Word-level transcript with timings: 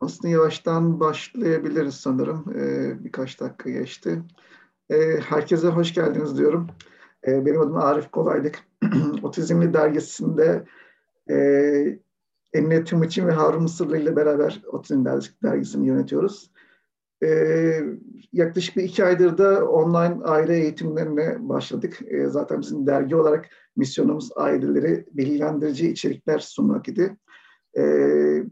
Aslında 0.00 0.28
yavaştan 0.28 1.00
başlayabiliriz 1.00 1.94
sanırım. 1.94 2.44
Ee, 2.56 3.04
birkaç 3.04 3.40
dakika 3.40 3.70
geçti. 3.70 4.22
Ee, 4.90 5.20
herkese 5.20 5.68
hoş 5.68 5.94
geldiniz 5.94 6.38
diyorum. 6.38 6.68
Ee, 7.26 7.46
benim 7.46 7.60
adım 7.60 7.76
Arif 7.76 8.10
Kolaylık. 8.10 8.58
Otizmli 9.22 9.74
dergisinde 9.74 10.64
e, 11.30 11.36
Emine 12.52 12.84
Timuçin 12.84 13.26
ve 13.26 13.32
Harun 13.32 13.62
Mısırlı 13.62 13.98
ile 13.98 14.16
beraber 14.16 14.62
Otizm 14.72 15.04
dergisini 15.42 15.86
yönetiyoruz. 15.86 16.50
Ee, 17.22 17.80
yaklaşık 18.32 18.76
bir 18.76 18.82
iki 18.82 19.04
aydır 19.04 19.38
da 19.38 19.68
online 19.68 20.24
aile 20.24 20.56
eğitimlerine 20.58 21.48
başladık. 21.48 21.98
Ee, 22.06 22.26
zaten 22.26 22.60
bizim 22.60 22.86
dergi 22.86 23.16
olarak 23.16 23.46
misyonumuz 23.76 24.30
aileleri 24.36 25.06
bilgilendirici 25.12 25.90
içerikler 25.90 26.38
sunmak 26.38 26.88
idi. 26.88 27.16
Ee, 27.78 28.44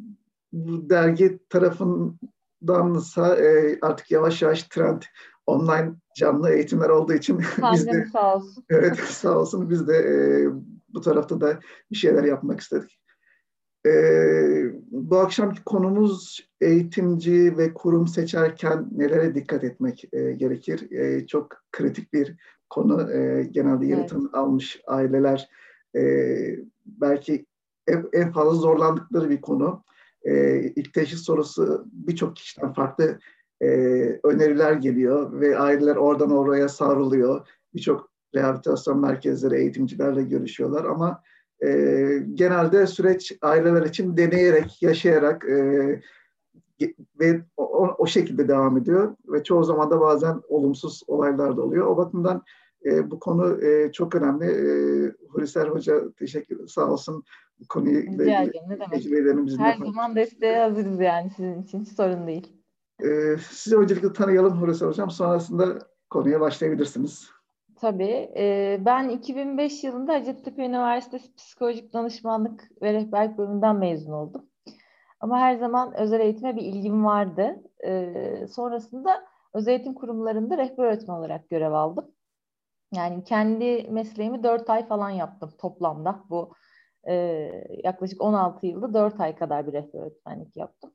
bu 0.54 0.90
dergi 0.90 1.38
tarafındansa 1.48 3.36
e, 3.36 3.78
artık 3.82 4.10
yavaş 4.10 4.42
yavaş 4.42 4.62
trend 4.62 5.02
online 5.46 5.94
canlı 6.16 6.50
eğitimler 6.50 6.88
olduğu 6.88 7.12
için 7.12 7.38
biz 7.72 7.86
de 7.86 8.06
sağ 8.12 8.36
olsun. 8.36 8.64
Evet 8.70 8.96
sağ 8.96 9.38
olsun 9.38 9.70
biz 9.70 9.88
de 9.88 9.96
e, 9.96 10.46
bu 10.88 11.00
tarafta 11.00 11.40
da 11.40 11.60
bir 11.90 11.96
şeyler 11.96 12.24
yapmak 12.24 12.60
istedik. 12.60 13.00
E, 13.86 13.92
bu 14.90 15.18
akşamki 15.18 15.64
konumuz 15.64 16.48
eğitimci 16.60 17.58
ve 17.58 17.74
kurum 17.74 18.06
seçerken 18.06 18.88
nelere 18.92 19.34
dikkat 19.34 19.64
etmek 19.64 20.04
e, 20.12 20.32
gerekir? 20.32 20.90
E, 20.90 21.26
çok 21.26 21.56
kritik 21.72 22.12
bir 22.12 22.36
konu. 22.70 23.12
E, 23.12 23.44
genelde 23.50 23.86
yeri 23.86 24.00
evet. 24.00 24.12
almış 24.32 24.80
aileler 24.86 25.48
e, 25.96 26.02
belki 26.86 27.46
en, 27.86 28.08
en 28.12 28.32
fazla 28.32 28.54
zorlandıkları 28.54 29.30
bir 29.30 29.40
konu 29.40 29.84
e, 30.24 30.60
ilk 30.76 30.94
teşhis 30.94 31.20
sorusu 31.20 31.84
birçok 31.92 32.36
kişiden 32.36 32.72
farklı 32.72 33.18
e, 33.60 33.66
öneriler 34.24 34.72
geliyor 34.72 35.40
ve 35.40 35.58
aileler 35.58 35.96
oradan 35.96 36.30
oraya 36.30 36.68
savruluyor. 36.68 37.48
Birçok 37.74 38.10
rehabilitasyon 38.34 39.00
merkezleri 39.00 39.60
eğitimcilerle 39.60 40.22
görüşüyorlar 40.22 40.84
ama 40.84 41.22
e, 41.64 41.68
genelde 42.34 42.86
süreç 42.86 43.32
aileler 43.42 43.82
için 43.82 44.16
deneyerek, 44.16 44.82
yaşayarak 44.82 45.44
e, 45.48 46.00
ve 47.20 47.40
o, 47.56 47.94
o 47.98 48.06
şekilde 48.06 48.48
devam 48.48 48.76
ediyor 48.76 49.16
ve 49.28 49.42
çoğu 49.42 49.64
zaman 49.64 49.90
da 49.90 50.00
bazen 50.00 50.42
olumsuz 50.48 51.02
olaylar 51.06 51.56
da 51.56 51.62
oluyor. 51.62 51.86
O 51.86 51.96
bakımdan 51.96 52.42
e, 52.84 53.10
bu 53.10 53.18
konu 53.18 53.66
e, 53.66 53.92
çok 53.92 54.14
önemli. 54.14 54.44
E, 54.44 54.66
Hulusi 55.28 55.60
Hoca 55.60 56.12
teşekkür 56.18 56.66
sağ 56.66 56.90
olsun 56.90 57.24
bu 57.60 57.68
tecrübelerini 58.90 59.46
bizimle 59.46 59.62
Her 59.62 59.76
zaman 59.76 60.16
desteğe 60.16 60.58
hazırız 60.58 61.00
yani 61.00 61.30
sizin 61.30 61.62
için. 61.62 61.80
Hiç 61.80 61.88
sorun 61.88 62.26
değil. 62.26 62.52
Ee, 63.02 63.36
sizi 63.50 63.76
öncelikle 63.76 64.12
tanıyalım 64.12 64.62
Hulusi 64.62 64.84
Hocam. 64.84 65.10
Sonrasında 65.10 65.78
konuya 66.10 66.40
başlayabilirsiniz. 66.40 67.30
Tabii. 67.80 68.30
E, 68.36 68.78
ben 68.86 69.08
2005 69.08 69.84
yılında 69.84 70.12
Hacettepe 70.12 70.66
Üniversitesi 70.66 71.34
Psikolojik 71.34 71.92
Danışmanlık 71.92 72.70
ve 72.82 72.92
Rehberlik 72.92 73.38
bölümünden 73.38 73.76
mezun 73.76 74.12
oldum. 74.12 74.46
Ama 75.20 75.38
her 75.38 75.56
zaman 75.56 75.94
özel 75.96 76.20
eğitime 76.20 76.56
bir 76.56 76.62
ilgim 76.62 77.04
vardı. 77.04 77.62
E, 77.86 78.46
sonrasında 78.50 79.24
özel 79.54 79.72
eğitim 79.72 79.94
kurumlarında 79.94 80.58
rehber 80.58 80.84
öğretmen 80.84 81.14
olarak 81.14 81.50
görev 81.50 81.72
aldım. 81.72 82.13
Yani 82.94 83.24
kendi 83.24 83.86
mesleğimi 83.90 84.42
4 84.42 84.70
ay 84.70 84.86
falan 84.86 85.10
yaptım 85.10 85.52
toplamda. 85.58 86.24
Bu 86.30 86.54
e, 87.08 87.14
yaklaşık 87.84 88.22
16 88.22 88.66
yılda 88.66 88.94
4 88.94 89.20
ay 89.20 89.36
kadar 89.36 89.66
bir 89.66 89.72
rehber 89.72 90.00
öğretmenlik 90.00 90.56
yaptım. 90.56 90.90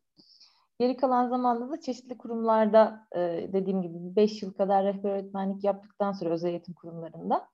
Geri 0.80 0.98
kalan 0.98 1.30
zamanda 1.30 1.72
da 1.72 1.82
çeşitli 1.82 2.18
kurumlarda 2.18 3.08
e, 3.16 3.20
dediğim 3.54 3.82
gibi 3.82 4.16
5 4.16 4.42
yıl 4.44 4.54
kadar 4.54 4.86
rehber 4.86 5.10
öğretmenlik 5.10 5.64
yaptıktan 5.64 6.12
sonra 6.12 6.30
özel 6.30 6.50
eğitim 6.50 6.74
kurumlarında. 6.74 7.48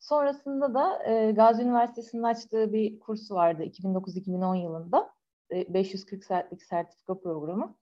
Sonrasında 0.00 0.74
da 0.74 1.04
e, 1.10 1.32
Gazi 1.32 1.62
Üniversitesi'nin 1.62 2.22
açtığı 2.22 2.72
bir 2.72 3.00
kurs 3.00 3.30
vardı 3.30 3.62
2009-2010 3.62 4.62
yılında. 4.62 5.10
E, 5.52 5.74
540 5.74 6.24
saatlik 6.24 6.62
sertifika 6.62 7.20
programı. 7.20 7.76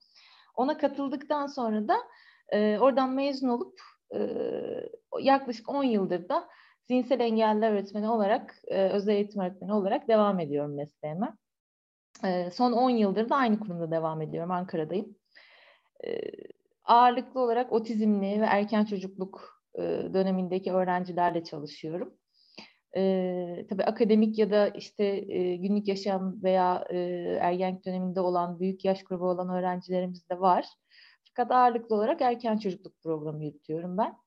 Ona 0.55 0.77
katıldıktan 0.77 1.47
sonra 1.47 1.87
da 1.87 1.95
e, 2.49 2.79
oradan 2.79 3.09
mezun 3.09 3.49
olup 3.49 3.81
yaklaşık 5.19 5.69
10 5.69 5.83
yıldır 5.83 6.29
da 6.29 6.49
zihinsel 6.87 7.19
engeller 7.19 7.71
öğretmeni 7.71 8.09
olarak, 8.09 8.55
özel 8.67 9.13
eğitim 9.13 9.41
öğretmeni 9.41 9.73
olarak 9.73 10.07
devam 10.07 10.39
ediyorum 10.39 10.75
mesleğime. 10.75 11.33
Son 12.51 12.71
10 12.71 12.89
yıldır 12.89 13.29
da 13.29 13.35
aynı 13.35 13.59
kurumda 13.59 13.91
devam 13.91 14.21
ediyorum, 14.21 14.51
Ankara'dayım. 14.51 15.15
Ağırlıklı 16.83 17.41
olarak 17.41 17.73
otizmli 17.73 18.41
ve 18.41 18.45
erken 18.45 18.85
çocukluk 18.85 19.63
dönemindeki 20.13 20.71
öğrencilerle 20.73 21.43
çalışıyorum. 21.43 22.19
E, 22.95 23.65
tabii 23.69 23.83
akademik 23.83 24.37
ya 24.37 24.51
da 24.51 24.67
işte 24.67 25.05
e, 25.05 25.55
günlük 25.55 25.87
yaşam 25.87 26.43
veya 26.43 26.85
e, 26.89 26.97
ergenlik 27.41 27.85
döneminde 27.85 28.21
olan 28.21 28.59
büyük 28.59 28.85
yaş 28.85 29.03
grubu 29.03 29.25
olan 29.25 29.49
öğrencilerimiz 29.49 30.29
de 30.29 30.39
var. 30.39 30.65
Fakat 31.35 31.51
ağırlıklı 31.51 31.95
olarak 31.95 32.21
erken 32.21 32.57
çocukluk 32.57 33.01
programı 33.03 33.43
yürütüyorum 33.43 33.97
ben. 33.97 34.17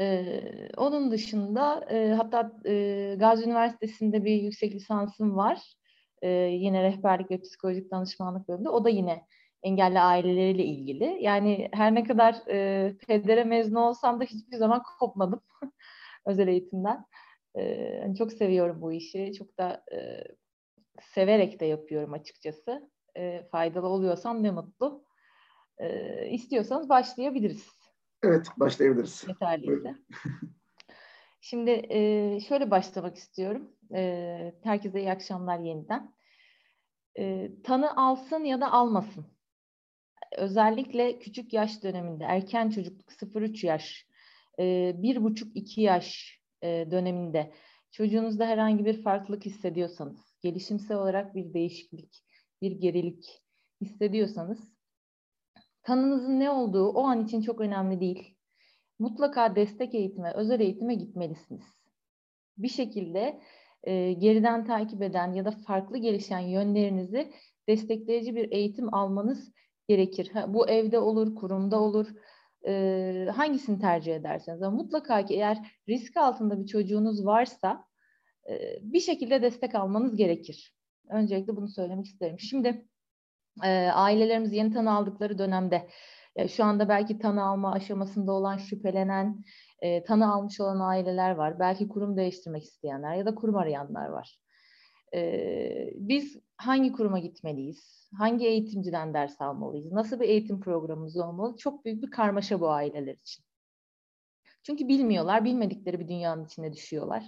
Ee, 0.00 0.68
onun 0.76 1.10
dışında 1.10 1.86
e, 1.90 2.12
hatta 2.14 2.52
e, 2.66 3.16
Gazi 3.18 3.44
Üniversitesi'nde 3.44 4.24
bir 4.24 4.42
yüksek 4.42 4.74
lisansım 4.74 5.36
var. 5.36 5.74
E, 6.22 6.28
yine 6.30 6.82
rehberlik 6.82 7.30
ve 7.30 7.40
psikolojik 7.40 7.90
danışmanlık 7.90 8.48
bölümünde. 8.48 8.68
O 8.68 8.84
da 8.84 8.88
yine 8.88 9.26
engelli 9.62 10.00
aileleriyle 10.00 10.64
ilgili. 10.64 11.18
Yani 11.20 11.68
her 11.72 11.94
ne 11.94 12.04
kadar 12.04 12.36
e, 12.48 12.96
pedere 13.08 13.44
mezun 13.44 13.74
olsam 13.74 14.20
da 14.20 14.24
hiçbir 14.24 14.56
zaman 14.56 14.82
kopmadım 14.98 15.40
özel 16.26 16.48
eğitimden. 16.48 17.04
E, 17.58 18.14
çok 18.18 18.32
seviyorum 18.32 18.82
bu 18.82 18.92
işi. 18.92 19.32
Çok 19.38 19.58
da 19.58 19.84
e, 19.92 20.24
severek 21.02 21.60
de 21.60 21.66
yapıyorum 21.66 22.12
açıkçası. 22.12 22.90
E, 23.16 23.48
faydalı 23.52 23.88
oluyorsam 23.88 24.42
ne 24.42 24.50
mutlu. 24.50 25.03
E, 25.78 26.28
istiyorsanız 26.30 26.88
başlayabiliriz. 26.88 27.68
Evet, 28.22 28.46
başlayabiliriz. 28.56 29.24
Yeterliyse. 29.28 29.94
Şimdi 31.40 31.70
e, 31.70 32.40
şöyle 32.40 32.70
başlamak 32.70 33.16
istiyorum. 33.16 33.72
E, 33.94 34.54
herkese 34.62 35.00
iyi 35.00 35.10
akşamlar 35.10 35.58
yeniden. 35.58 36.14
E, 37.18 37.50
tanı 37.62 37.96
alsın 37.96 38.44
ya 38.44 38.60
da 38.60 38.72
almasın. 38.72 39.26
Özellikle 40.36 41.18
küçük 41.18 41.52
yaş 41.52 41.82
döneminde, 41.82 42.24
erken 42.24 42.70
çocukluk 42.70 43.12
0-3 43.12 43.66
yaş, 43.66 44.06
e, 44.58 44.62
1,5-2 45.02 45.80
yaş 45.80 46.40
e, 46.62 46.90
döneminde 46.90 47.52
çocuğunuzda 47.90 48.46
herhangi 48.46 48.84
bir 48.84 49.02
farklılık 49.02 49.44
hissediyorsanız, 49.46 50.36
gelişimsel 50.40 50.96
olarak 50.96 51.34
bir 51.34 51.54
değişiklik, 51.54 52.24
bir 52.62 52.72
gerilik 52.72 53.42
hissediyorsanız 53.80 54.73
tanınızın 55.84 56.40
ne 56.40 56.50
olduğu 56.50 56.88
o 56.88 57.02
an 57.04 57.24
için 57.24 57.42
çok 57.42 57.60
önemli 57.60 58.00
değil. 58.00 58.36
Mutlaka 58.98 59.56
destek 59.56 59.94
eğitime, 59.94 60.32
özel 60.34 60.60
eğitime 60.60 60.94
gitmelisiniz. 60.94 61.64
Bir 62.58 62.68
şekilde 62.68 63.40
e, 63.82 64.12
geriden 64.12 64.64
takip 64.64 65.02
eden 65.02 65.32
ya 65.32 65.44
da 65.44 65.50
farklı 65.50 65.98
gelişen 65.98 66.38
yönlerinizi 66.38 67.32
destekleyici 67.68 68.36
bir 68.36 68.52
eğitim 68.52 68.94
almanız 68.94 69.52
gerekir. 69.88 70.30
Ha, 70.32 70.54
bu 70.54 70.68
evde 70.68 70.98
olur, 70.98 71.34
kurumda 71.34 71.80
olur, 71.80 72.06
e, 72.66 73.28
hangisini 73.34 73.80
tercih 73.80 74.14
ederseniz. 74.14 74.62
Ama 74.62 74.76
mutlaka 74.76 75.24
ki 75.24 75.34
eğer 75.34 75.58
risk 75.88 76.16
altında 76.16 76.62
bir 76.62 76.66
çocuğunuz 76.66 77.26
varsa 77.26 77.84
e, 78.48 78.78
bir 78.82 79.00
şekilde 79.00 79.42
destek 79.42 79.74
almanız 79.74 80.16
gerekir. 80.16 80.74
Öncelikle 81.08 81.56
bunu 81.56 81.68
söylemek 81.68 82.06
isterim. 82.06 82.38
Şimdi 82.40 82.86
e, 83.62 83.68
ailelerimiz 83.94 84.52
yeni 84.52 84.72
tanı 84.72 84.92
aldıkları 84.96 85.38
dönemde 85.38 85.88
e, 86.36 86.48
şu 86.48 86.64
anda 86.64 86.88
belki 86.88 87.18
tanı 87.18 87.44
alma 87.44 87.72
aşamasında 87.72 88.32
olan 88.32 88.56
şüphelenen, 88.56 89.44
e, 89.80 90.04
tanı 90.04 90.34
almış 90.34 90.60
olan 90.60 90.80
aileler 90.80 91.30
var. 91.30 91.58
Belki 91.58 91.88
kurum 91.88 92.16
değiştirmek 92.16 92.62
isteyenler 92.64 93.14
ya 93.14 93.26
da 93.26 93.34
kurum 93.34 93.56
arayanlar 93.56 94.08
var. 94.08 94.38
E, 95.14 95.90
biz 95.94 96.40
hangi 96.56 96.92
kuruma 96.92 97.18
gitmeliyiz? 97.18 98.10
Hangi 98.18 98.46
eğitimciden 98.46 99.14
ders 99.14 99.40
almalıyız? 99.40 99.92
Nasıl 99.92 100.20
bir 100.20 100.28
eğitim 100.28 100.60
programımız 100.60 101.16
olmalı? 101.16 101.56
Çok 101.56 101.84
büyük 101.84 102.02
bir 102.02 102.10
karmaşa 102.10 102.60
bu 102.60 102.70
aileler 102.70 103.14
için. 103.14 103.44
Çünkü 104.62 104.88
bilmiyorlar, 104.88 105.44
bilmedikleri 105.44 106.00
bir 106.00 106.08
dünyanın 106.08 106.44
içine 106.44 106.72
düşüyorlar. 106.72 107.24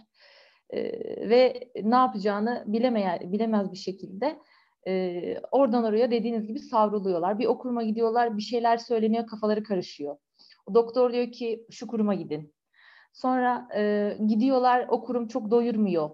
Ee, 0.71 0.83
ve 1.29 1.71
ne 1.83 1.95
yapacağını 1.95 2.65
bilemeye, 2.67 3.21
bilemez 3.25 3.73
bir 3.73 3.77
şekilde 3.77 4.39
e, 4.87 5.41
oradan 5.51 5.85
oraya 5.85 6.11
dediğiniz 6.11 6.47
gibi 6.47 6.59
savruluyorlar. 6.59 7.39
Bir 7.39 7.47
o 7.47 7.59
kuruma 7.59 7.83
gidiyorlar, 7.83 8.37
bir 8.37 8.43
şeyler 8.43 8.77
söyleniyor, 8.77 9.27
kafaları 9.27 9.63
karışıyor. 9.63 10.17
O 10.67 10.75
doktor 10.75 11.13
diyor 11.13 11.33
ki 11.33 11.67
şu 11.71 11.87
kuruma 11.87 12.15
gidin. 12.15 12.55
Sonra 13.13 13.69
e, 13.77 14.13
gidiyorlar, 14.27 14.87
o 14.89 15.05
kurum 15.05 15.29
çok 15.29 15.51
doyurmuyor 15.51 16.11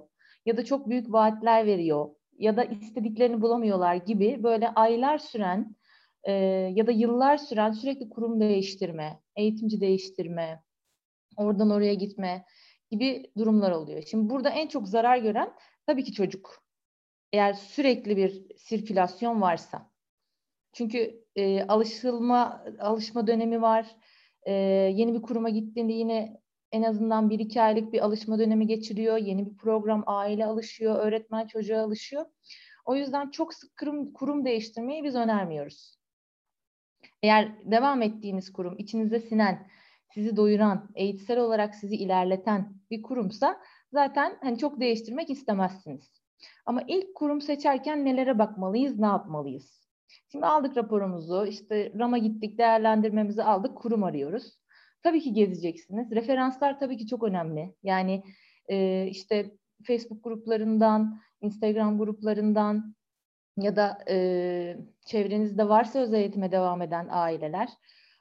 ya 0.46 0.56
da 0.56 0.64
çok 0.64 0.88
büyük 0.88 1.12
vaatler 1.12 1.66
veriyor 1.66 2.08
ya 2.38 2.56
da 2.56 2.64
istediklerini 2.64 3.42
bulamıyorlar 3.42 3.94
gibi 3.94 4.42
böyle 4.42 4.68
aylar 4.68 5.18
süren 5.18 5.76
e, 6.24 6.32
ya 6.74 6.86
da 6.86 6.90
yıllar 6.90 7.36
süren 7.36 7.72
sürekli 7.72 8.08
kurum 8.08 8.40
değiştirme, 8.40 9.20
eğitimci 9.36 9.80
değiştirme, 9.80 10.62
oradan 11.36 11.70
oraya 11.70 11.94
gitme 11.94 12.44
gibi 12.90 13.30
durumlar 13.38 13.70
oluyor. 13.70 14.02
Şimdi 14.10 14.30
burada 14.30 14.50
en 14.50 14.68
çok 14.68 14.88
zarar 14.88 15.16
gören 15.16 15.52
tabii 15.86 16.04
ki 16.04 16.12
çocuk. 16.12 16.62
Eğer 17.32 17.52
sürekli 17.52 18.16
bir 18.16 18.56
sirkülasyon 18.56 19.40
varsa. 19.40 19.90
Çünkü 20.72 21.24
e, 21.36 21.62
alışılma 21.62 22.64
alışma 22.78 23.26
dönemi 23.26 23.62
var. 23.62 23.96
E, 24.42 24.52
yeni 24.94 25.14
bir 25.14 25.22
kuruma 25.22 25.50
gittiğinde 25.50 25.92
yine 25.92 26.42
en 26.72 26.82
azından 26.82 27.30
bir 27.30 27.38
iki 27.38 27.62
aylık 27.62 27.92
bir 27.92 28.04
alışma 28.04 28.38
dönemi 28.38 28.66
geçiriyor. 28.66 29.16
Yeni 29.16 29.46
bir 29.46 29.56
program 29.56 30.04
aile 30.06 30.46
alışıyor, 30.46 30.96
öğretmen 30.98 31.46
çocuğa 31.46 31.82
alışıyor. 31.82 32.26
O 32.84 32.96
yüzden 32.96 33.30
çok 33.30 33.54
sık 33.54 33.76
kurum, 33.76 34.12
kurum 34.12 34.44
değiştirmeyi 34.44 35.04
biz 35.04 35.14
önermiyoruz. 35.14 35.98
Eğer 37.22 37.70
devam 37.70 38.02
ettiğiniz 38.02 38.52
kurum 38.52 38.78
içinize 38.78 39.20
sinen, 39.20 39.68
sizi 40.14 40.36
doyuran, 40.36 40.90
eğitsel 40.94 41.38
olarak 41.38 41.74
sizi 41.74 41.96
ilerleten 41.96 42.74
bir 42.90 43.02
kurumsa 43.02 43.62
zaten 43.92 44.38
hani 44.42 44.58
çok 44.58 44.80
değiştirmek 44.80 45.30
istemezsiniz. 45.30 46.21
Ama 46.66 46.82
ilk 46.86 47.14
kurum 47.14 47.40
seçerken 47.40 48.04
nelere 48.04 48.38
bakmalıyız, 48.38 48.98
ne 48.98 49.06
yapmalıyız? 49.06 49.82
Şimdi 50.32 50.46
aldık 50.46 50.76
raporumuzu, 50.76 51.46
işte 51.46 51.92
RAM'a 51.98 52.18
gittik, 52.18 52.58
değerlendirmemizi 52.58 53.42
aldık, 53.42 53.76
kurum 53.76 54.04
arıyoruz. 54.04 54.58
Tabii 55.02 55.20
ki 55.20 55.32
gezeceksiniz. 55.32 56.10
Referanslar 56.10 56.78
tabii 56.78 56.96
ki 56.96 57.06
çok 57.06 57.22
önemli. 57.22 57.74
Yani 57.82 58.22
e, 58.68 59.06
işte 59.06 59.50
Facebook 59.86 60.24
gruplarından, 60.24 61.20
Instagram 61.40 61.98
gruplarından 61.98 62.94
ya 63.56 63.76
da 63.76 63.98
e, 64.08 64.76
çevrenizde 65.06 65.68
varsa 65.68 65.98
özel 65.98 66.18
eğitime 66.18 66.52
devam 66.52 66.82
eden 66.82 67.08
aileler. 67.10 67.68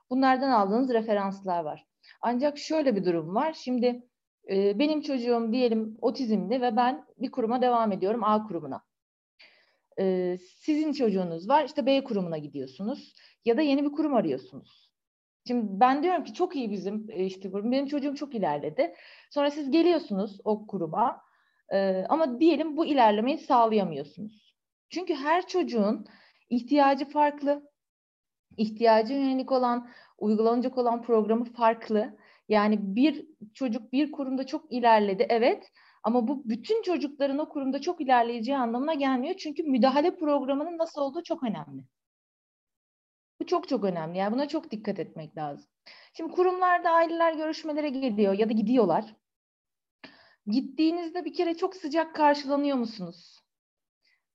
Bunlardan 0.10 0.52
aldığınız 0.52 0.90
referanslar 0.90 1.64
var. 1.64 1.88
Ancak 2.22 2.58
şöyle 2.58 2.96
bir 2.96 3.06
durum 3.06 3.36
var. 3.36 3.54
Şimdi 3.54 4.04
e, 4.52 4.80
benim 4.80 5.02
çocuğum 5.02 5.50
diyelim 5.52 5.98
otizmli 6.02 6.62
ve 6.62 6.76
ben 6.76 7.06
bir 7.18 7.32
kuruma 7.32 7.62
devam 7.62 7.92
ediyorum 7.92 8.24
A 8.24 8.48
kurumuna. 8.48 8.84
E, 10.00 10.38
sizin 10.60 10.94
çocuğunuz 10.94 11.50
var 11.50 11.66
işte 11.66 11.86
B 11.86 12.04
kurumuna 12.04 12.38
gidiyorsunuz 12.38 13.14
ya 13.46 13.58
da 13.58 13.62
yeni 13.62 13.84
bir 13.84 13.92
kurum 13.92 14.14
arıyorsunuz. 14.14 14.92
Şimdi 15.48 15.66
ben 15.80 16.04
diyorum 16.04 16.24
ki 16.24 16.34
çok 16.34 16.56
iyi 16.56 16.72
bizim 16.72 17.08
e, 17.10 17.26
işte 17.26 17.52
kurum. 17.52 17.72
Benim 17.72 17.86
çocuğum 17.86 18.16
çok 18.16 18.36
ilerledi. 18.36 18.96
Sonra 19.30 19.52
siz 19.52 19.72
geliyorsunuz 19.72 20.40
o 20.44 20.68
kuruma 20.68 21.22
e, 21.70 22.06
ama 22.10 22.40
diyelim 22.40 22.78
bu 22.78 22.86
ilerlemeyi 22.86 23.38
sağlayamıyorsunuz. 23.38 24.56
Çünkü 24.90 25.16
her 25.16 25.48
çocuğun 25.48 26.06
ihtiyacı 26.50 27.06
farklı. 27.06 27.72
İhtiyacı 28.58 29.14
yönelik 29.14 29.52
olan, 29.52 29.90
uygulanacak 30.18 30.78
olan 30.78 31.02
programı 31.02 31.46
farklı. 31.46 32.18
Yani 32.52 32.96
bir 32.96 33.26
çocuk 33.54 33.92
bir 33.94 34.12
kurumda 34.12 34.46
çok 34.46 34.72
ilerledi 34.72 35.26
evet 35.30 35.72
ama 36.04 36.28
bu 36.28 36.50
bütün 36.50 36.82
çocukların 36.82 37.38
o 37.38 37.50
kurumda 37.50 37.82
çok 37.82 38.02
ilerleyeceği 38.02 38.58
anlamına 38.58 38.94
gelmiyor. 38.94 39.36
Çünkü 39.38 39.64
müdahale 39.64 40.16
programının 40.16 40.78
nasıl 40.78 41.02
olduğu 41.02 41.24
çok 41.24 41.44
önemli. 41.44 41.84
Bu 43.42 43.46
çok 43.46 43.70
çok 43.70 43.84
önemli. 43.84 44.18
Yani 44.18 44.34
buna 44.34 44.48
çok 44.48 44.72
dikkat 44.72 45.00
etmek 45.00 45.38
lazım. 45.38 45.70
Şimdi 46.14 46.32
kurumlarda 46.32 46.90
aileler 46.90 47.34
görüşmelere 47.34 47.90
geliyor 47.90 48.34
ya 48.34 48.50
da 48.50 48.54
gidiyorlar. 48.54 49.16
Gittiğinizde 50.48 51.26
bir 51.26 51.34
kere 51.34 51.58
çok 51.58 51.76
sıcak 51.76 52.16
karşılanıyor 52.16 52.78
musunuz? 52.78 53.40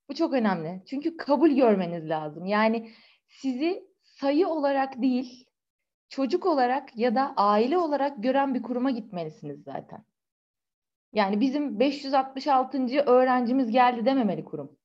Bu 0.09 0.15
çok 0.15 0.33
önemli. 0.33 0.83
Çünkü 0.89 1.17
kabul 1.17 1.49
görmeniz 1.49 2.09
lazım. 2.09 2.45
Yani 2.45 2.91
sizi 3.27 3.87
sayı 4.03 4.47
olarak 4.47 5.01
değil, 5.01 5.46
çocuk 6.09 6.45
olarak 6.45 6.97
ya 6.97 7.15
da 7.15 7.33
aile 7.37 7.77
olarak 7.77 8.23
gören 8.23 8.53
bir 8.53 8.61
kuruma 8.61 8.91
gitmelisiniz 8.91 9.63
zaten. 9.63 10.05
Yani 11.13 11.41
bizim 11.41 11.79
566. 11.79 13.03
öğrencimiz 13.05 13.71
geldi 13.71 14.05
dememeli 14.05 14.45
kurum. 14.45 14.77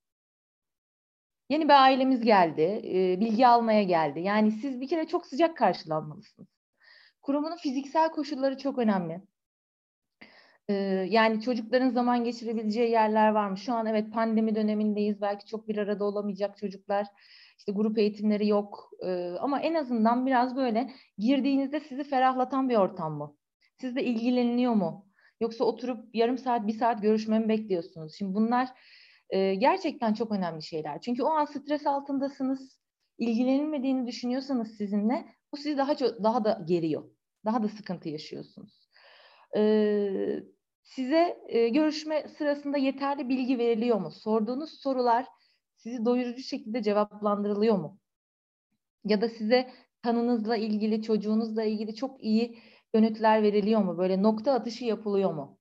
Yeni 1.49 1.65
bir 1.65 1.83
ailemiz 1.83 2.21
geldi, 2.21 2.61
e, 2.85 3.19
bilgi 3.19 3.47
almaya 3.47 3.83
geldi. 3.83 4.19
Yani 4.19 4.51
siz 4.51 4.81
bir 4.81 4.87
kere 4.87 5.07
çok 5.07 5.25
sıcak 5.25 5.57
karşılanmalısınız. 5.57 6.49
Kurumun 7.21 7.55
fiziksel 7.57 8.11
koşulları 8.11 8.57
çok 8.57 8.77
önemli. 8.77 9.21
E, 10.67 10.73
yani 11.09 11.41
çocukların 11.41 11.89
zaman 11.89 12.23
geçirebileceği 12.23 12.91
yerler 12.91 13.29
var 13.29 13.49
mı? 13.49 13.57
Şu 13.57 13.73
an 13.73 13.85
evet 13.85 14.13
pandemi 14.13 14.55
dönemindeyiz. 14.55 15.21
Belki 15.21 15.45
çok 15.45 15.67
bir 15.67 15.77
arada 15.77 16.03
olamayacak 16.05 16.57
çocuklar. 16.57 17.07
İşte 17.63 17.71
grup 17.71 17.97
eğitimleri 17.97 18.47
yok. 18.47 18.89
E, 19.05 19.35
ama 19.39 19.59
en 19.59 19.73
azından 19.73 20.25
biraz 20.25 20.55
böyle 20.55 20.91
girdiğinizde 21.17 21.79
sizi 21.79 22.03
ferahlatan 22.03 22.69
bir 22.69 22.75
ortam 22.75 23.13
mı? 23.13 23.35
Sizle 23.81 24.03
ilgileniliyor 24.03 24.73
mu? 24.73 25.07
Yoksa 25.39 25.63
oturup 25.63 26.15
yarım 26.15 26.37
saat, 26.37 26.67
bir 26.67 26.73
saat 26.73 27.01
görüşmemi 27.01 27.49
bekliyorsunuz. 27.49 28.15
Şimdi 28.17 28.35
bunlar 28.35 28.69
e, 29.29 29.55
gerçekten 29.55 30.13
çok 30.13 30.31
önemli 30.31 30.63
şeyler. 30.63 31.01
Çünkü 31.01 31.23
o 31.23 31.27
an 31.27 31.45
stres 31.45 31.87
altındasınız. 31.87 32.79
İlgilenilmediğini 33.17 34.07
düşünüyorsanız 34.07 34.77
sizinle 34.77 35.25
bu 35.51 35.57
sizi 35.57 35.77
daha 35.77 35.95
çok 35.95 36.23
daha 36.23 36.43
da 36.43 36.61
geriyor. 36.65 37.03
Daha 37.45 37.63
da 37.63 37.67
sıkıntı 37.67 38.09
yaşıyorsunuz. 38.09 38.89
E, 39.57 40.43
size 40.83 41.37
e, 41.47 41.69
görüşme 41.69 42.27
sırasında 42.37 42.77
yeterli 42.77 43.29
bilgi 43.29 43.57
veriliyor 43.57 43.97
mu? 43.97 44.11
Sorduğunuz 44.11 44.81
sorular 44.81 45.25
sizi 45.83 46.05
doyurucu 46.05 46.41
şekilde 46.41 46.83
cevaplandırılıyor 46.83 47.77
mu? 47.77 47.99
Ya 49.05 49.21
da 49.21 49.29
size 49.29 49.71
tanınızla 50.01 50.57
ilgili, 50.57 51.01
çocuğunuzla 51.01 51.63
ilgili 51.63 51.95
çok 51.95 52.23
iyi 52.23 52.59
yönetler 52.93 53.43
veriliyor 53.43 53.81
mu? 53.81 53.97
Böyle 53.97 54.23
nokta 54.23 54.53
atışı 54.53 54.85
yapılıyor 54.85 55.33
mu? 55.33 55.59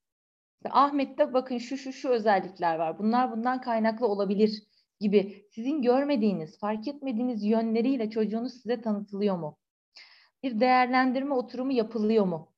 Ahmet'te 0.70 1.34
bakın 1.34 1.58
şu 1.58 1.76
şu 1.76 1.92
şu 1.92 2.08
özellikler 2.08 2.76
var. 2.78 2.98
Bunlar 2.98 3.32
bundan 3.32 3.60
kaynaklı 3.60 4.06
olabilir 4.06 4.62
gibi 5.00 5.48
sizin 5.54 5.82
görmediğiniz, 5.82 6.58
fark 6.58 6.88
etmediğiniz 6.88 7.44
yönleriyle 7.44 8.10
çocuğunuz 8.10 8.52
size 8.52 8.80
tanıtılıyor 8.80 9.36
mu? 9.36 9.58
Bir 10.42 10.60
değerlendirme 10.60 11.34
oturumu 11.34 11.72
yapılıyor 11.72 12.24
mu? 12.24 12.52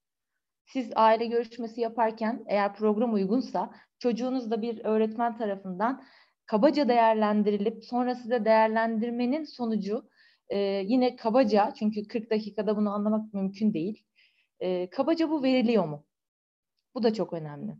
Siz 0.67 0.93
aile 0.97 1.27
görüşmesi 1.27 1.81
yaparken 1.81 2.45
eğer 2.47 2.75
program 2.75 3.15
uygunsa 3.15 3.75
çocuğunuz 3.99 4.51
da 4.51 4.63
bir 4.63 4.85
öğretmen 4.85 5.37
tarafından 5.37 6.05
kabaca 6.47 6.89
değerlendirilip 6.89 7.85
sonra 7.85 8.15
size 8.15 8.45
değerlendirmenin 8.45 9.45
sonucu 9.45 10.09
e, 10.49 10.59
yine 10.87 11.17
kabaca 11.17 11.75
çünkü 11.79 12.09
40 12.09 12.31
dakikada 12.31 12.77
bunu 12.77 12.91
anlamak 12.95 13.35
mümkün 13.35 13.75
değil. 13.75 14.05
E, 14.61 14.91
kabaca 14.91 15.31
bu 15.31 15.43
veriliyor 15.43 15.85
mu? 15.85 16.07
Bu 16.95 17.03
da 17.03 17.15
çok 17.15 17.33
önemli. 17.33 17.73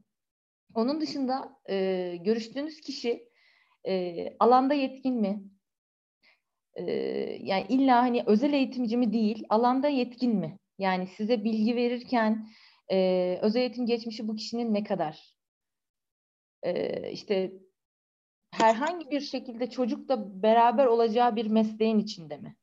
Onun 0.75 1.01
dışında 1.01 1.61
e, 1.69 2.17
görüştüğünüz 2.25 2.81
kişi 2.81 3.29
e, 3.87 4.27
alanda 4.39 4.75
yetkin 4.75 5.15
mi? 5.15 5.45
E, 6.75 6.83
yani 7.41 7.67
illa 7.69 8.03
hani 8.03 8.23
özel 8.27 8.53
eğitimci 8.53 8.97
mi 8.97 9.13
değil, 9.13 9.47
alanda 9.49 9.89
yetkin 9.89 10.37
mi? 10.37 10.59
Yani 10.79 11.07
size 11.07 11.45
bilgi 11.45 11.77
verirken 11.77 12.49
e, 12.93 13.39
özel 13.43 13.61
eğitim 13.61 13.87
geçmişi 13.87 14.29
bu 14.29 14.37
kişinin 14.37 14.75
ne 14.75 14.85
kadar? 14.85 15.35
E, 16.63 17.11
işte 17.11 17.53
herhangi 18.59 19.11
bir 19.11 19.21
şekilde 19.21 19.71
çocukla 19.71 20.43
beraber 20.43 20.87
olacağı 20.87 21.37
bir 21.37 21.47
mesleğin 21.47 21.99
içinde 21.99 22.37
mi? 22.37 22.57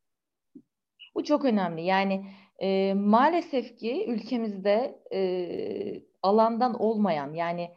Bu 1.15 1.23
çok 1.23 1.45
önemli. 1.45 1.81
Yani 1.81 2.25
e, 2.61 2.93
maalesef 2.93 3.77
ki 3.77 4.05
ülkemizde 4.07 5.01
e, 5.13 5.21
alandan 6.21 6.81
olmayan 6.81 7.33
yani 7.33 7.71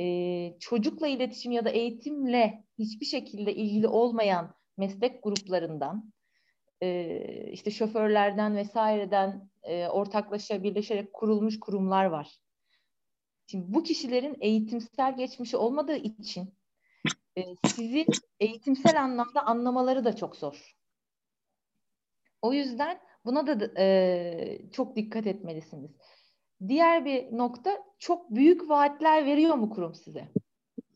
e, 0.00 0.58
çocukla 0.60 1.08
iletişim 1.08 1.52
ya 1.52 1.64
da 1.64 1.70
eğitimle 1.70 2.64
hiçbir 2.78 3.06
şekilde 3.06 3.54
ilgili 3.54 3.86
olmayan 3.86 4.54
meslek 4.76 5.22
gruplarından 5.22 6.12
e, 6.82 7.20
işte 7.52 7.70
şoförlerden 7.70 8.56
vesaireden 8.56 9.50
e, 9.62 9.88
ortaklaşa 9.88 10.62
birleşerek 10.62 11.12
kurulmuş 11.12 11.60
kurumlar 11.60 12.04
var. 12.04 12.38
Şimdi 13.46 13.74
bu 13.74 13.82
kişilerin 13.82 14.36
eğitimsel 14.40 15.16
geçmişi 15.16 15.56
olmadığı 15.56 15.96
için 15.96 16.57
sizi 17.66 18.06
eğitimsel 18.40 19.02
anlamda 19.02 19.46
anlamaları 19.46 20.04
da 20.04 20.16
çok 20.16 20.36
zor. 20.36 20.76
O 22.42 22.52
yüzden 22.52 23.00
buna 23.24 23.46
da 23.46 23.80
e, 23.82 24.60
çok 24.72 24.96
dikkat 24.96 25.26
etmelisiniz. 25.26 25.90
Diğer 26.68 27.04
bir 27.04 27.38
nokta 27.38 27.78
çok 27.98 28.30
büyük 28.30 28.68
vaatler 28.68 29.26
veriyor 29.26 29.54
mu 29.54 29.70
kurum 29.70 29.94
size? 29.94 30.28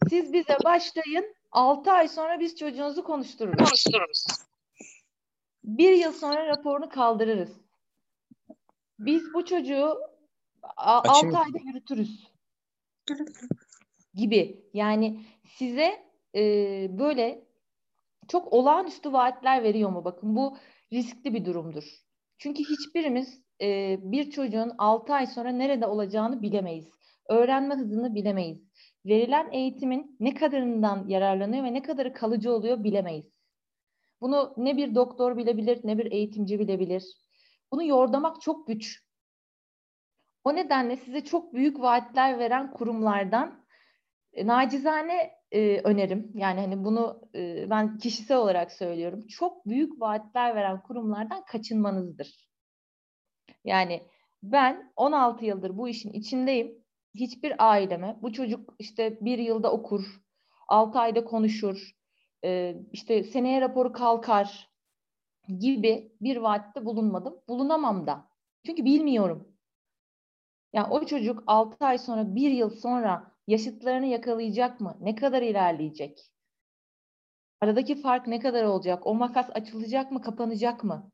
Siz 0.08 0.32
bize 0.32 0.56
başlayın 0.64 1.34
6 1.52 1.92
ay 1.92 2.08
sonra 2.08 2.40
biz 2.40 2.56
çocuğunuzu 2.56 3.04
konuştururuz. 3.04 3.58
konuştururuz. 3.58 4.24
Bir 5.64 5.92
yıl 5.92 6.12
sonra 6.12 6.46
raporunu 6.46 6.88
kaldırırız. 6.88 7.60
Biz 8.98 9.34
bu 9.34 9.44
çocuğu 9.44 9.98
6 10.76 11.10
ayda 11.38 11.58
yürütürüz. 11.64 12.32
Gibi. 14.14 14.64
Yani 14.74 15.24
size 15.58 16.11
e, 16.34 16.40
böyle 16.98 17.44
çok 18.28 18.52
olağanüstü 18.52 19.12
vaatler 19.12 19.62
veriyor 19.62 19.90
mu? 19.90 20.04
Bakın 20.04 20.36
bu 20.36 20.56
riskli 20.92 21.34
bir 21.34 21.44
durumdur. 21.44 21.84
Çünkü 22.38 22.62
hiçbirimiz 22.62 23.42
e, 23.60 23.98
bir 24.02 24.30
çocuğun 24.30 24.72
6 24.78 25.14
ay 25.14 25.26
sonra 25.26 25.48
nerede 25.48 25.86
olacağını 25.86 26.42
bilemeyiz. 26.42 26.88
Öğrenme 27.28 27.74
hızını 27.74 28.14
bilemeyiz. 28.14 28.68
Verilen 29.06 29.52
eğitimin 29.52 30.16
ne 30.20 30.34
kadarından 30.34 31.08
yararlanıyor 31.08 31.64
ve 31.64 31.74
ne 31.74 31.82
kadarı 31.82 32.12
kalıcı 32.12 32.52
oluyor 32.52 32.84
bilemeyiz. 32.84 33.32
Bunu 34.20 34.54
ne 34.56 34.76
bir 34.76 34.94
doktor 34.94 35.36
bilebilir 35.36 35.80
ne 35.84 35.98
bir 35.98 36.12
eğitimci 36.12 36.58
bilebilir. 36.58 37.04
Bunu 37.72 37.84
yordamak 37.84 38.40
çok 38.40 38.66
güç. 38.66 39.04
O 40.44 40.54
nedenle 40.54 40.96
size 40.96 41.24
çok 41.24 41.54
büyük 41.54 41.80
vaatler 41.80 42.38
veren 42.38 42.72
kurumlardan 42.72 43.64
e, 44.32 44.46
nacizane 44.46 45.41
e, 45.52 45.80
önerim. 45.84 46.32
Yani 46.34 46.60
hani 46.60 46.84
bunu 46.84 47.20
e, 47.34 47.70
ben 47.70 47.98
kişisel 47.98 48.36
olarak 48.36 48.72
söylüyorum. 48.72 49.26
Çok 49.26 49.66
büyük 49.66 50.00
vaatler 50.00 50.54
veren 50.54 50.82
kurumlardan 50.82 51.44
kaçınmanızdır. 51.44 52.48
Yani 53.64 54.02
ben 54.42 54.92
16 54.96 55.44
yıldır 55.44 55.78
bu 55.78 55.88
işin 55.88 56.12
içindeyim. 56.12 56.82
Hiçbir 57.14 57.70
aileme 57.70 58.18
bu 58.22 58.32
çocuk 58.32 58.74
işte 58.78 59.18
bir 59.20 59.38
yılda 59.38 59.72
okur, 59.72 60.20
6 60.68 60.98
ayda 60.98 61.24
konuşur, 61.24 61.90
e, 62.44 62.76
işte 62.92 63.24
seneye 63.24 63.60
raporu 63.60 63.92
kalkar 63.92 64.70
gibi 65.58 66.12
bir 66.20 66.36
vaatte 66.36 66.84
bulunmadım. 66.84 67.34
Bulunamam 67.48 68.06
da. 68.06 68.28
Çünkü 68.66 68.84
bilmiyorum. 68.84 69.48
Yani 70.72 70.86
o 70.92 71.06
çocuk 71.06 71.42
6 71.46 71.86
ay 71.86 71.98
sonra, 71.98 72.34
bir 72.34 72.50
yıl 72.50 72.70
sonra 72.70 73.31
yaşıtlarını 73.46 74.06
yakalayacak 74.06 74.80
mı? 74.80 74.96
Ne 75.00 75.14
kadar 75.14 75.42
ilerleyecek? 75.42 76.32
Aradaki 77.60 77.94
fark 78.02 78.26
ne 78.26 78.38
kadar 78.38 78.64
olacak? 78.64 79.06
O 79.06 79.14
makas 79.14 79.50
açılacak 79.50 80.12
mı, 80.12 80.22
kapanacak 80.22 80.84
mı? 80.84 81.10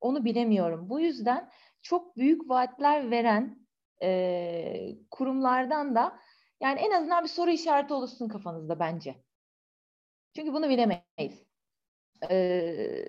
Onu 0.00 0.24
bilemiyorum. 0.24 0.90
Bu 0.90 1.00
yüzden 1.00 1.50
çok 1.82 2.16
büyük 2.16 2.48
vaatler 2.48 3.10
veren 3.10 3.66
e, 4.02 4.96
kurumlardan 5.10 5.94
da 5.94 6.18
yani 6.60 6.80
en 6.80 6.90
azından 6.90 7.24
bir 7.24 7.28
soru 7.28 7.50
işareti 7.50 7.94
oluşsun 7.94 8.28
kafanızda 8.28 8.80
bence. 8.80 9.24
Çünkü 10.36 10.52
bunu 10.52 10.68
bilemeyiz. 10.68 11.44
Ee, 12.30 13.08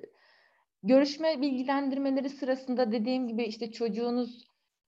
görüşme 0.84 1.42
bilgilendirmeleri 1.42 2.30
sırasında 2.30 2.92
dediğim 2.92 3.28
gibi 3.28 3.44
işte 3.44 3.72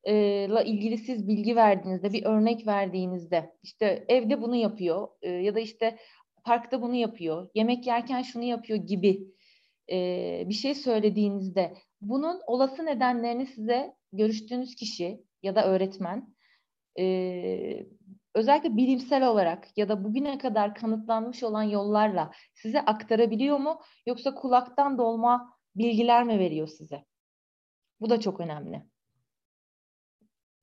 çocuğunuzla 0.05 0.63
ilgili 0.63 0.97
siz 0.97 1.27
bilgi 1.27 1.55
verdiğinizde, 1.55 2.13
bir 2.13 2.25
örnek 2.25 2.67
verdiğinizde 2.67 3.55
işte 3.63 4.05
evde 4.07 4.41
bunu 4.41 4.55
yapıyor 4.55 5.07
e, 5.21 5.29
ya 5.29 5.55
da 5.55 5.59
işte 5.59 5.97
parkta 6.45 6.81
bunu 6.81 6.95
yapıyor, 6.95 7.49
yemek 7.55 7.87
yerken 7.87 8.21
şunu 8.21 8.43
yapıyor 8.43 8.79
gibi 8.79 9.27
e, 9.91 10.43
bir 10.49 10.53
şey 10.53 10.75
söylediğinizde 10.75 11.73
bunun 12.01 12.41
olası 12.47 12.85
nedenlerini 12.85 13.45
size 13.45 13.93
görüştüğünüz 14.13 14.75
kişi 14.75 15.23
ya 15.43 15.55
da 15.55 15.65
öğretmen 15.65 16.35
e, 16.99 17.85
özellikle 18.35 18.77
bilimsel 18.77 19.27
olarak 19.27 19.77
ya 19.77 19.89
da 19.89 20.03
bugüne 20.03 20.37
kadar 20.37 20.75
kanıtlanmış 20.75 21.43
olan 21.43 21.63
yollarla 21.63 22.31
size 22.53 22.79
aktarabiliyor 22.81 23.59
mu 23.59 23.79
yoksa 24.05 24.35
kulaktan 24.35 24.97
dolma 24.97 25.53
bilgiler 25.75 26.23
mi 26.23 26.39
veriyor 26.39 26.67
size? 26.67 27.05
Bu 27.99 28.09
da 28.09 28.19
çok 28.19 28.39
önemli. 28.39 28.92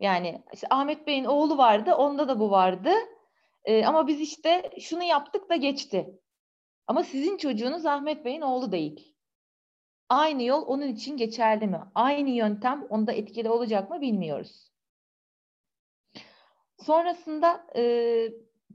Yani 0.01 0.43
işte 0.53 0.67
Ahmet 0.71 1.07
Bey'in 1.07 1.25
oğlu 1.25 1.59
vardı, 1.59 1.95
onda 1.95 2.29
da 2.29 2.41
bu 2.41 2.51
vardı. 2.51 2.93
Ee, 3.65 3.85
ama 3.85 4.07
biz 4.07 4.21
işte 4.21 4.71
şunu 4.81 5.03
yaptık 5.03 5.51
da 5.51 5.57
geçti. 5.57 6.21
Ama 6.87 7.05
sizin 7.05 7.37
çocuğunuz 7.37 7.87
Ahmet 7.87 8.25
Bey'in 8.25 8.41
oğlu 8.41 8.73
değil. 8.73 9.15
Aynı 10.09 10.43
yol 10.43 10.67
onun 10.67 10.89
için 10.89 11.17
geçerli 11.17 11.67
mi? 11.67 11.81
Aynı 11.95 12.31
yöntem 12.31 12.87
onda 12.91 13.13
etkili 13.13 13.51
olacak 13.51 13.91
mı 13.91 14.01
bilmiyoruz. 14.01 14.71
Sonrasında 16.79 17.67
e, 17.77 17.83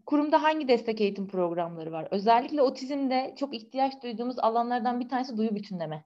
kurumda 0.05 0.44
hangi 0.44 0.67
destek 0.67 1.01
eğitim 1.01 1.27
programları 1.27 1.91
var? 1.91 2.08
Özellikle 2.12 2.62
otizmde 2.62 3.36
çok 3.39 3.55
ihtiyaç 3.55 4.03
duyduğumuz 4.03 4.39
alanlardan 4.39 5.00
bir 5.00 5.10
tanesi 5.10 5.38
duyu 5.38 5.55
bütünleme. 5.55 6.05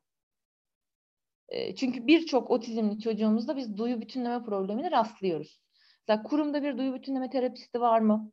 Çünkü 1.76 2.08
birçok 2.08 2.52
otizmli 2.52 3.00
çocuğumuzda 3.00 3.58
biz 3.58 3.78
duyu 3.78 4.02
bütünleme 4.02 4.44
problemine 4.44 4.92
rastlıyoruz. 4.92 5.62
Mesela 6.08 6.24
kurumda 6.24 6.64
bir 6.64 6.78
duyu 6.78 6.94
bütünleme 6.94 7.30
terapisti 7.30 7.82
var 7.82 8.00
mı? 8.00 8.32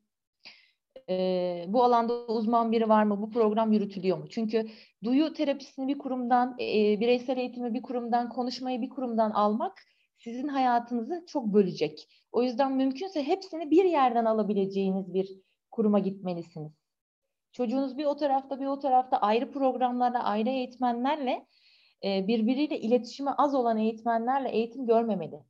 E, 1.09 1.65
bu 1.69 1.85
alanda 1.85 2.27
uzman 2.27 2.73
biri 2.73 2.89
var 2.89 3.05
mı? 3.05 3.23
Bu 3.23 3.31
program 3.31 3.73
yürütülüyor 3.73 4.19
mu? 4.19 4.29
Çünkü 4.29 4.67
duyu 5.05 5.33
terapisini 5.33 5.89
bir 5.89 5.99
kurumdan, 5.99 6.57
e, 6.61 7.01
bireysel 7.01 7.37
eğitimi 7.37 7.75
bir 7.75 7.83
kurumdan, 7.83 8.29
konuşmayı 8.29 8.83
bir 8.83 8.89
kurumdan 8.89 9.31
almak 9.31 9.83
sizin 10.19 10.49
hayatınızı 10.49 11.25
çok 11.29 11.47
bölecek. 11.47 12.09
O 12.33 12.43
yüzden 12.43 12.73
mümkünse 12.73 13.23
hepsini 13.23 13.71
bir 13.71 13.85
yerden 13.85 14.25
alabileceğiniz 14.25 15.15
bir 15.15 15.29
kuruma 15.71 15.99
gitmelisiniz. 15.99 16.73
Çocuğunuz 17.53 17.99
bir 17.99 18.05
o 18.05 18.17
tarafta 18.17 18.61
bir 18.61 18.67
o 18.67 18.79
tarafta 18.79 19.17
ayrı 19.17 19.53
programlarla, 19.53 20.25
ayrı 20.25 20.49
eğitmenlerle 20.49 21.47
e, 22.05 22.29
birbiriyle 22.29 22.81
iletişimi 22.81 23.31
az 23.31 23.55
olan 23.55 23.79
eğitmenlerle 23.79 24.49
eğitim 24.51 24.87
görmemeli. 24.87 25.41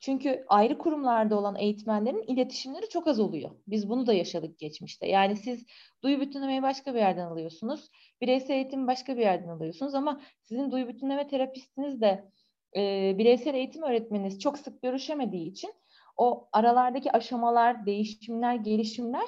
Çünkü 0.00 0.44
ayrı 0.48 0.78
kurumlarda 0.78 1.38
olan 1.38 1.56
eğitmenlerin 1.56 2.22
iletişimleri 2.22 2.88
çok 2.88 3.06
az 3.06 3.20
oluyor. 3.20 3.50
Biz 3.66 3.88
bunu 3.88 4.06
da 4.06 4.12
yaşadık 4.12 4.58
geçmişte. 4.58 5.08
Yani 5.08 5.36
siz 5.36 5.66
duyu 6.02 6.20
bütünlemeyi 6.20 6.62
başka 6.62 6.94
bir 6.94 6.98
yerden 6.98 7.26
alıyorsunuz. 7.26 7.90
Bireysel 8.20 8.54
eğitimi 8.54 8.86
başka 8.86 9.16
bir 9.16 9.22
yerden 9.22 9.48
alıyorsunuz 9.48 9.94
ama 9.94 10.20
sizin 10.42 10.70
duyu 10.70 10.88
bütünleme 10.88 11.28
terapistiniz 11.28 12.00
de 12.00 12.30
e, 12.76 13.14
bireysel 13.18 13.54
eğitim 13.54 13.82
öğretmeniniz 13.82 14.40
çok 14.40 14.58
sık 14.58 14.82
görüşemediği 14.82 15.50
için 15.50 15.74
o 16.16 16.48
aralardaki 16.52 17.12
aşamalar, 17.12 17.86
değişimler, 17.86 18.54
gelişimler 18.54 19.26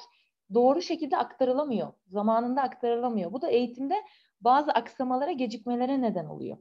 doğru 0.53 0.81
şekilde 0.81 1.17
aktarılamıyor. 1.17 1.87
Zamanında 2.07 2.61
aktarılamıyor. 2.61 3.33
Bu 3.33 3.41
da 3.41 3.47
eğitimde 3.47 3.95
bazı 4.41 4.71
aksamalara, 4.71 5.31
gecikmelere 5.31 6.01
neden 6.01 6.25
oluyor. 6.25 6.57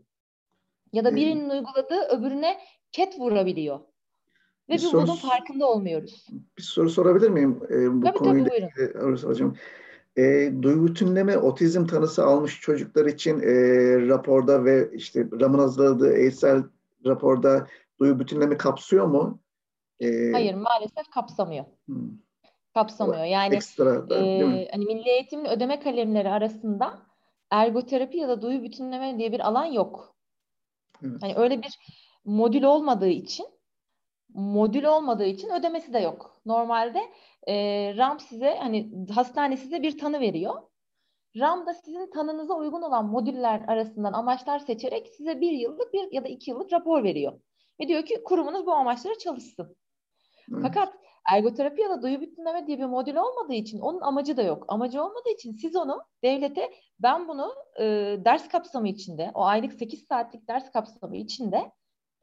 Ya 0.93 1.05
da 1.05 1.17
birinin 1.17 1.51
uyguladığı 1.51 2.01
öbürüne 2.01 2.59
ket 2.93 3.19
vurabiliyor. 3.19 3.81
Ve 4.69 4.73
bir 4.73 4.75
biz 4.75 4.83
soru, 4.83 5.03
bunun 5.03 5.17
farkında 5.17 5.67
olmuyoruz. 5.67 6.27
Bir 6.59 6.63
soru 6.63 6.91
sorabilir 6.91 7.31
miyim? 7.31 7.61
Ee, 7.71 7.93
bu 7.93 8.01
tabii 8.01 8.19
konuyla 8.19 8.49
tabii 8.49 8.95
buyurun. 8.95 9.29
hocam. 9.29 9.55
E, 10.17 10.53
duygu 10.63 10.87
bütünleme 10.87 11.39
otizm 11.39 11.87
tanısı 11.87 12.25
almış 12.25 12.61
çocuklar 12.61 13.07
için 13.07 13.41
e, 13.41 13.53
raporda 14.09 14.65
ve 14.65 14.91
işte 14.93 15.27
RAM'ın 15.41 15.59
hazırladığı 15.59 16.17
eğitsel 16.17 16.63
raporda 17.07 17.67
duyu 17.99 18.21
bütünleme 18.21 18.57
kapsıyor 18.57 19.07
mu? 19.07 19.41
Ee, 20.01 20.33
Hayır 20.33 20.55
maalesef 20.55 21.11
kapsamıyor. 21.15 21.65
Hmm. 21.87 22.11
Kapsamıyor. 22.77 23.25
Yani 23.25 23.55
Ekstra 23.55 24.15
e, 24.15 24.69
hani 24.73 24.85
milli 24.85 25.09
eğitimin 25.09 25.45
ödeme 25.45 25.81
kalemleri 25.81 26.29
arasında 26.29 26.99
ergoterapi 27.51 28.19
ya 28.19 28.29
da 28.29 28.43
duyu 28.43 28.63
bütünleme 28.63 29.19
diye 29.19 29.33
bir 29.33 29.41
alan 29.41 29.65
yok. 29.65 30.17
Evet. 31.05 31.23
Hani 31.23 31.35
öyle 31.37 31.63
bir 31.63 31.79
modül 32.25 32.63
olmadığı 32.63 33.09
için 33.09 33.47
modül 34.29 34.85
olmadığı 34.85 35.25
için 35.25 35.51
ödemesi 35.51 35.93
de 35.93 35.99
yok. 35.99 36.41
Normalde 36.47 37.01
e, 37.49 37.55
RAM 37.97 38.21
size 38.21 38.57
hani 38.59 39.07
hastane 39.15 39.57
size 39.57 39.83
bir 39.83 39.99
tanı 39.99 40.21
veriyor. 40.21 40.55
RAM 41.37 41.67
da 41.67 41.75
sizin 41.75 42.11
tanınıza 42.11 42.55
uygun 42.55 42.83
olan 42.83 43.07
modüller 43.07 43.65
arasından 43.69 44.13
amaçlar 44.13 44.59
seçerek 44.59 45.09
size 45.09 45.41
bir 45.41 45.53
yıllık 45.53 45.93
bir 45.93 46.13
ya 46.13 46.25
da 46.25 46.29
iki 46.29 46.51
yıllık 46.51 46.73
rapor 46.73 47.05
veriyor. 47.05 47.41
Ve 47.81 47.89
diyor 47.89 48.05
ki 48.05 48.23
kurumunuz 48.25 48.67
bu 48.67 48.73
amaçlara 48.73 49.19
çalışsın. 49.19 49.77
Evet. 50.53 50.63
Fakat 50.63 51.06
ergoterapi 51.27 51.83
ya 51.83 51.91
da 51.91 52.03
duyu 52.03 52.21
bütünleme 52.21 52.67
diye 52.67 52.79
bir 52.79 52.85
modül 52.85 53.17
olmadığı 53.17 53.55
için 53.55 53.81
onun 53.81 54.01
amacı 54.01 54.37
da 54.37 54.43
yok. 54.43 54.65
Amacı 54.69 55.03
olmadığı 55.03 55.31
için 55.35 55.53
siz 55.53 55.77
onu 55.77 56.03
devlete 56.25 56.71
ben 57.01 57.29
bunu 57.29 57.55
e, 57.81 57.85
ders 58.25 58.49
kapsamı 58.49 58.89
içinde 58.89 59.31
o 59.35 59.45
aylık 59.45 59.73
8 59.73 60.07
saatlik 60.07 60.49
ders 60.49 60.73
kapsamı 60.73 61.17
içinde 61.17 61.73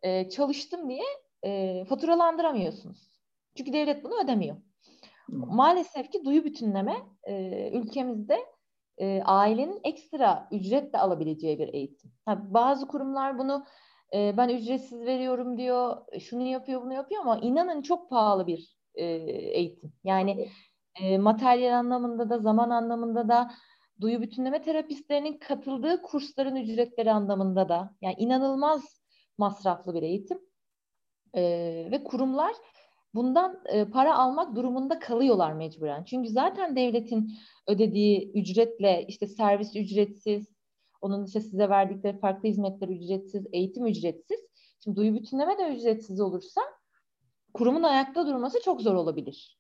e, 0.02 0.30
çalıştım 0.30 0.90
diye 0.90 1.04
e, 1.44 1.86
faturalandıramıyorsunuz. 1.86 3.14
Çünkü 3.58 3.74
devlet 3.74 4.04
bunu 4.04 4.24
ödemiyor. 4.24 4.58
Maalesef 5.28 6.12
ki 6.12 6.26
duyu 6.26 6.44
bütünleme 6.44 6.96
e, 7.24 7.70
ülkemizde 7.72 8.46
e, 8.98 9.22
ailenin 9.26 9.80
ekstra 9.84 10.48
ücretle 10.52 11.00
alabileceği 11.00 11.60
bir 11.60 11.74
eğitim. 11.74 12.12
Ha, 12.26 12.54
bazı 12.54 12.88
kurumlar 12.88 13.38
bunu 13.38 13.66
e, 14.14 14.38
ben 14.38 14.50
ücretsiz 14.50 15.02
veriyorum 15.06 15.58
diyor, 15.58 15.98
şunu 16.20 16.44
yapıyor, 16.44 16.82
bunu 16.82 16.94
yapıyor 16.94 17.22
ama 17.22 17.38
inanın 17.38 17.82
çok 17.82 18.10
pahalı 18.10 18.48
bir 18.48 18.83
e, 18.96 19.06
eğitim. 19.60 19.94
Yani 20.04 20.50
e, 21.02 21.18
materyal 21.18 21.80
anlamında 21.80 22.30
da, 22.30 22.40
zaman 22.40 22.70
anlamında 22.70 23.28
da, 23.28 23.52
duyu 24.02 24.22
bütünleme 24.22 24.62
terapistlerinin 24.62 25.38
katıldığı 25.38 26.02
kursların 26.02 26.56
ücretleri 26.56 27.12
anlamında 27.12 27.70
da, 27.70 27.96
yani 28.02 28.16
inanılmaz 28.18 29.02
masraflı 29.38 29.94
bir 29.94 30.04
eğitim. 30.04 30.40
E, 31.36 31.42
ve 31.92 32.04
kurumlar 32.04 32.54
bundan 33.14 33.62
e, 33.66 33.86
para 33.86 34.18
almak 34.18 34.56
durumunda 34.56 35.00
kalıyorlar 35.00 35.54
mecburen. 35.54 36.04
Çünkü 36.04 36.30
zaten 36.30 36.76
devletin 36.76 37.32
ödediği 37.68 38.32
ücretle 38.32 39.06
işte 39.08 39.28
servis 39.28 39.76
ücretsiz, 39.76 40.54
onun 41.02 41.26
işte 41.26 41.42
size 41.42 41.70
verdikleri 41.70 42.20
farklı 42.20 42.50
hizmetler 42.50 42.88
ücretsiz, 42.88 43.48
eğitim 43.52 43.86
ücretsiz. 43.86 44.40
Şimdi 44.84 44.98
duyu 44.98 45.16
bütünleme 45.16 45.58
de 45.58 45.76
ücretsiz 45.76 46.22
olursa 46.22 46.62
kurumun 47.54 47.84
ayakta 47.84 48.28
durması 48.28 48.62
çok 48.62 48.82
zor 48.82 48.96
olabilir. 48.96 49.60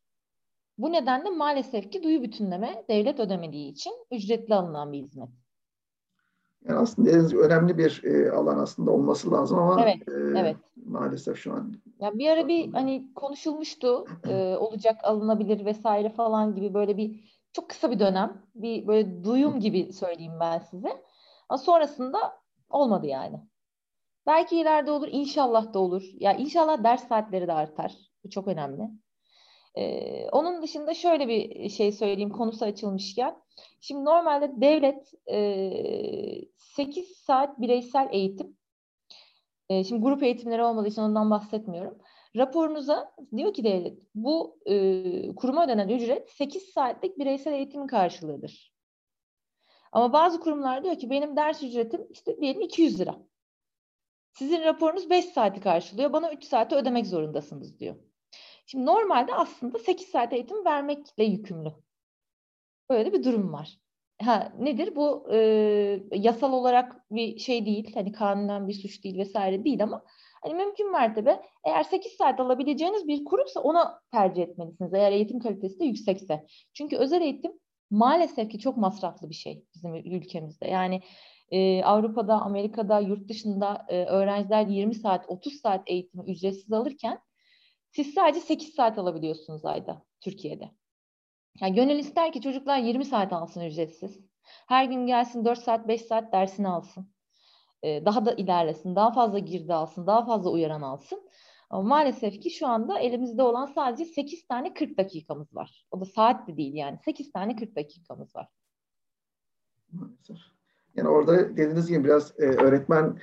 Bu 0.77 0.91
nedenle 0.91 1.29
maalesef 1.29 1.91
ki 1.91 2.03
duyu 2.03 2.23
bütünleme 2.23 2.85
devlet 2.89 3.19
ödemediği 3.19 3.71
için 3.71 3.93
ücretli 4.11 4.55
alınan 4.55 4.93
bir 4.93 5.01
hizmet. 5.01 5.29
Yani 6.67 6.79
aslında 6.79 7.37
önemli 7.37 7.77
bir 7.77 8.03
e, 8.03 8.31
alan 8.31 8.59
aslında 8.59 8.91
olması 8.91 9.31
lazım 9.31 9.59
ama 9.59 9.83
evet, 9.83 10.07
e, 10.07 10.39
evet. 10.39 10.57
maalesef 10.85 11.37
şu 11.37 11.53
an. 11.53 11.73
Ya 11.99 12.13
bir 12.13 12.29
ara 12.29 12.47
bir 12.47 12.73
hani 12.73 13.13
konuşulmuştu 13.15 14.05
e, 14.27 14.55
olacak 14.55 14.99
alınabilir 15.03 15.65
vesaire 15.65 16.09
falan 16.09 16.55
gibi 16.55 16.73
böyle 16.73 16.97
bir 16.97 17.33
çok 17.53 17.69
kısa 17.69 17.91
bir 17.91 17.99
dönem 17.99 18.41
bir 18.55 18.87
böyle 18.87 19.23
duyum 19.23 19.59
gibi 19.59 19.93
söyleyeyim 19.93 20.37
ben 20.39 20.59
size. 20.59 21.03
Ama 21.49 21.57
sonrasında 21.57 22.17
olmadı 22.69 23.07
yani. 23.07 23.39
Belki 24.25 24.57
ileride 24.57 24.91
olur, 24.91 25.07
inşallah 25.11 25.73
da 25.73 25.79
olur. 25.79 26.03
Ya 26.13 26.33
inşallah 26.33 26.83
ders 26.83 27.07
saatleri 27.07 27.47
de 27.47 27.53
artar. 27.53 27.95
Bu 28.23 28.29
çok 28.29 28.47
önemli. 28.47 28.89
Ee, 29.75 30.29
onun 30.31 30.61
dışında 30.61 30.93
şöyle 30.93 31.27
bir 31.27 31.69
şey 31.69 31.91
söyleyeyim 31.91 32.29
konusu 32.29 32.65
açılmışken. 32.65 33.35
Şimdi 33.81 34.05
normalde 34.05 34.51
devlet 34.61 35.11
e, 35.31 36.45
8 36.57 37.07
saat 37.07 37.61
bireysel 37.61 38.09
eğitim. 38.11 38.57
E, 39.69 39.83
şimdi 39.83 40.01
grup 40.01 40.23
eğitimleri 40.23 40.63
olmadığı 40.63 40.87
için 40.87 41.01
ondan 41.01 41.29
bahsetmiyorum. 41.29 41.97
Raporunuza 42.35 43.15
diyor 43.35 43.53
ki 43.53 43.63
devlet 43.63 43.99
bu 44.15 44.59
e, 44.65 45.35
kuruma 45.35 45.65
ödenen 45.65 45.89
ücret 45.89 46.29
8 46.29 46.63
saatlik 46.63 47.19
bireysel 47.19 47.53
eğitimin 47.53 47.87
karşılığıdır. 47.87 48.73
Ama 49.91 50.13
bazı 50.13 50.39
kurumlar 50.39 50.83
diyor 50.83 50.95
ki 50.99 51.09
benim 51.09 51.35
ders 51.35 51.63
ücretim 51.63 52.07
işte 52.09 52.41
diyelim 52.41 52.61
200 52.61 52.99
lira. 52.99 53.15
Sizin 54.33 54.63
raporunuz 54.63 55.09
5 55.09 55.25
saati 55.25 55.61
karşılıyor. 55.61 56.13
Bana 56.13 56.31
3 56.31 56.43
saati 56.43 56.75
ödemek 56.75 57.07
zorundasınız 57.07 57.79
diyor. 57.79 57.95
Şimdi 58.65 58.85
normalde 58.85 59.33
aslında 59.33 59.79
8 59.79 60.07
saat 60.07 60.33
eğitim 60.33 60.65
vermekle 60.65 61.23
yükümlü. 61.23 61.73
Böyle 62.89 63.13
bir 63.13 63.23
durum 63.23 63.53
var. 63.53 63.77
Ha, 64.21 64.53
nedir? 64.59 64.95
Bu 64.95 65.27
e, 65.33 65.37
yasal 66.11 66.53
olarak 66.53 67.11
bir 67.11 67.39
şey 67.39 67.65
değil. 67.65 67.93
Hani 67.93 68.11
kanunen 68.11 68.67
bir 68.67 68.73
suç 68.73 69.03
değil 69.03 69.17
vesaire 69.17 69.63
değil 69.63 69.83
ama 69.83 70.03
hani 70.41 70.53
mümkün 70.53 70.91
mertebe 70.91 71.41
eğer 71.63 71.83
8 71.83 72.11
saat 72.11 72.39
alabileceğiniz 72.39 73.07
bir 73.07 73.25
kurumsa 73.25 73.59
ona 73.59 73.99
tercih 74.11 74.43
etmelisiniz. 74.43 74.93
Eğer 74.93 75.11
eğitim 75.11 75.39
kalitesi 75.39 75.79
de 75.79 75.85
yüksekse. 75.85 76.45
Çünkü 76.73 76.97
özel 76.97 77.21
eğitim 77.21 77.51
maalesef 77.89 78.49
ki 78.51 78.59
çok 78.59 78.77
masraflı 78.77 79.29
bir 79.29 79.35
şey 79.35 79.65
bizim 79.75 79.95
ülkemizde. 79.95 80.67
Yani 80.67 81.01
e, 81.53 81.83
Avrupa'da, 81.83 82.41
Amerika'da, 82.41 82.99
yurt 82.99 83.29
dışında 83.29 83.85
e, 83.89 84.05
öğrenciler 84.05 84.67
20 84.67 84.95
saat, 84.95 85.25
30 85.27 85.53
saat 85.53 85.83
eğitimi 85.85 86.31
ücretsiz 86.31 86.73
alırken 86.73 87.19
siz 87.91 88.13
sadece 88.13 88.39
8 88.39 88.73
saat 88.73 88.97
alabiliyorsunuz 88.97 89.65
ayda 89.65 90.03
Türkiye'de. 90.21 90.71
Yani 91.61 91.75
gönül 91.75 91.99
ister 91.99 92.31
ki 92.31 92.41
çocuklar 92.41 92.77
20 92.79 93.05
saat 93.05 93.33
alsın 93.33 93.61
ücretsiz. 93.61 94.19
Her 94.67 94.85
gün 94.85 95.07
gelsin 95.07 95.45
4 95.45 95.59
saat 95.59 95.87
5 95.87 96.01
saat 96.01 96.33
dersini 96.33 96.67
alsın. 96.67 97.13
Ee, 97.83 98.05
daha 98.05 98.25
da 98.25 98.33
ilerlesin, 98.33 98.95
daha 98.95 99.11
fazla 99.11 99.39
girdi 99.39 99.73
alsın, 99.73 100.07
daha 100.07 100.25
fazla 100.25 100.49
uyaran 100.49 100.81
alsın. 100.81 101.29
Ama 101.69 101.83
maalesef 101.83 102.41
ki 102.41 102.49
şu 102.49 102.67
anda 102.67 102.99
elimizde 102.99 103.43
olan 103.43 103.65
sadece 103.65 104.05
8 104.05 104.47
tane 104.47 104.73
40 104.73 104.97
dakikamız 104.97 105.55
var. 105.55 105.85
O 105.91 106.01
da 106.01 106.05
saat 106.05 106.47
de 106.47 106.57
değil 106.57 106.73
yani 106.73 106.97
8 107.05 107.31
tane 107.31 107.55
40 107.55 107.75
dakikamız 107.75 108.35
var. 108.35 108.47
Maalesef. 109.91 110.52
Yani 110.95 111.09
orada 111.09 111.57
dediğiniz 111.57 111.87
gibi 111.87 112.03
biraz 112.03 112.33
e, 112.39 112.45
öğretmen 112.45 113.17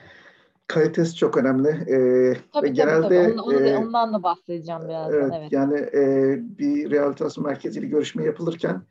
kalitesi 0.66 1.16
çok 1.16 1.36
önemli. 1.36 1.68
Ee, 1.68 1.86
tabii, 1.86 2.38
ve 2.38 2.42
tabii, 2.52 2.72
genelde 2.72 3.08
tabii. 3.08 3.32
Onu, 3.32 3.42
onu 3.42 3.54
e, 3.54 3.76
ondan 3.76 4.14
da 4.14 4.22
bahsedeceğim 4.22 4.80
birazdan. 4.88 5.20
Evet, 5.20 5.32
evet. 5.38 5.52
Yani 5.52 5.78
e, 5.78 6.36
bir 6.58 6.90
rehabilitasyon 6.90 7.46
merkeziyle 7.46 7.86
görüşme 7.86 8.24
yapılırken 8.24 8.82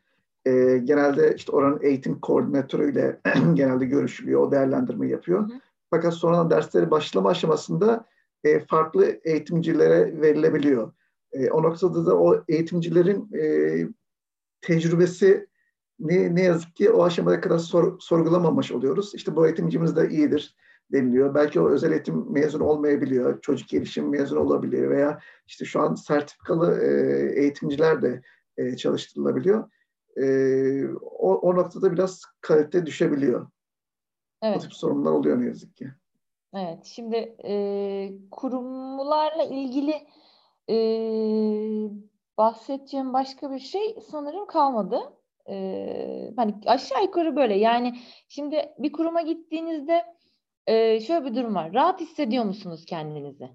e, 0.45 0.77
genelde 0.83 1.35
işte 1.35 1.51
oranın 1.51 1.79
eğitim 1.81 2.19
koordinatörüyle 2.19 3.19
genelde 3.53 3.85
görüşülüyor, 3.85 4.41
o 4.41 4.51
değerlendirme 4.51 5.07
yapıyor. 5.07 5.39
Hı 5.39 5.53
hı. 5.53 5.59
Fakat 5.89 6.13
sonradan 6.13 6.49
dersleri 6.49 6.91
başlama 6.91 7.29
aşamasında 7.29 8.05
e, 8.43 8.59
farklı 8.59 9.19
eğitimcilere 9.23 10.21
verilebiliyor. 10.21 10.93
E, 11.31 11.49
o 11.49 11.63
noktada 11.63 12.05
da 12.05 12.19
o 12.19 12.43
eğitimcilerin 12.47 13.29
e, 13.35 13.43
tecrübesi 14.61 15.48
ne, 15.99 16.35
ne 16.35 16.41
yazık 16.41 16.75
ki 16.75 16.91
o 16.91 17.03
aşamaya 17.03 17.41
kadar 17.41 17.57
sor, 17.57 17.99
sorgulamamış 17.99 18.71
oluyoruz. 18.71 19.15
İşte 19.15 19.35
bu 19.35 19.45
eğitimcimiz 19.45 19.95
de 19.95 20.09
iyidir 20.09 20.55
deniliyor. 20.91 21.35
Belki 21.35 21.59
o 21.59 21.69
özel 21.69 21.91
eğitim 21.91 22.31
mezun 22.31 22.59
olmayabiliyor. 22.59 23.41
Çocuk 23.41 23.69
gelişim 23.69 24.09
mezun 24.09 24.37
olabiliyor 24.37 24.89
veya 24.89 25.19
işte 25.47 25.65
şu 25.65 25.81
an 25.81 25.95
sertifikalı 25.95 26.81
e, 26.81 26.89
eğitimciler 27.41 28.01
de 28.01 28.21
e, 28.57 28.77
çalıştırılabiliyor. 28.77 29.71
E, 30.17 30.25
o, 31.01 31.35
o 31.35 31.55
noktada 31.55 31.93
biraz 31.93 32.21
kalite 32.41 32.85
düşebiliyor. 32.85 33.47
Evet. 34.41 34.57
Bu 34.57 34.61
tip 34.61 34.73
sorunlar 34.73 35.11
oluyor 35.11 35.41
ne 35.41 35.45
yazık 35.45 35.75
ki. 35.75 35.87
Evet, 36.53 36.85
şimdi 36.85 37.35
e, 37.45 38.11
kurumlarla 38.31 39.43
ilgili 39.43 40.07
e, 40.69 40.77
bahsedeceğim 42.37 43.13
başka 43.13 43.51
bir 43.51 43.59
şey 43.59 43.97
sanırım 44.11 44.47
kalmadı. 44.47 45.13
E, 45.49 46.33
hani 46.35 46.55
aşağı 46.65 47.03
yukarı 47.03 47.35
böyle. 47.35 47.55
Yani 47.55 47.99
şimdi 48.27 48.69
bir 48.79 48.91
kuruma 48.91 49.21
gittiğinizde 49.21 50.05
e, 50.67 50.99
şöyle 50.99 51.25
bir 51.25 51.35
durum 51.35 51.55
var. 51.55 51.73
Rahat 51.73 52.01
hissediyor 52.01 52.45
musunuz 52.45 52.85
kendinizi? 52.85 53.49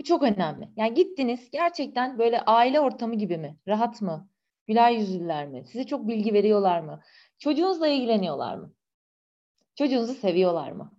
Bu 0.00 0.04
çok 0.04 0.22
önemli. 0.22 0.68
Yani 0.76 0.94
gittiniz 0.94 1.50
gerçekten 1.50 2.18
böyle 2.18 2.40
aile 2.40 2.80
ortamı 2.80 3.14
gibi 3.14 3.38
mi? 3.38 3.56
Rahat 3.68 4.02
mı? 4.02 4.28
Güler 4.66 4.90
yüzlüler 4.90 5.46
mi? 5.48 5.64
Size 5.66 5.86
çok 5.86 6.08
bilgi 6.08 6.32
veriyorlar 6.32 6.80
mı? 6.80 7.02
Çocuğunuzla 7.38 7.88
ilgileniyorlar 7.88 8.56
mı? 8.56 8.72
Çocuğunuzu 9.74 10.14
seviyorlar 10.14 10.72
mı? 10.72 10.98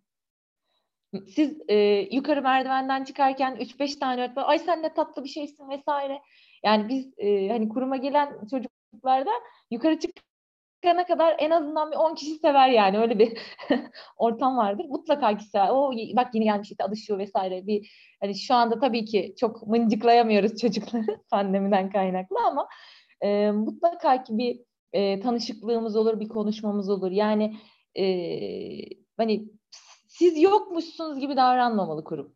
Siz 1.36 1.62
e, 1.68 1.76
yukarı 2.12 2.42
merdivenden 2.42 3.04
çıkarken 3.04 3.56
3-5 3.56 4.00
tane 4.00 4.22
öğretmen 4.22 4.44
ay 4.44 4.60
sen 4.60 4.84
ne 4.84 4.94
tatlı 4.94 5.24
bir 5.24 5.30
şeysin 5.30 5.70
vesaire. 5.70 6.22
Yani 6.64 6.90
biz 6.90 7.14
e, 7.18 7.50
hani 7.50 7.70
kuruma 7.70 7.98
gelen 7.98 8.48
çocuklarda 8.92 9.32
yukarı 9.72 10.00
çık 10.00 10.12
çıkana 10.84 11.06
kadar 11.06 11.36
en 11.40 11.50
azından 11.50 11.92
bir 11.92 11.96
10 11.96 12.16
kişi 12.16 12.36
sever 12.36 12.70
yani 12.70 13.00
öyle 13.00 13.20
bir 13.20 13.38
ortam 14.18 14.58
vardır. 14.58 14.86
Mutlaka 14.90 15.38
ki 15.38 15.46
sever. 15.46 15.70
O 15.70 15.92
bak 16.16 16.36
yeni 16.36 16.46
gelmiş 16.46 16.72
işte 16.72 16.84
alışıyor 16.84 17.20
vesaire. 17.20 17.68
Bir 17.68 17.92
hani 18.22 18.36
şu 18.36 18.54
anda 18.56 18.80
tabii 18.80 19.06
ki 19.06 19.36
çok 19.40 19.68
mıncıklayamıyoruz 19.68 20.58
çocukları 20.62 21.22
pandemiden 21.32 21.90
kaynaklı 21.92 22.38
ama 22.48 22.68
e, 23.22 23.52
mutlaka 23.52 24.24
ki 24.24 24.38
bir 24.38 24.60
e, 24.94 25.20
tanışıklığımız 25.20 25.96
olur, 25.96 26.20
bir 26.20 26.28
konuşmamız 26.30 26.90
olur. 26.90 27.12
Yani 27.12 27.56
e, 27.98 28.06
hani 29.18 29.50
siz 30.08 30.42
yokmuşsunuz 30.42 31.20
gibi 31.20 31.36
davranmamalı 31.38 32.04
kurum. 32.04 32.36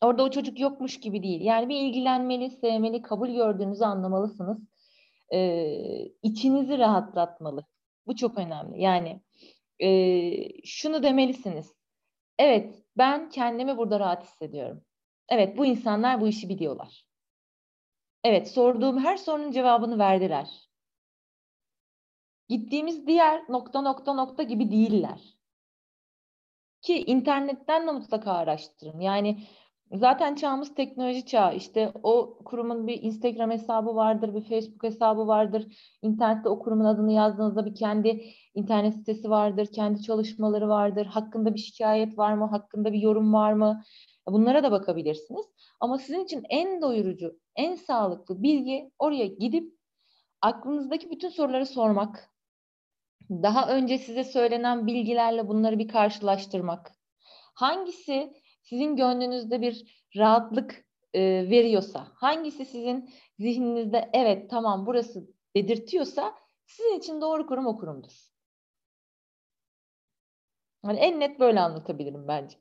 Orada 0.00 0.22
o 0.24 0.30
çocuk 0.30 0.60
yokmuş 0.60 1.00
gibi 1.00 1.22
değil. 1.22 1.40
Yani 1.40 1.68
bir 1.68 1.76
ilgilenmeli, 1.76 2.50
sevmeli, 2.50 3.02
kabul 3.02 3.28
gördüğünüzü 3.28 3.84
anlamalısınız 3.84 4.69
e, 5.32 5.38
içinizi 6.22 6.78
rahatlatmalı. 6.78 7.64
Bu 8.06 8.16
çok 8.16 8.38
önemli. 8.38 8.80
Yani 8.82 9.20
e, 9.78 10.62
şunu 10.64 11.02
demelisiniz. 11.02 11.74
Evet, 12.38 12.82
ben 12.96 13.30
kendimi 13.30 13.78
burada 13.78 14.00
rahat 14.00 14.24
hissediyorum. 14.24 14.84
Evet, 15.28 15.58
bu 15.58 15.66
insanlar 15.66 16.20
bu 16.20 16.28
işi 16.28 16.48
biliyorlar. 16.48 17.04
Evet, 18.24 18.50
sorduğum 18.50 18.98
her 18.98 19.16
sorunun 19.16 19.50
cevabını 19.52 19.98
verdiler. 19.98 20.70
Gittiğimiz 22.48 23.06
diğer 23.06 23.44
nokta 23.48 23.80
nokta 23.80 24.14
nokta 24.14 24.42
gibi 24.42 24.70
değiller. 24.70 25.20
Ki 26.82 27.04
internetten 27.04 27.86
de 27.86 27.90
mutlaka 27.92 28.32
araştırın. 28.32 29.00
Yani 29.00 29.42
Zaten 29.92 30.34
çağımız 30.34 30.74
teknoloji 30.74 31.26
çağı. 31.26 31.56
İşte 31.56 31.92
o 32.02 32.38
kurumun 32.44 32.86
bir 32.86 33.02
Instagram 33.02 33.50
hesabı 33.50 33.94
vardır, 33.94 34.34
bir 34.34 34.42
Facebook 34.42 34.82
hesabı 34.82 35.26
vardır. 35.26 35.66
İnternette 36.02 36.48
o 36.48 36.58
kurumun 36.58 36.84
adını 36.84 37.12
yazdığınızda 37.12 37.66
bir 37.66 37.74
kendi 37.74 38.24
internet 38.54 38.94
sitesi 38.94 39.30
vardır, 39.30 39.66
kendi 39.66 40.02
çalışmaları 40.02 40.68
vardır. 40.68 41.06
Hakkında 41.06 41.54
bir 41.54 41.60
şikayet 41.60 42.18
var 42.18 42.34
mı, 42.34 42.46
hakkında 42.46 42.92
bir 42.92 42.98
yorum 42.98 43.32
var 43.32 43.52
mı? 43.52 43.82
Bunlara 44.28 44.62
da 44.62 44.70
bakabilirsiniz. 44.70 45.46
Ama 45.80 45.98
sizin 45.98 46.24
için 46.24 46.42
en 46.50 46.82
doyurucu, 46.82 47.40
en 47.56 47.74
sağlıklı 47.74 48.42
bilgi 48.42 48.90
oraya 48.98 49.26
gidip 49.26 49.74
aklınızdaki 50.42 51.10
bütün 51.10 51.28
soruları 51.28 51.66
sormak. 51.66 52.30
Daha 53.30 53.68
önce 53.68 53.98
size 53.98 54.24
söylenen 54.24 54.86
bilgilerle 54.86 55.48
bunları 55.48 55.78
bir 55.78 55.88
karşılaştırmak. 55.88 56.92
Hangisi 57.54 58.32
sizin 58.62 58.96
gönlünüzde 58.96 59.60
bir 59.60 60.06
rahatlık 60.16 60.84
e, 61.14 61.20
veriyorsa, 61.50 62.08
hangisi 62.14 62.64
sizin 62.64 63.10
zihninizde 63.38 64.10
evet 64.12 64.50
tamam 64.50 64.86
burası 64.86 65.28
dedirtiyorsa 65.56 66.34
sizin 66.66 66.98
için 66.98 67.20
doğru 67.20 67.46
kurum 67.46 67.66
o 67.66 67.78
kurumdur. 67.78 68.30
Yani 70.84 70.98
en 70.98 71.20
net 71.20 71.40
böyle 71.40 71.60
anlatabilirim 71.60 72.28
bence. 72.28 72.56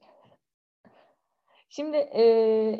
Şimdi 1.70 1.98
e, 1.98 2.24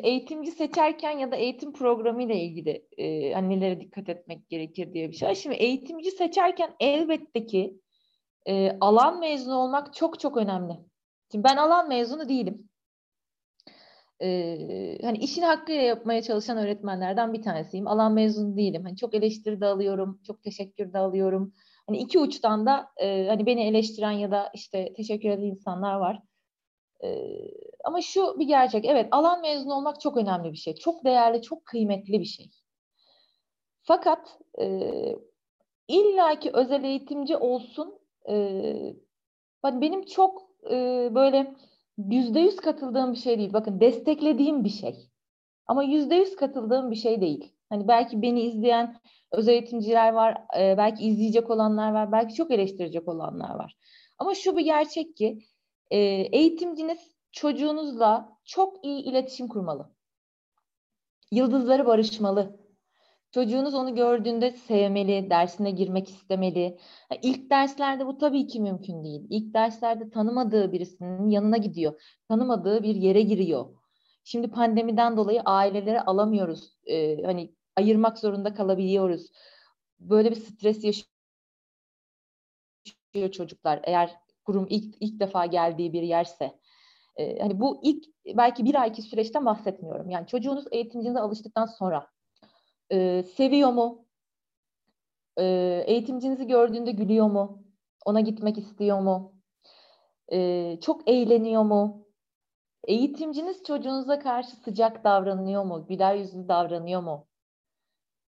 eğitimci 0.02 0.50
seçerken 0.50 1.18
ya 1.18 1.32
da 1.32 1.36
eğitim 1.36 1.72
programı 1.72 2.22
ile 2.22 2.36
ilgili 2.36 2.86
e, 2.98 3.32
hani 3.32 3.50
nelere 3.50 3.80
dikkat 3.80 4.08
etmek 4.08 4.48
gerekir 4.48 4.92
diye 4.92 5.10
bir 5.10 5.16
şey. 5.16 5.34
Şimdi 5.34 5.56
eğitimci 5.56 6.10
seçerken 6.10 6.74
elbette 6.80 7.46
ki 7.46 7.80
e, 8.46 8.78
alan 8.80 9.20
mezunu 9.20 9.54
olmak 9.54 9.94
çok 9.94 10.20
çok 10.20 10.36
önemli. 10.36 10.72
Şimdi 11.32 11.44
ben 11.44 11.56
alan 11.56 11.88
mezunu 11.88 12.28
değilim. 12.28 12.69
E, 14.22 14.98
hani 15.02 15.18
işini 15.18 15.44
hakkıyla 15.44 15.82
yapmaya 15.82 16.22
çalışan 16.22 16.58
öğretmenlerden 16.58 17.32
bir 17.32 17.42
tanesiyim. 17.42 17.88
Alan 17.88 18.12
mezunu 18.12 18.56
değilim. 18.56 18.84
Hani 18.84 18.96
çok 18.96 19.14
eleştiri 19.14 19.60
de 19.60 19.66
alıyorum, 19.66 20.20
çok 20.26 20.42
teşekkür 20.42 20.92
de 20.92 20.98
alıyorum. 20.98 21.54
Hani 21.86 21.98
iki 21.98 22.18
uçtan 22.18 22.66
da 22.66 22.90
e, 22.96 23.26
hani 23.28 23.46
beni 23.46 23.62
eleştiren 23.64 24.10
ya 24.10 24.30
da 24.30 24.50
işte 24.54 24.92
teşekkür 24.96 25.28
eden 25.28 25.42
insanlar 25.42 25.94
var. 25.94 26.22
E, 27.04 27.08
ama 27.84 28.02
şu 28.02 28.38
bir 28.38 28.46
gerçek. 28.46 28.84
Evet 28.84 29.08
alan 29.10 29.40
mezunu 29.40 29.74
olmak 29.74 30.00
çok 30.00 30.16
önemli 30.16 30.52
bir 30.52 30.56
şey. 30.56 30.74
Çok 30.74 31.04
değerli, 31.04 31.42
çok 31.42 31.66
kıymetli 31.66 32.20
bir 32.20 32.24
şey. 32.24 32.50
Fakat 33.82 34.38
e, 34.60 34.66
illaki 35.88 36.50
özel 36.52 36.84
eğitimci 36.84 37.36
olsun. 37.36 37.98
E, 38.28 38.34
benim 39.64 40.04
çok 40.04 40.42
e, 40.70 41.08
böyle 41.14 41.54
yüzde 42.08 42.40
yüz 42.40 42.56
katıldığım 42.56 43.12
bir 43.12 43.18
şey 43.18 43.38
değil. 43.38 43.52
Bakın 43.52 43.80
desteklediğim 43.80 44.64
bir 44.64 44.68
şey. 44.68 45.10
Ama 45.66 45.82
yüzde 45.82 46.14
yüz 46.14 46.36
katıldığım 46.36 46.90
bir 46.90 46.96
şey 46.96 47.20
değil. 47.20 47.52
Hani 47.68 47.88
belki 47.88 48.22
beni 48.22 48.40
izleyen 48.40 49.00
özel 49.32 49.52
eğitimciler 49.52 50.12
var, 50.12 50.44
e, 50.58 50.76
belki 50.78 51.04
izleyecek 51.04 51.50
olanlar 51.50 51.92
var, 51.92 52.12
belki 52.12 52.34
çok 52.34 52.50
eleştirecek 52.50 53.08
olanlar 53.08 53.54
var. 53.54 53.76
Ama 54.18 54.34
şu 54.34 54.56
bir 54.56 54.64
gerçek 54.64 55.16
ki 55.16 55.38
e, 55.90 55.98
eğitimciniz 56.32 56.98
çocuğunuzla 57.32 58.36
çok 58.44 58.84
iyi 58.84 59.02
iletişim 59.02 59.48
kurmalı. 59.48 59.90
Yıldızları 61.32 61.86
barışmalı. 61.86 62.60
Çocuğunuz 63.30 63.74
onu 63.74 63.94
gördüğünde 63.94 64.50
sevmeli, 64.50 65.30
dersine 65.30 65.70
girmek 65.70 66.08
istemeli. 66.08 66.78
İlk 67.22 67.50
derslerde 67.50 68.06
bu 68.06 68.18
tabii 68.18 68.46
ki 68.46 68.60
mümkün 68.60 69.04
değil. 69.04 69.26
İlk 69.30 69.54
derslerde 69.54 70.10
tanımadığı 70.10 70.72
birisinin 70.72 71.30
yanına 71.30 71.56
gidiyor. 71.56 72.02
Tanımadığı 72.28 72.82
bir 72.82 72.94
yere 72.94 73.22
giriyor. 73.22 73.66
Şimdi 74.24 74.50
pandemiden 74.50 75.16
dolayı 75.16 75.40
aileleri 75.40 76.00
alamıyoruz. 76.00 76.76
Ee, 76.86 77.22
hani 77.22 77.54
ayırmak 77.76 78.18
zorunda 78.18 78.54
kalabiliyoruz. 78.54 79.32
Böyle 80.00 80.30
bir 80.30 80.36
stres 80.36 80.84
yaşıyor 80.84 81.12
çocuklar. 83.32 83.80
Eğer 83.84 84.16
kurum 84.44 84.66
ilk 84.70 84.94
ilk 85.00 85.20
defa 85.20 85.46
geldiği 85.46 85.92
bir 85.92 86.02
yerse. 86.02 86.58
Ee, 87.16 87.38
hani 87.38 87.60
bu 87.60 87.80
ilk 87.82 88.04
belki 88.36 88.64
bir 88.64 88.74
ayki 88.82 89.02
süreçten 89.02 89.46
bahsetmiyorum. 89.46 90.10
Yani 90.10 90.26
çocuğunuz 90.26 90.64
eğitimcinize 90.72 91.20
alıştıktan 91.20 91.66
sonra 91.66 92.06
e, 92.92 93.22
seviyor 93.22 93.72
mu? 93.72 94.06
E, 95.38 95.44
eğitimcinizi 95.86 96.46
gördüğünde 96.46 96.92
gülüyor 96.92 97.26
mu? 97.26 97.64
Ona 98.06 98.20
gitmek 98.20 98.58
istiyor 98.58 99.00
mu? 99.00 99.34
E, 100.32 100.78
çok 100.80 101.08
eğleniyor 101.08 101.62
mu? 101.62 102.06
Eğitimciniz 102.84 103.62
çocuğunuza 103.64 104.18
karşı 104.18 104.56
sıcak 104.56 105.04
davranıyor 105.04 105.64
mu? 105.64 105.86
Güler 105.88 106.14
yüzlü 106.14 106.48
davranıyor 106.48 107.00
mu? 107.02 107.28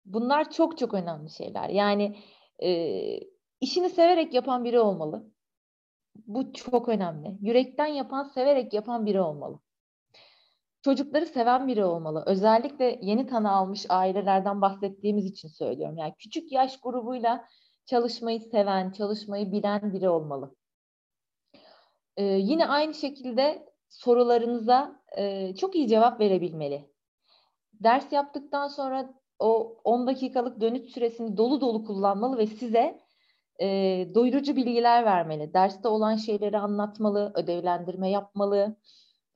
Bunlar 0.06 0.52
çok 0.52 0.78
çok 0.78 0.94
önemli 0.94 1.30
şeyler. 1.30 1.70
Yani 1.70 2.18
e, 2.63 3.20
işini 3.62 3.89
severek 3.89 4.34
yapan 4.34 4.63
biri 4.63 4.80
olmalı. 4.80 5.32
Bu 6.15 6.54
çok 6.54 6.89
önemli. 6.89 7.38
Yürekten 7.41 7.86
yapan, 7.86 8.24
severek 8.24 8.74
yapan 8.74 9.06
biri 9.06 9.22
olmalı. 9.22 9.60
Çocukları 10.86 11.26
seven 11.26 11.67
biri 11.67 11.86
olmalı. 11.86 12.24
Özellikle 12.26 13.00
yeni 13.02 13.28
tanı 13.28 13.52
almış 13.52 13.86
ailelerden 13.89 14.62
bahsettiğimiz 14.62 15.26
için 15.26 15.48
söylüyorum. 15.48 15.98
Yani 15.98 16.13
küçük 16.19 16.52
yaş 16.52 16.80
grubuyla 16.80 17.48
çalışmayı 17.86 18.39
seven, 18.39 18.91
çalışmayı 18.91 19.52
bilen 19.52 19.93
biri 19.93 20.10
olmalı. 20.10 20.56
Ee, 22.17 22.24
yine 22.24 22.67
aynı 22.67 22.93
şekilde 22.93 23.69
sorularınıza 23.89 25.02
e, 25.17 25.56
çok 25.56 25.76
iyi 25.76 25.88
cevap 25.88 26.19
verebilmeli. 26.19 26.89
Ders 27.74 28.12
yaptıktan 28.12 28.67
sonra 28.67 29.13
o 29.39 29.78
10 29.84 30.08
dakikalık 30.08 30.62
dönüş 30.62 30.91
süresini 30.91 31.38
dolu 31.38 31.62
dolu 31.62 31.86
kullanmalı 31.86 32.38
ve 32.38 32.48
size 32.48 33.00
e, 33.62 33.67
doyurucu 34.15 34.56
bilgiler 34.56 35.06
vermeli. 35.06 35.54
Derste 35.54 35.88
olan 35.88 36.15
şeyleri 36.15 36.58
anlatmalı, 36.58 37.32
ödevlendirme 37.36 38.10
yapmalı 38.10 38.78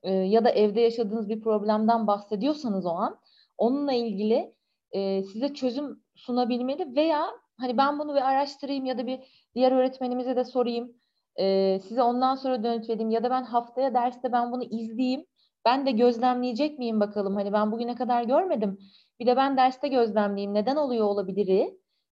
e, 0.02 0.12
ya 0.12 0.44
da 0.44 0.50
evde 0.50 0.80
yaşadığınız 0.80 1.28
bir 1.28 1.40
problemden 1.40 2.06
bahsediyorsanız 2.06 2.86
o 2.86 2.90
an 2.90 3.20
onunla 3.58 3.92
ilgili 3.92 4.54
e, 4.92 5.22
size 5.22 5.54
çözüm 5.54 6.02
sunabilmeli 6.14 6.96
veya 6.96 7.26
hani 7.56 7.78
ben 7.78 7.98
bunu 7.98 8.14
bir 8.14 8.28
araştırayım 8.28 8.84
ya 8.84 8.98
da 8.98 9.06
bir 9.06 9.20
diğer 9.54 9.72
öğretmenimize 9.72 10.36
de 10.36 10.44
sorayım 10.44 10.92
e, 11.36 11.78
size 11.78 12.02
ondan 12.02 12.34
sonra 12.34 12.64
dönüt 12.64 12.88
vereyim 12.88 13.10
ya 13.10 13.24
da 13.24 13.30
ben 13.30 13.42
haftaya 13.44 13.94
derste 13.94 14.32
ben 14.32 14.52
bunu 14.52 14.64
izleyeyim 14.64 15.26
ben 15.64 15.86
de 15.86 15.90
gözlemleyecek 15.90 16.78
miyim 16.78 17.00
bakalım? 17.00 17.34
Hani 17.34 17.52
ben 17.52 17.72
bugüne 17.72 17.94
kadar 17.94 18.24
görmedim 18.24 18.78
bir 19.20 19.26
de 19.26 19.36
ben 19.36 19.56
derste 19.56 19.88
gözlemleyeyim 19.88 20.54
neden 20.54 20.76
oluyor 20.76 21.06
olabilir? 21.06 21.68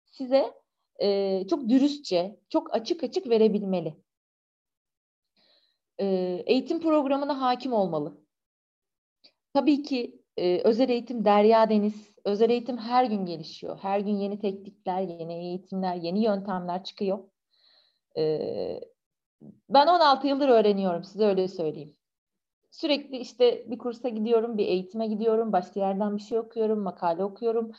size 0.05 0.53
e, 1.01 1.41
çok 1.47 1.69
dürüstçe 1.69 2.39
çok 2.49 2.75
açık 2.75 3.03
açık 3.03 3.29
verebilmeli 3.29 3.95
e, 5.99 6.05
eğitim 6.45 6.79
programına 6.81 7.41
hakim 7.41 7.73
olmalı. 7.73 8.17
Tabii 9.53 9.83
ki 9.83 10.21
e, 10.37 10.61
özel 10.63 10.89
eğitim 10.89 11.25
derya 11.25 11.69
deniz. 11.69 12.15
Özel 12.25 12.49
eğitim 12.49 12.77
her 12.77 13.05
gün 13.05 13.25
gelişiyor. 13.25 13.77
Her 13.81 13.99
gün 13.99 14.15
yeni 14.17 14.39
teknikler, 14.39 15.01
yeni 15.01 15.33
eğitimler, 15.33 15.95
yeni 15.95 16.23
yöntemler 16.23 16.83
çıkıyor. 16.83 17.19
E, 18.17 18.79
ben 19.69 19.87
16 19.87 20.27
yıldır 20.27 20.49
öğreniyorum 20.49 21.03
size 21.03 21.25
öyle 21.25 21.47
söyleyeyim. 21.47 21.95
Sürekli 22.71 23.17
işte 23.17 23.71
bir 23.71 23.77
kursa 23.77 24.09
gidiyorum, 24.09 24.57
bir 24.57 24.65
eğitime 24.65 25.07
gidiyorum, 25.07 25.53
başka 25.53 25.79
yerden 25.79 26.17
bir 26.17 26.21
şey 26.21 26.39
okuyorum, 26.39 26.79
makale 26.79 27.23
okuyorum. 27.23 27.71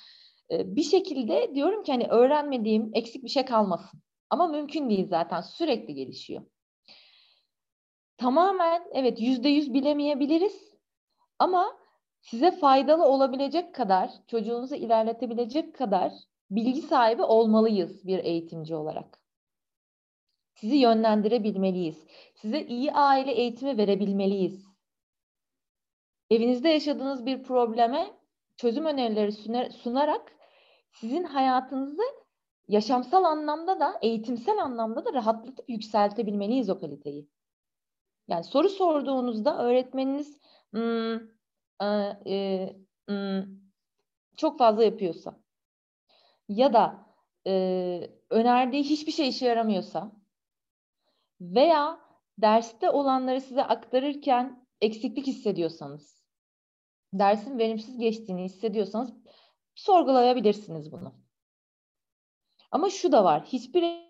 E, 0.50 0.76
bir 0.76 0.82
şekilde 0.82 1.54
diyorum 1.54 1.82
ki 1.82 1.92
hani 1.92 2.06
öğrenmediğim 2.06 2.90
eksik 2.94 3.24
bir 3.24 3.28
şey 3.28 3.44
kalmasın. 3.44 4.00
Ama 4.30 4.48
mümkün 4.48 4.90
değil 4.90 5.08
zaten 5.08 5.40
sürekli 5.40 5.94
gelişiyor 5.94 6.42
tamamen 8.16 8.82
evet 8.92 9.20
yüzde 9.20 9.48
yüz 9.48 9.74
bilemeyebiliriz 9.74 10.74
ama 11.38 11.78
size 12.20 12.50
faydalı 12.50 13.04
olabilecek 13.04 13.74
kadar, 13.74 14.10
çocuğunuzu 14.26 14.74
ilerletebilecek 14.74 15.74
kadar 15.74 16.12
bilgi 16.50 16.82
sahibi 16.82 17.22
olmalıyız 17.22 18.06
bir 18.06 18.18
eğitimci 18.18 18.74
olarak. 18.74 19.20
Sizi 20.54 20.76
yönlendirebilmeliyiz. 20.76 22.06
Size 22.34 22.62
iyi 22.62 22.92
aile 22.92 23.32
eğitimi 23.32 23.78
verebilmeliyiz. 23.78 24.66
Evinizde 26.30 26.68
yaşadığınız 26.68 27.26
bir 27.26 27.42
probleme 27.42 28.10
çözüm 28.56 28.86
önerileri 28.86 29.32
sunarak 29.72 30.32
sizin 30.90 31.24
hayatınızı 31.24 32.02
yaşamsal 32.68 33.24
anlamda 33.24 33.80
da 33.80 33.98
eğitimsel 34.02 34.58
anlamda 34.58 35.04
da 35.04 35.12
rahatlatıp 35.12 35.68
yükseltebilmeliyiz 35.68 36.70
o 36.70 36.80
kaliteyi. 36.80 37.28
Yani 38.28 38.44
soru 38.44 38.68
sorduğunuzda 38.68 39.58
öğretmeniniz 39.58 40.40
e, 41.82 41.86
e, 42.26 42.76
hmm, 43.08 43.44
çok 44.36 44.58
fazla 44.58 44.84
yapıyorsa 44.84 45.40
ya 46.48 46.72
da 46.72 47.06
e, 47.46 48.10
önerdiği 48.30 48.82
hiçbir 48.82 49.12
şey 49.12 49.28
işe 49.28 49.46
yaramıyorsa 49.46 50.12
veya 51.40 52.00
derste 52.38 52.90
olanları 52.90 53.40
size 53.40 53.62
aktarırken 53.62 54.66
eksiklik 54.80 55.26
hissediyorsanız, 55.26 56.24
dersin 57.12 57.58
verimsiz 57.58 57.98
geçtiğini 57.98 58.44
hissediyorsanız 58.44 59.12
sorgulayabilirsiniz 59.74 60.92
bunu. 60.92 61.14
Ama 62.70 62.90
şu 62.90 63.12
da 63.12 63.24
var, 63.24 63.44
hiçbir 63.44 64.05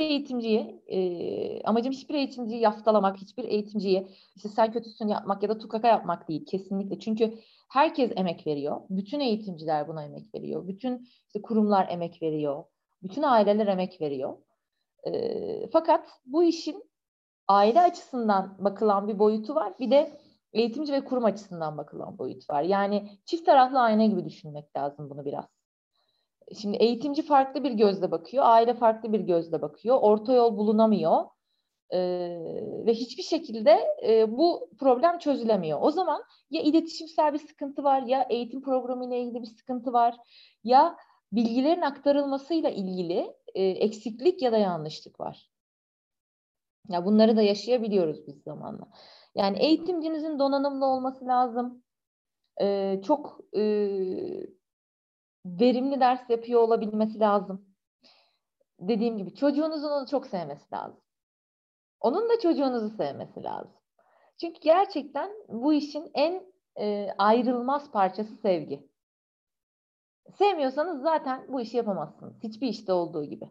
eğitimciyi 0.00 0.82
e, 0.86 1.62
amacım 1.62 1.92
hiçbir 1.92 2.14
eğitimciyi 2.14 2.60
yaftalamak, 2.60 3.16
hiçbir 3.16 3.44
eğitimciyi 3.44 4.08
işte 4.36 4.48
sen 4.48 4.72
kötüsün 4.72 5.08
yapmak 5.08 5.42
ya 5.42 5.48
da 5.48 5.58
tukaka 5.58 5.88
yapmak 5.88 6.28
değil 6.28 6.46
kesinlikle. 6.46 6.98
Çünkü 6.98 7.34
herkes 7.70 8.12
emek 8.16 8.46
veriyor. 8.46 8.80
Bütün 8.90 9.20
eğitimciler 9.20 9.88
buna 9.88 10.04
emek 10.04 10.34
veriyor. 10.34 10.68
Bütün 10.68 11.08
işte 11.26 11.42
kurumlar 11.42 11.88
emek 11.88 12.22
veriyor. 12.22 12.64
Bütün 13.02 13.22
aileler 13.22 13.66
emek 13.66 14.00
veriyor. 14.00 14.36
E, 15.04 15.70
fakat 15.72 16.08
bu 16.26 16.44
işin 16.44 16.84
aile 17.48 17.80
açısından 17.80 18.56
bakılan 18.58 19.08
bir 19.08 19.18
boyutu 19.18 19.54
var. 19.54 19.74
Bir 19.78 19.90
de 19.90 20.20
eğitimci 20.52 20.92
ve 20.92 21.04
kurum 21.04 21.24
açısından 21.24 21.78
bakılan 21.78 22.18
boyut 22.18 22.50
var. 22.50 22.62
Yani 22.62 23.18
çift 23.24 23.46
taraflı 23.46 23.80
ayna 23.80 24.06
gibi 24.06 24.24
düşünmek 24.24 24.76
lazım 24.76 25.10
bunu 25.10 25.24
biraz. 25.24 25.44
Şimdi 26.60 26.76
eğitimci 26.76 27.22
farklı 27.22 27.64
bir 27.64 27.72
gözle 27.72 28.10
bakıyor, 28.10 28.44
aile 28.46 28.74
farklı 28.74 29.12
bir 29.12 29.20
gözle 29.20 29.62
bakıyor, 29.62 29.98
orta 30.00 30.32
yol 30.32 30.56
bulunamıyor 30.56 31.24
ee, 31.92 31.98
ve 32.86 32.94
hiçbir 32.94 33.22
şekilde 33.22 33.78
e, 34.06 34.38
bu 34.38 34.70
problem 34.78 35.18
çözülemiyor. 35.18 35.78
O 35.82 35.90
zaman 35.90 36.24
ya 36.50 36.62
iletişimsel 36.62 37.32
bir 37.32 37.38
sıkıntı 37.38 37.84
var, 37.84 38.02
ya 38.02 38.26
eğitim 38.30 38.62
programı 38.62 39.06
ile 39.06 39.20
ilgili 39.20 39.42
bir 39.42 39.46
sıkıntı 39.46 39.92
var, 39.92 40.16
ya 40.64 40.96
bilgilerin 41.32 41.82
aktarılmasıyla 41.82 42.70
ilgili 42.70 43.34
e, 43.54 43.64
eksiklik 43.64 44.42
ya 44.42 44.52
da 44.52 44.58
yanlışlık 44.58 45.20
var. 45.20 45.50
Ya 46.88 47.04
bunları 47.04 47.36
da 47.36 47.42
yaşayabiliyoruz 47.42 48.26
biz 48.26 48.42
zamanla. 48.42 48.88
Yani 49.34 49.58
eğitimcinizin 49.58 50.38
donanımlı 50.38 50.86
olması 50.86 51.26
lazım. 51.26 51.82
Ee, 52.60 53.00
çok 53.06 53.40
e, 53.56 53.62
verimli 55.46 56.00
ders 56.00 56.30
yapıyor 56.30 56.60
olabilmesi 56.60 57.20
lazım. 57.20 57.66
Dediğim 58.80 59.18
gibi 59.18 59.34
çocuğunuzun 59.34 59.90
onu 59.90 60.06
çok 60.06 60.26
sevmesi 60.26 60.64
lazım. 60.72 61.00
Onun 62.00 62.28
da 62.28 62.40
çocuğunuzu 62.40 62.96
sevmesi 62.96 63.42
lazım. 63.42 63.72
Çünkü 64.40 64.60
gerçekten 64.60 65.30
bu 65.48 65.72
işin 65.72 66.10
en 66.14 66.52
e, 66.78 67.08
ayrılmaz 67.18 67.90
parçası 67.90 68.36
sevgi. 68.36 68.88
Sevmiyorsanız 70.38 71.02
zaten 71.02 71.46
bu 71.48 71.60
işi 71.60 71.76
yapamazsınız. 71.76 72.42
Hiçbir 72.42 72.68
işte 72.68 72.92
olduğu 72.92 73.24
gibi. 73.24 73.50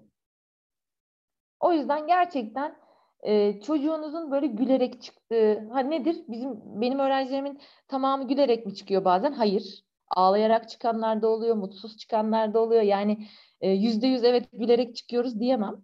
O 1.60 1.73
yüzden 1.73 2.08
gerçekten 2.08 2.75
e, 3.23 3.62
çocuğunuzun 3.62 4.32
böyle 4.32 4.47
gülerek 4.47 5.01
çıktığı, 5.01 5.69
ha 5.71 5.80
nedir? 5.80 6.23
Bizim 6.27 6.82
benim 6.82 6.99
öğrencilerimin 6.99 7.62
tamamı 7.88 8.27
gülerek 8.27 8.65
mi 8.65 8.75
çıkıyor 8.75 9.06
bazen? 9.06 9.32
Hayır. 9.32 9.84
Ağlayarak 10.15 10.69
çıkanlar 10.69 11.21
da 11.21 11.28
oluyor, 11.28 11.56
mutsuz 11.56 11.97
çıkanlar 11.97 12.54
da 12.54 12.60
oluyor. 12.60 12.82
Yani 12.82 13.28
yüzde 13.62 14.08
yüz 14.08 14.24
evet 14.24 14.50
gülerek 14.54 14.95
çıkıyoruz 14.95 15.39
diyemem. 15.39 15.76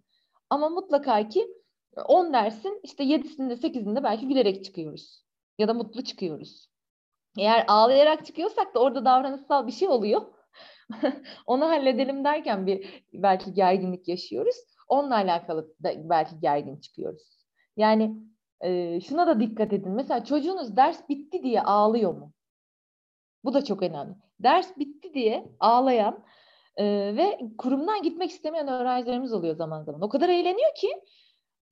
Ama 0.50 0.68
mutlaka 0.68 1.28
ki 1.28 1.48
10 2.08 2.32
dersin 2.32 2.80
işte 2.82 3.04
7'sinde 3.04 3.56
8'inde 3.56 4.02
belki 4.02 4.28
gülerek 4.28 4.64
çıkıyoruz. 4.64 5.24
Ya 5.58 5.68
da 5.68 5.74
mutlu 5.74 6.04
çıkıyoruz. 6.04 6.68
Eğer 7.38 7.64
ağlayarak 7.68 8.26
çıkıyorsak 8.26 8.74
da 8.74 8.80
orada 8.80 9.04
davranışsal 9.04 9.66
bir 9.66 9.72
şey 9.72 9.88
oluyor. 9.88 10.22
Onu 11.46 11.64
halledelim 11.68 12.24
derken 12.24 12.66
bir 12.66 13.04
belki 13.12 13.54
gerginlik 13.54 14.08
yaşıyoruz. 14.08 14.56
Onunla 14.88 15.14
alakalı 15.14 15.74
da 15.82 16.08
belki 16.10 16.40
gergin 16.40 16.80
çıkıyoruz. 16.80 17.38
Yani 17.76 18.16
e, 18.60 19.00
şuna 19.00 19.26
da 19.26 19.40
dikkat 19.40 19.72
edin. 19.72 19.92
Mesela 19.92 20.24
çocuğunuz 20.24 20.76
ders 20.76 21.08
bitti 21.08 21.42
diye 21.42 21.62
ağlıyor 21.62 22.14
mu? 22.14 22.32
Bu 23.48 23.54
da 23.54 23.64
çok 23.64 23.82
önemli. 23.82 24.14
Ders 24.40 24.78
bitti 24.78 25.14
diye 25.14 25.52
ağlayan 25.60 26.24
e, 26.76 26.84
ve 27.16 27.40
kurumdan 27.58 28.02
gitmek 28.02 28.30
istemeyen 28.30 28.68
öğrencilerimiz 28.68 29.32
oluyor 29.32 29.54
zaman 29.54 29.82
zaman. 29.82 30.02
O 30.02 30.08
kadar 30.08 30.28
eğleniyor 30.28 30.74
ki 30.74 30.88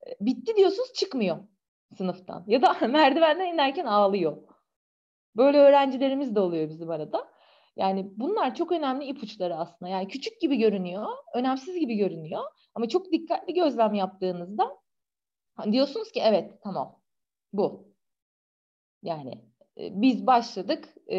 e, 0.06 0.10
bitti 0.20 0.56
diyorsunuz 0.56 0.92
çıkmıyor 0.92 1.38
sınıftan. 1.96 2.44
Ya 2.46 2.62
da 2.62 2.72
merdivenden 2.88 3.46
inerken 3.46 3.86
ağlıyor. 3.86 4.36
Böyle 5.36 5.58
öğrencilerimiz 5.58 6.34
de 6.34 6.40
oluyor 6.40 6.68
bizim 6.68 6.90
arada. 6.90 7.28
Yani 7.76 8.12
bunlar 8.16 8.54
çok 8.54 8.72
önemli 8.72 9.04
ipuçları 9.04 9.56
aslında. 9.56 9.90
Yani 9.90 10.08
küçük 10.08 10.40
gibi 10.40 10.56
görünüyor, 10.56 11.06
önemsiz 11.34 11.78
gibi 11.78 11.96
görünüyor. 11.96 12.42
Ama 12.74 12.88
çok 12.88 13.12
dikkatli 13.12 13.54
gözlem 13.54 13.94
yaptığınızda 13.94 14.78
diyorsunuz 15.72 16.12
ki 16.12 16.20
evet 16.24 16.52
tamam 16.62 17.00
bu. 17.52 17.88
Yani 19.02 19.55
biz 19.76 20.26
başladık, 20.26 20.94
e, 21.06 21.18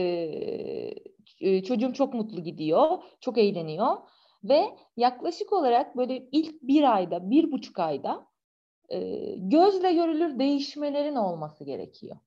e, 1.39 1.63
çocuğum 1.63 1.93
çok 1.93 2.13
mutlu 2.13 2.43
gidiyor, 2.43 3.03
çok 3.21 3.37
eğleniyor 3.37 3.97
ve 4.43 4.63
yaklaşık 4.97 5.53
olarak 5.53 5.97
böyle 5.97 6.29
ilk 6.31 6.61
bir 6.61 6.95
ayda, 6.95 7.29
bir 7.29 7.51
buçuk 7.51 7.79
ayda 7.79 8.27
gözle 9.37 9.93
görülür 9.93 10.39
değişmelerin 10.39 11.15
olması 11.15 11.63
gerekiyor. 11.63 12.17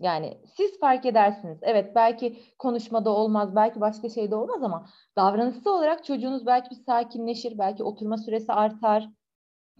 Yani 0.00 0.38
siz 0.56 0.80
fark 0.80 1.06
edersiniz. 1.06 1.58
Evet 1.62 1.94
belki 1.94 2.42
konuşmada 2.58 3.10
olmaz, 3.10 3.56
belki 3.56 3.80
başka 3.80 4.08
şeyde 4.08 4.34
olmaz 4.36 4.62
ama 4.62 4.88
davranışsal 5.16 5.78
olarak 5.78 6.04
çocuğunuz 6.04 6.46
belki 6.46 6.70
bir 6.70 6.84
sakinleşir, 6.84 7.58
belki 7.58 7.84
oturma 7.84 8.18
süresi 8.18 8.52
artar, 8.52 9.08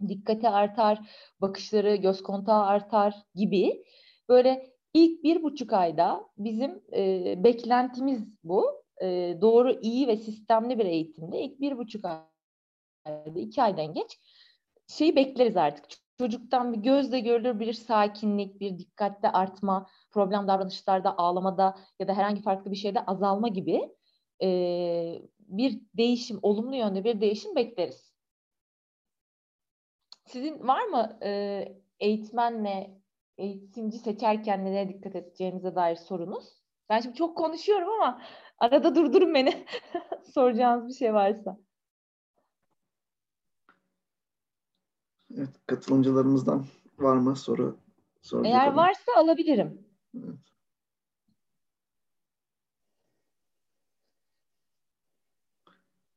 dikkati 0.08 0.48
artar, 0.48 0.98
bakışları, 1.40 1.96
göz 1.96 2.22
kontağı 2.22 2.62
artar 2.62 3.14
gibi. 3.34 3.84
Böyle 4.28 4.77
ilk 4.94 5.24
bir 5.24 5.42
buçuk 5.42 5.72
ayda 5.72 6.28
bizim 6.38 6.82
e, 6.92 7.34
beklentimiz 7.44 8.22
bu. 8.44 8.82
E, 9.02 9.38
doğru, 9.40 9.80
iyi 9.82 10.08
ve 10.08 10.16
sistemli 10.16 10.78
bir 10.78 10.86
eğitimde 10.86 11.40
ilk 11.40 11.60
bir 11.60 11.78
buçuk 11.78 12.04
ayda, 12.04 13.40
iki 13.40 13.62
aydan 13.62 13.94
geç 13.94 14.18
şeyi 14.86 15.16
bekleriz 15.16 15.56
artık 15.56 15.84
çocuktan 16.18 16.72
bir 16.72 16.78
gözle 16.78 17.20
görülür 17.20 17.60
bir 17.60 17.72
sakinlik, 17.72 18.60
bir 18.60 18.78
dikkatte 18.78 19.32
artma, 19.32 19.86
problem 20.10 20.48
davranışlarda, 20.48 21.18
ağlamada 21.18 21.78
ya 22.00 22.08
da 22.08 22.14
herhangi 22.14 22.42
farklı 22.42 22.70
bir 22.70 22.76
şeyde 22.76 23.06
azalma 23.06 23.48
gibi 23.48 23.94
e, 24.42 24.48
bir 25.38 25.80
değişim, 25.94 26.38
olumlu 26.42 26.76
yönde 26.76 27.04
bir 27.04 27.20
değişim 27.20 27.56
bekleriz. 27.56 28.12
Sizin 30.26 30.68
var 30.68 30.84
mı 30.84 31.18
e, 31.22 31.64
eğitmenle 32.00 32.97
eğitimci 33.38 33.98
seçerken 33.98 34.64
nelere 34.64 34.88
dikkat 34.88 35.16
edeceğinize 35.16 35.74
dair 35.74 35.96
sorunuz? 35.96 36.62
Ben 36.88 37.00
şimdi 37.00 37.16
çok 37.16 37.36
konuşuyorum 37.36 37.88
ama 37.90 38.22
arada 38.58 38.94
durdurun 38.94 39.34
beni 39.34 39.66
soracağınız 40.34 40.88
bir 40.88 40.94
şey 40.94 41.14
varsa. 41.14 41.58
Evet, 45.36 45.50
katılımcılarımızdan 45.66 46.66
var 46.98 47.16
mı 47.16 47.36
soru? 47.36 47.78
Eğer 48.44 48.66
adam? 48.66 48.76
varsa 48.76 49.12
alabilirim. 49.16 49.86
Evet. 50.16 50.38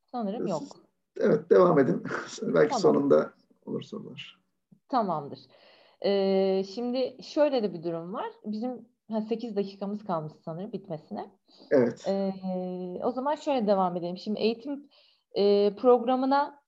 Sanırım 0.05 0.47
yok. 0.47 0.63
Evet, 1.19 1.49
devam 1.49 1.79
edin. 1.79 2.03
Belki 2.41 2.69
tamam. 2.69 2.81
sonunda 2.81 3.33
olur 3.65 3.81
sorular. 3.81 4.41
Tamamdır. 4.89 5.39
Ee, 6.05 6.63
şimdi 6.75 7.17
şöyle 7.23 7.63
de 7.63 7.73
bir 7.73 7.83
durum 7.83 8.13
var. 8.13 8.31
Bizim 8.45 8.85
8 9.29 9.55
dakikamız 9.55 10.03
kalmış 10.03 10.33
sanırım 10.45 10.73
bitmesine. 10.73 11.31
Evet. 11.71 12.05
Ee, 12.07 12.33
o 13.03 13.11
zaman 13.11 13.35
şöyle 13.35 13.67
devam 13.67 13.97
edelim. 13.97 14.17
Şimdi 14.17 14.39
eğitim 14.39 14.89
e, 15.33 15.75
programına 15.75 16.61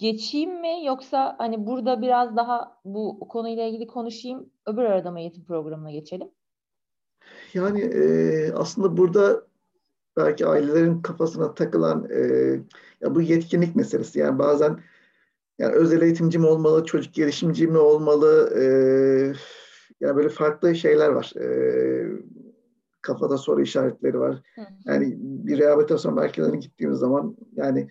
geçeyim 0.00 0.60
mi 0.60 0.84
yoksa 0.84 1.34
hani 1.38 1.66
burada 1.66 2.02
biraz 2.02 2.36
daha 2.36 2.80
bu 2.84 3.28
konuyla 3.28 3.64
ilgili 3.64 3.86
konuşayım 3.86 4.50
öbür 4.66 4.82
arada 4.82 5.10
mı 5.10 5.20
eğitim 5.20 5.44
programına 5.44 5.90
geçelim? 5.90 6.28
Yani 7.54 7.80
e, 7.80 8.52
aslında 8.52 8.96
burada 8.96 9.46
belki 10.16 10.46
ailelerin 10.46 11.02
kafasına 11.02 11.54
takılan 11.54 12.08
e, 12.10 12.20
ya 13.00 13.14
bu 13.14 13.22
yetkinlik 13.22 13.76
meselesi 13.76 14.18
yani 14.18 14.38
bazen 14.38 14.80
yani 15.58 15.74
özel 15.74 16.02
eğitimci 16.02 16.38
mi 16.38 16.46
olmalı, 16.46 16.84
çocuk 16.84 17.14
gelişimci 17.14 17.66
mi 17.66 17.78
olmalı 17.78 18.52
e, 18.56 18.64
yani 20.00 20.16
böyle 20.16 20.28
farklı 20.28 20.74
şeyler 20.74 21.08
var. 21.08 21.32
E, 21.40 21.46
kafada 23.02 23.38
soru 23.38 23.62
işaretleri 23.62 24.20
var. 24.20 24.42
Yani 24.84 25.14
bir 25.18 25.58
rehabilitasyon 25.58 26.14
merkezine 26.14 26.56
gittiğimiz 26.56 26.98
zaman 26.98 27.36
yani 27.52 27.88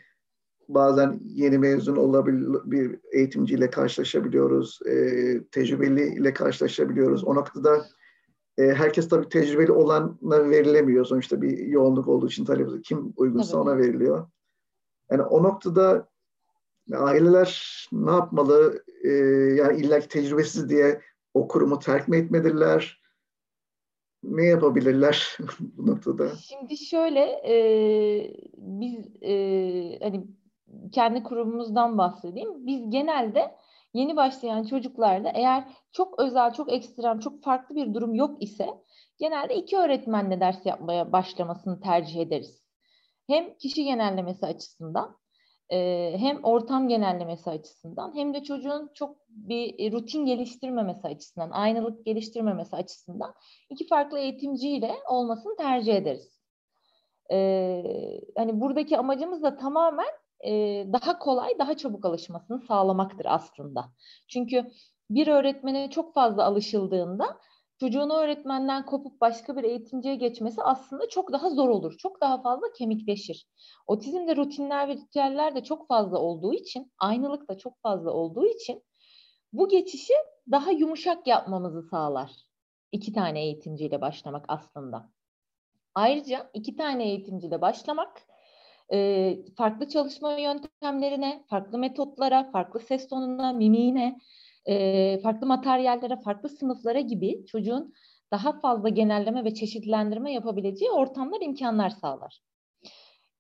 bazen 0.67 1.19
yeni 1.23 1.57
mezun 1.57 1.95
olabilir 1.95 2.59
bir 2.65 2.99
eğitimciyle 3.11 3.69
karşılaşabiliyoruz, 3.69 4.79
e, 4.85 4.93
tecrübeliyle 5.51 6.33
karşılaşabiliyoruz. 6.33 7.23
O 7.23 7.35
noktada 7.35 7.85
e, 8.57 8.63
herkes 8.63 9.09
tabii 9.09 9.29
tecrübeli 9.29 9.71
olana 9.71 10.49
verilemiyor. 10.49 11.05
Sonuçta 11.05 11.41
bir 11.41 11.57
yoğunluk 11.57 12.07
olduğu 12.07 12.27
için 12.27 12.45
talep 12.45 12.83
kim 12.83 13.13
uygunsa 13.15 13.51
tabii. 13.51 13.61
ona 13.61 13.77
veriliyor. 13.77 14.27
Yani 15.11 15.21
o 15.21 15.43
noktada 15.43 16.07
aileler 16.93 17.85
ne 17.91 18.11
yapmalı? 18.11 18.83
E, 19.03 19.09
yani 19.57 19.79
illaki 19.79 20.07
tecrübesiz 20.07 20.69
diye 20.69 21.01
o 21.33 21.47
kurumu 21.47 21.79
terk 21.79 22.07
mi 22.07 22.17
etmeliler? 22.17 23.01
Ne 24.23 24.45
yapabilirler 24.45 25.37
bu 25.59 25.87
noktada? 25.87 26.29
Şimdi 26.35 26.77
şöyle 26.77 27.21
e, 27.21 27.55
biz 28.57 29.23
e, 29.23 29.33
hani 30.03 30.27
kendi 30.91 31.23
kurumumuzdan 31.23 31.97
bahsedeyim. 31.97 32.67
Biz 32.67 32.89
genelde 32.89 33.55
yeni 33.93 34.15
başlayan 34.15 34.63
çocuklarda 34.63 35.29
eğer 35.29 35.67
çok 35.91 36.19
özel, 36.19 36.53
çok 36.53 36.73
ekstrem, 36.73 37.19
çok 37.19 37.43
farklı 37.43 37.75
bir 37.75 37.93
durum 37.93 38.15
yok 38.15 38.43
ise 38.43 38.67
genelde 39.17 39.55
iki 39.55 39.77
öğretmenle 39.77 40.39
ders 40.39 40.65
yapmaya 40.65 41.11
başlamasını 41.11 41.79
tercih 41.79 42.21
ederiz. 42.21 42.63
Hem 43.27 43.57
kişi 43.57 43.83
genellemesi 43.83 44.45
açısından 44.45 45.17
e, 45.71 46.13
hem 46.17 46.43
ortam 46.43 46.87
genellemesi 46.87 47.49
açısından 47.49 48.15
hem 48.15 48.33
de 48.33 48.43
çocuğun 48.43 48.91
çok 48.93 49.17
bir 49.29 49.91
rutin 49.91 50.25
geliştirmemesi 50.25 51.07
açısından, 51.07 51.49
aynılık 51.51 52.05
geliştirmemesi 52.05 52.75
açısından 52.75 53.33
iki 53.69 53.87
farklı 53.87 54.19
eğitimciyle 54.19 54.95
olmasını 55.09 55.55
tercih 55.55 55.95
ederiz. 55.95 56.39
E, 57.31 57.81
hani 58.37 58.61
buradaki 58.61 58.97
amacımız 58.97 59.43
da 59.43 59.57
tamamen 59.57 60.13
e, 60.45 60.51
daha 60.93 61.19
kolay, 61.19 61.59
daha 61.59 61.77
çabuk 61.77 62.05
alışmasını 62.05 62.59
sağlamaktır 62.59 63.25
aslında. 63.29 63.85
Çünkü 64.27 64.71
bir 65.09 65.27
öğretmene 65.27 65.89
çok 65.89 66.13
fazla 66.13 66.43
alışıldığında 66.43 67.39
çocuğun 67.79 68.09
öğretmenden 68.09 68.85
kopup 68.85 69.21
başka 69.21 69.57
bir 69.57 69.63
eğitimciye 69.63 70.15
geçmesi 70.15 70.63
aslında 70.63 71.09
çok 71.09 71.31
daha 71.31 71.49
zor 71.49 71.69
olur. 71.69 71.97
Çok 71.97 72.21
daha 72.21 72.41
fazla 72.41 72.71
kemikleşir. 72.77 73.47
Otizmde 73.87 74.35
rutinler 74.35 74.87
ve 74.87 74.93
ritüeller 74.93 75.55
de 75.55 75.63
çok 75.63 75.87
fazla 75.87 76.19
olduğu 76.19 76.53
için, 76.53 76.91
aynılık 76.99 77.49
da 77.49 77.57
çok 77.57 77.81
fazla 77.81 78.11
olduğu 78.11 78.45
için 78.45 78.83
bu 79.53 79.67
geçişi 79.67 80.13
daha 80.51 80.71
yumuşak 80.71 81.27
yapmamızı 81.27 81.81
sağlar. 81.81 82.31
İki 82.91 83.13
tane 83.13 83.41
eğitimciyle 83.41 84.01
başlamak 84.01 84.45
aslında. 84.47 85.09
Ayrıca 85.95 86.49
iki 86.53 86.75
tane 86.75 87.03
eğitimciyle 87.03 87.61
başlamak 87.61 88.21
farklı 89.57 89.87
çalışma 89.89 90.33
yöntemlerine, 90.33 91.43
farklı 91.49 91.77
metotlara, 91.77 92.51
farklı 92.51 92.79
ses 92.79 93.07
tonuna, 93.07 93.53
mimiğine, 93.53 94.19
farklı 95.23 95.47
materyallere, 95.47 96.21
farklı 96.21 96.49
sınıflara 96.49 96.99
gibi 96.99 97.45
çocuğun 97.45 97.93
daha 98.31 98.59
fazla 98.59 98.89
genelleme 98.89 99.43
ve 99.43 99.53
çeşitlendirme 99.53 100.33
yapabileceği 100.33 100.91
ortamlar, 100.91 101.41
imkanlar 101.41 101.89
sağlar. 101.89 102.41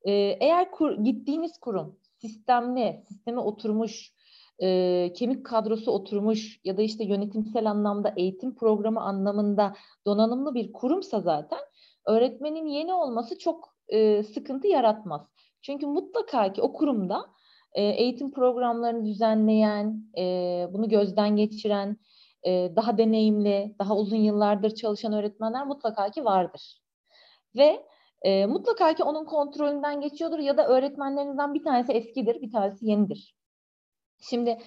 eğer 0.05 0.71
kur, 0.71 1.03
gittiğiniz 1.03 1.57
kurum 1.57 1.99
sistemli, 2.21 3.03
sisteme 3.07 3.39
oturmuş, 3.39 4.13
e, 4.59 5.13
kemik 5.13 5.45
kadrosu 5.45 5.91
oturmuş 5.91 6.59
ya 6.63 6.77
da 6.77 6.81
işte 6.81 7.03
yönetimsel 7.05 7.69
anlamda 7.69 8.13
eğitim 8.17 8.55
programı 8.55 9.01
anlamında 9.01 9.73
donanımlı 10.05 10.55
bir 10.55 10.73
kurumsa 10.73 11.21
zaten 11.21 11.59
öğretmenin 12.05 12.67
yeni 12.67 12.93
olması 12.93 13.39
çok 13.39 13.75
e, 13.87 14.23
sıkıntı 14.23 14.67
yaratmaz. 14.67 15.21
Çünkü 15.61 15.87
mutlaka 15.87 16.53
ki 16.53 16.61
o 16.61 16.73
kurumda 16.73 17.25
e, 17.75 17.83
eğitim 17.83 18.31
programlarını 18.31 19.05
düzenleyen, 19.05 20.03
e, 20.17 20.23
bunu 20.73 20.89
gözden 20.89 21.35
geçiren, 21.35 21.97
e, 22.47 22.71
daha 22.75 22.97
deneyimli, 22.97 23.75
daha 23.79 23.97
uzun 23.97 24.17
yıllardır 24.17 24.75
çalışan 24.75 25.13
öğretmenler 25.13 25.67
mutlaka 25.67 26.11
ki 26.11 26.25
vardır. 26.25 26.81
Ve 27.55 27.85
e, 28.21 28.45
mutlaka 28.45 28.93
ki 28.93 29.03
onun 29.03 29.25
kontrolünden 29.25 30.01
geçiyordur 30.01 30.39
ya 30.39 30.57
da 30.57 30.67
öğretmenlerinizden 30.67 31.53
bir 31.53 31.63
tanesi 31.63 31.91
eskidir, 31.91 32.41
bir 32.41 32.51
tanesi 32.51 32.85
yenidir. 32.87 33.35
Şimdi 34.29 34.57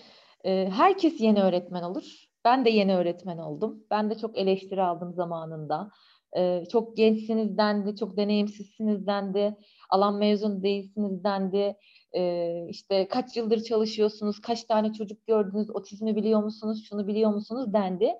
herkes 0.44 1.20
yeni 1.20 1.42
öğretmen 1.42 1.82
olur. 1.82 2.28
Ben 2.44 2.64
de 2.64 2.70
yeni 2.70 2.96
öğretmen 2.96 3.38
oldum. 3.38 3.84
Ben 3.90 4.10
de 4.10 4.18
çok 4.18 4.38
eleştiri 4.38 4.82
aldım 4.82 5.14
zamanında. 5.14 5.90
E, 6.36 6.64
çok 6.72 6.96
gençsiniz 6.96 7.58
dendi, 7.58 7.96
çok 7.96 8.16
deneyimsizsiniz 8.16 9.06
dendi, 9.06 9.56
alan 9.90 10.14
mezun 10.14 10.62
değilsiniz 10.62 11.24
dendi. 11.24 11.76
E, 12.16 12.64
işte 12.68 13.08
kaç 13.08 13.36
yıldır 13.36 13.62
çalışıyorsunuz, 13.62 14.40
kaç 14.40 14.64
tane 14.64 14.92
çocuk 14.92 15.26
gördünüz, 15.26 15.70
otizmi 15.70 16.16
biliyor 16.16 16.42
musunuz, 16.42 16.84
şunu 16.88 17.06
biliyor 17.06 17.30
musunuz 17.30 17.72
dendi. 17.72 18.12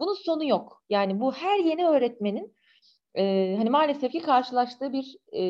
Bunun 0.00 0.14
sonu 0.14 0.44
yok. 0.44 0.82
Yani 0.90 1.20
bu 1.20 1.32
her 1.32 1.58
yeni 1.58 1.86
öğretmenin 1.86 2.54
e, 3.14 3.54
hani 3.58 3.70
maalesef 3.70 4.12
ki 4.12 4.20
karşılaştığı 4.20 4.92
bir 4.92 5.16
e, 5.32 5.42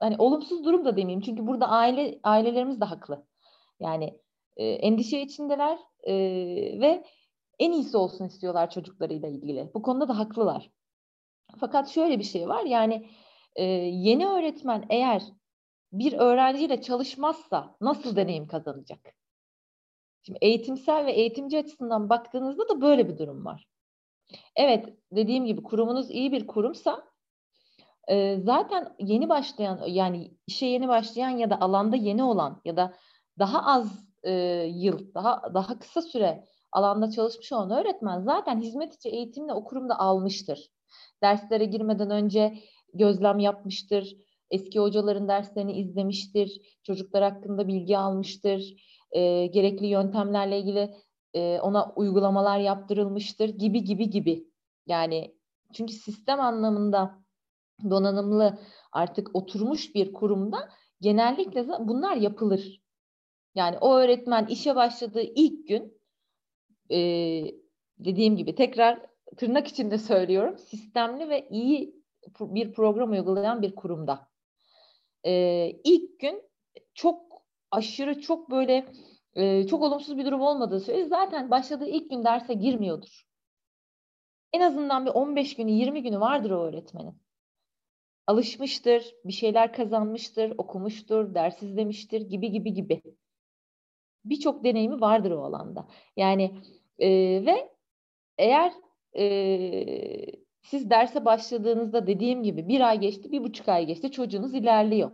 hani 0.00 0.16
olumsuz 0.18 0.64
durum 0.64 0.84
da 0.84 0.96
demeyeyim. 0.96 1.20
Çünkü 1.20 1.46
burada 1.46 1.68
aile 1.68 2.20
ailelerimiz 2.22 2.80
de 2.80 2.84
haklı. 2.84 3.26
Yani 3.80 4.20
e, 4.56 4.66
endişe 4.66 5.20
içindeler 5.20 5.78
e, 6.02 6.14
ve 6.80 7.04
en 7.58 7.72
iyisi 7.72 7.96
olsun 7.96 8.24
istiyorlar 8.24 8.70
çocuklarıyla 8.70 9.28
ilgili. 9.28 9.70
Bu 9.74 9.82
konuda 9.82 10.08
da 10.08 10.18
haklılar. 10.18 10.70
Fakat 11.60 11.88
şöyle 11.88 12.18
bir 12.18 12.24
şey 12.24 12.48
var 12.48 12.64
yani 12.64 13.10
e, 13.56 13.64
yeni 13.64 14.26
öğretmen 14.26 14.86
eğer 14.90 15.22
bir 15.92 16.12
öğrenciyle 16.12 16.82
çalışmazsa 16.82 17.76
nasıl 17.80 18.16
deneyim 18.16 18.46
kazanacak? 18.46 19.14
Şimdi 20.22 20.38
eğitimsel 20.42 21.06
ve 21.06 21.12
eğitimci 21.12 21.58
açısından 21.58 22.08
baktığınızda 22.08 22.68
da 22.68 22.80
böyle 22.80 23.08
bir 23.08 23.18
durum 23.18 23.44
var. 23.44 23.68
Evet 24.56 24.88
dediğim 25.12 25.44
gibi 25.44 25.62
kurumunuz 25.62 26.10
iyi 26.10 26.32
bir 26.32 26.46
kurumsa 26.46 27.04
e, 28.08 28.36
zaten 28.40 28.94
yeni 28.98 29.28
başlayan 29.28 29.80
yani 29.86 30.34
işe 30.46 30.66
yeni 30.66 30.88
başlayan 30.88 31.30
ya 31.30 31.50
da 31.50 31.60
alanda 31.60 31.96
yeni 31.96 32.22
olan 32.22 32.60
ya 32.64 32.76
da 32.76 32.94
daha 33.38 33.66
az 33.66 34.10
e, 34.22 34.32
yıl 34.74 35.14
daha 35.14 35.54
daha 35.54 35.78
kısa 35.78 36.02
süre 36.02 36.46
alanda 36.72 37.10
çalışmış 37.10 37.52
olan 37.52 37.70
öğretmen 37.70 38.20
zaten 38.20 38.60
hizmet 38.60 38.94
içi 38.94 39.08
eğitimle 39.08 39.52
o 39.52 39.64
kurumda 39.64 39.98
almıştır. 39.98 40.70
Derslere 41.22 41.64
girmeden 41.64 42.10
önce 42.10 42.58
gözlem 42.94 43.38
yapmıştır, 43.38 44.16
eski 44.50 44.78
hocaların 44.78 45.28
derslerini 45.28 45.72
izlemiştir, 45.72 46.78
çocuklar 46.82 47.22
hakkında 47.22 47.68
bilgi 47.68 47.98
almıştır, 47.98 48.74
e, 49.12 49.46
gerekli 49.46 49.86
yöntemlerle 49.86 50.58
ilgili 50.58 50.94
e, 51.34 51.60
ona 51.60 51.92
uygulamalar 51.96 52.58
yaptırılmıştır 52.58 53.48
gibi 53.48 53.84
gibi 53.84 54.10
gibi. 54.10 54.46
Yani 54.86 55.34
çünkü 55.72 55.92
sistem 55.92 56.40
anlamında 56.40 57.20
donanımlı 57.90 58.58
artık 58.92 59.36
oturmuş 59.36 59.94
bir 59.94 60.12
kurumda 60.12 60.68
genellikle 61.00 61.68
bunlar 61.68 62.16
yapılır. 62.16 62.80
Yani 63.54 63.78
o 63.78 63.96
öğretmen 63.96 64.46
işe 64.46 64.76
başladığı 64.76 65.22
ilk 65.22 65.68
gün 65.68 66.00
e, 66.90 66.98
dediğim 67.98 68.36
gibi 68.36 68.54
tekrar 68.54 69.06
tırnak 69.36 69.68
içinde 69.68 69.98
söylüyorum 69.98 70.58
sistemli 70.58 71.28
ve 71.28 71.48
iyi 71.48 72.00
bir 72.40 72.72
program 72.72 73.10
uygulayan 73.10 73.62
bir 73.62 73.74
kurumda. 73.74 74.29
E, 75.26 75.72
ilk 75.84 76.20
gün 76.20 76.42
çok 76.94 77.42
aşırı 77.70 78.20
çok 78.20 78.50
böyle 78.50 78.92
e, 79.34 79.66
çok 79.66 79.82
olumsuz 79.82 80.18
bir 80.18 80.26
durum 80.26 80.40
olmadığı 80.40 80.80
sürece 80.80 81.04
zaten 81.04 81.50
başladığı 81.50 81.86
ilk 81.86 82.10
gün 82.10 82.24
derse 82.24 82.54
girmiyordur. 82.54 83.26
En 84.52 84.60
azından 84.60 85.06
bir 85.06 85.10
15 85.10 85.56
günü 85.56 85.70
20 85.70 86.02
günü 86.02 86.20
vardır 86.20 86.50
o 86.50 86.62
öğretmenin. 86.62 87.22
Alışmıştır, 88.26 89.14
bir 89.24 89.32
şeyler 89.32 89.72
kazanmıştır, 89.72 90.52
okumuştur, 90.58 91.34
ders 91.34 91.62
izlemiştir 91.62 92.20
gibi 92.20 92.50
gibi 92.50 92.74
gibi 92.74 93.02
birçok 94.24 94.64
deneyimi 94.64 95.00
vardır 95.00 95.30
o 95.30 95.44
alanda. 95.44 95.88
Yani 96.16 96.62
e, 96.98 97.08
ve 97.46 97.70
eğer 98.38 98.72
e, 99.16 99.24
siz 100.62 100.90
derse 100.90 101.24
başladığınızda 101.24 102.06
dediğim 102.06 102.42
gibi 102.42 102.68
bir 102.68 102.80
ay 102.80 103.00
geçti, 103.00 103.32
bir 103.32 103.44
buçuk 103.44 103.68
ay 103.68 103.86
geçti, 103.86 104.10
çocuğunuz 104.10 104.54
ilerliyor. 104.54 105.10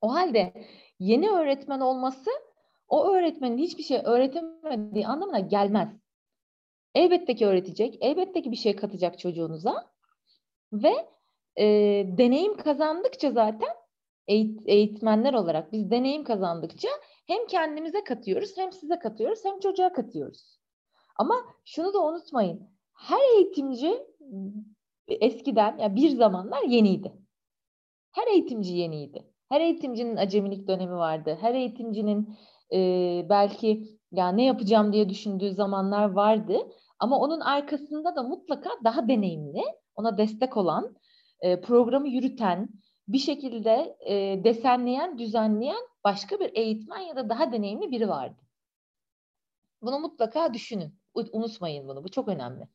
O 0.00 0.14
halde 0.14 0.52
yeni 0.98 1.30
öğretmen 1.30 1.80
olması 1.80 2.30
o 2.88 3.08
öğretmenin 3.08 3.58
hiçbir 3.58 3.82
şey 3.82 4.00
öğretemediği 4.04 5.06
anlamına 5.06 5.40
gelmez. 5.40 5.88
Elbette 6.94 7.34
ki 7.34 7.46
öğretecek, 7.46 7.98
elbette 8.00 8.42
ki 8.42 8.52
bir 8.52 8.56
şey 8.56 8.76
katacak 8.76 9.18
çocuğunuza 9.18 9.90
ve 10.72 11.08
e, 11.56 11.64
deneyim 12.18 12.56
kazandıkça 12.56 13.30
zaten 13.30 13.68
eğit- 14.28 14.62
eğitmenler 14.66 15.34
olarak 15.34 15.72
biz 15.72 15.90
deneyim 15.90 16.24
kazandıkça 16.24 16.88
hem 17.26 17.46
kendimize 17.46 18.04
katıyoruz, 18.04 18.56
hem 18.56 18.72
size 18.72 18.98
katıyoruz, 18.98 19.44
hem 19.44 19.60
çocuğa 19.60 19.92
katıyoruz. 19.92 20.58
Ama 21.16 21.34
şunu 21.64 21.94
da 21.94 22.04
unutmayın. 22.04 22.70
Her 22.94 23.36
eğitimci 23.36 24.06
eskiden, 25.08 25.78
ya 25.78 25.96
bir 25.96 26.10
zamanlar 26.10 26.62
yeniydi. 26.62 27.12
Her 28.12 28.26
eğitimci 28.26 28.74
yeniydi. 28.74 29.24
Her 29.48 29.60
eğitimcinin 29.60 30.16
acemilik 30.16 30.68
dönemi 30.68 30.96
vardı. 30.96 31.38
Her 31.40 31.54
eğitimcinin 31.54 32.36
e, 32.72 32.78
belki 33.28 33.98
ya 34.12 34.28
ne 34.28 34.44
yapacağım 34.44 34.92
diye 34.92 35.08
düşündüğü 35.08 35.52
zamanlar 35.52 36.10
vardı. 36.10 36.58
Ama 36.98 37.18
onun 37.18 37.40
arkasında 37.40 38.16
da 38.16 38.22
mutlaka 38.22 38.70
daha 38.84 39.08
deneyimli, 39.08 39.62
ona 39.94 40.18
destek 40.18 40.56
olan, 40.56 40.96
e, 41.40 41.60
programı 41.60 42.08
yürüten, 42.08 42.68
bir 43.08 43.18
şekilde 43.18 43.96
e, 44.06 44.44
desenleyen, 44.44 45.18
düzenleyen 45.18 45.88
başka 46.04 46.40
bir 46.40 46.50
eğitmen 46.54 47.00
ya 47.00 47.16
da 47.16 47.28
daha 47.28 47.52
deneyimli 47.52 47.90
biri 47.90 48.08
vardı. 48.08 48.42
Bunu 49.82 49.98
mutlaka 49.98 50.54
düşünün. 50.54 50.98
Unutmayın 51.14 51.88
bunu. 51.88 52.04
Bu 52.04 52.08
çok 52.08 52.28
önemli. 52.28 52.68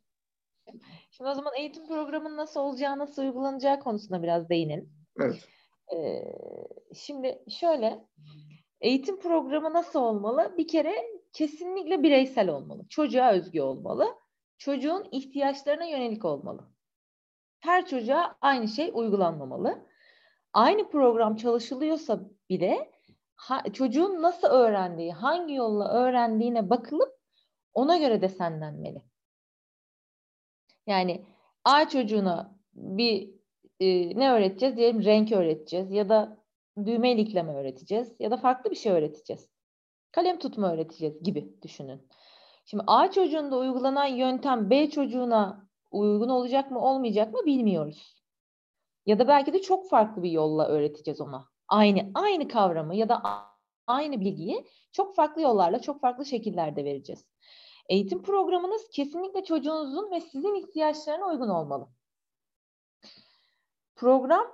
Şimdi 1.11 1.30
o 1.30 1.34
zaman 1.34 1.53
eğitim 1.57 1.88
programının 1.88 2.38
nasıl 2.38 2.59
olacağı, 2.59 2.97
nasıl 2.97 3.22
uygulanacağı 3.22 3.80
konusuna 3.80 4.24
biraz 4.24 4.49
değinelim. 4.49 4.93
Evet. 5.20 5.47
Ee, 5.95 6.24
şimdi 6.95 7.43
şöyle, 7.49 8.07
eğitim 8.82 9.20
programı 9.20 9.74
nasıl 9.74 9.99
olmalı? 9.99 10.53
Bir 10.57 10.68
kere 10.68 10.95
kesinlikle 11.34 12.03
bireysel 12.03 12.49
olmalı. 12.49 12.84
Çocuğa 12.89 13.32
özgü 13.32 13.61
olmalı. 13.61 14.07
Çocuğun 14.57 15.07
ihtiyaçlarına 15.11 15.86
yönelik 15.86 16.26
olmalı. 16.26 16.70
Her 17.59 17.86
çocuğa 17.86 18.38
aynı 18.41 18.68
şey 18.68 18.91
uygulanmamalı 18.93 19.86
aynı 20.53 20.89
program 20.89 21.36
çalışılıyorsa 21.36 22.20
bile 22.49 22.91
ha, 23.36 23.64
çocuğun 23.74 24.22
nasıl 24.22 24.47
öğrendiği, 24.47 25.14
hangi 25.14 25.53
yolla 25.53 25.93
öğrendiğine 25.93 26.70
bakılıp 26.70 27.14
ona 27.74 27.97
göre 27.97 28.22
desenlenmeli. 28.22 29.01
Yani 30.88 31.25
A 31.63 31.89
çocuğuna 31.89 32.59
bir 32.73 33.29
e, 33.79 34.19
ne 34.19 34.31
öğreteceğiz? 34.31 34.77
Diyelim 34.77 35.03
renk 35.03 35.31
öğreteceğiz 35.31 35.91
ya 35.91 36.09
da 36.09 36.38
düğme 36.86 37.11
ilikleme 37.11 37.53
öğreteceğiz 37.53 38.15
ya 38.19 38.31
da 38.31 38.38
farklı 38.38 38.71
bir 38.71 38.75
şey 38.75 38.91
öğreteceğiz. 38.91 39.49
Kalem 40.11 40.39
tutma 40.39 40.73
öğreteceğiz 40.73 41.23
gibi 41.23 41.61
düşünün. 41.61 42.07
Şimdi 42.65 42.84
A 42.88 43.11
çocuğunda 43.11 43.57
uygulanan 43.57 44.05
yöntem 44.05 44.69
B 44.69 44.89
çocuğuna 44.89 45.69
uygun 45.91 46.29
olacak 46.29 46.71
mı 46.71 46.79
olmayacak 46.79 47.34
mı 47.34 47.39
bilmiyoruz. 47.45 48.15
Ya 49.05 49.19
da 49.19 49.27
belki 49.27 49.53
de 49.53 49.61
çok 49.61 49.89
farklı 49.89 50.23
bir 50.23 50.31
yolla 50.31 50.67
öğreteceğiz 50.67 51.21
ona. 51.21 51.45
Aynı 51.67 52.11
aynı 52.13 52.47
kavramı 52.47 52.95
ya 52.95 53.09
da 53.09 53.23
aynı 53.88 54.19
bilgiyi 54.19 54.65
çok 54.91 55.15
farklı 55.15 55.41
yollarla, 55.41 55.81
çok 55.81 56.01
farklı 56.01 56.25
şekillerde 56.25 56.86
vereceğiz. 56.86 57.25
Eğitim 57.89 58.23
programınız 58.23 58.89
kesinlikle 58.89 59.43
çocuğunuzun 59.43 60.11
ve 60.11 60.21
sizin 60.21 60.55
ihtiyaçlarına 60.55 61.27
uygun 61.27 61.49
olmalı. 61.49 61.88
Program 63.95 64.47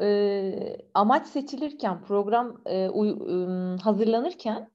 e, 0.00 0.76
amaç 0.94 1.26
seçilirken, 1.26 2.04
program 2.04 2.60
e, 2.66 2.88
uy, 2.88 3.10
e, 3.10 3.76
hazırlanırken 3.82 4.70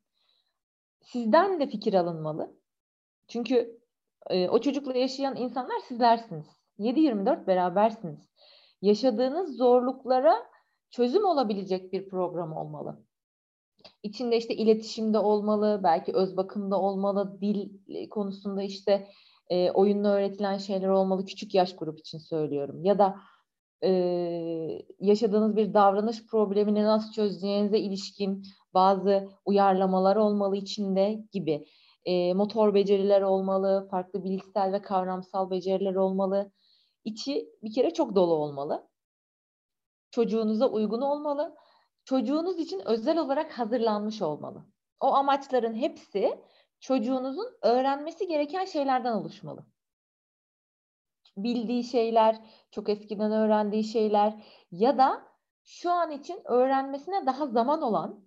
sizden 1.01 1.59
de 1.59 1.67
fikir 1.67 1.93
alınmalı. 1.93 2.57
Çünkü 3.27 3.79
e, 4.29 4.49
o 4.49 4.61
çocukla 4.61 4.97
yaşayan 4.97 5.35
insanlar 5.35 5.79
sizlersiniz. 5.79 6.45
7-24 6.79 7.47
berabersiniz. 7.47 8.29
Yaşadığınız 8.81 9.57
zorluklara 9.57 10.35
çözüm 10.89 11.25
olabilecek 11.25 11.93
bir 11.93 12.09
program 12.09 12.53
olmalı. 12.53 13.05
İçinde 14.03 14.37
işte 14.37 14.55
iletişimde 14.55 15.19
olmalı, 15.19 15.81
belki 15.83 16.13
öz 16.13 16.37
bakımda 16.37 16.81
olmalı, 16.81 17.41
dil 17.41 17.69
konusunda 18.09 18.63
işte 18.63 19.07
e, 19.49 19.71
oyunla 19.71 20.09
öğretilen 20.13 20.57
şeyler 20.57 20.87
olmalı. 20.87 21.25
Küçük 21.25 21.53
yaş 21.55 21.75
grup 21.75 21.99
için 21.99 22.17
söylüyorum. 22.17 22.85
Ya 22.85 22.99
da 22.99 23.15
e, 23.83 23.89
yaşadığınız 24.99 25.55
bir 25.55 25.73
davranış 25.73 26.25
problemini 26.25 26.83
nasıl 26.83 27.11
çözeceğinize 27.11 27.79
ilişkin 27.79 28.43
bazı 28.73 29.29
uyarlamalar 29.45 30.15
olmalı 30.15 30.57
içinde 30.57 31.23
gibi. 31.31 31.65
E, 32.05 32.33
motor 32.33 32.73
beceriler 32.73 33.21
olmalı, 33.21 33.87
farklı 33.91 34.23
bilişsel 34.23 34.73
ve 34.73 34.81
kavramsal 34.81 35.49
beceriler 35.51 35.95
olmalı. 35.95 36.51
İçi 37.05 37.49
bir 37.63 37.73
kere 37.73 37.93
çok 37.93 38.15
dolu 38.15 38.33
olmalı. 38.33 38.87
Çocuğunuza 40.11 40.67
uygun 40.69 41.01
olmalı. 41.01 41.55
Çocuğunuz 42.11 42.59
için 42.59 42.81
özel 42.85 43.17
olarak 43.17 43.59
hazırlanmış 43.59 44.21
olmalı. 44.21 44.65
O 44.99 45.13
amaçların 45.13 45.75
hepsi 45.75 46.39
çocuğunuzun 46.79 47.47
öğrenmesi 47.61 48.27
gereken 48.27 48.65
şeylerden 48.65 49.11
oluşmalı 49.11 49.65
bildiği 51.37 51.83
şeyler, 51.83 52.35
çok 52.71 52.89
eskiden 52.89 53.31
öğrendiği 53.31 53.83
şeyler 53.83 54.33
ya 54.71 54.97
da 54.97 55.21
şu 55.63 55.91
an 55.91 56.11
için 56.11 56.39
öğrenmesine 56.45 57.25
daha 57.25 57.47
zaman 57.47 57.81
olan, 57.81 58.25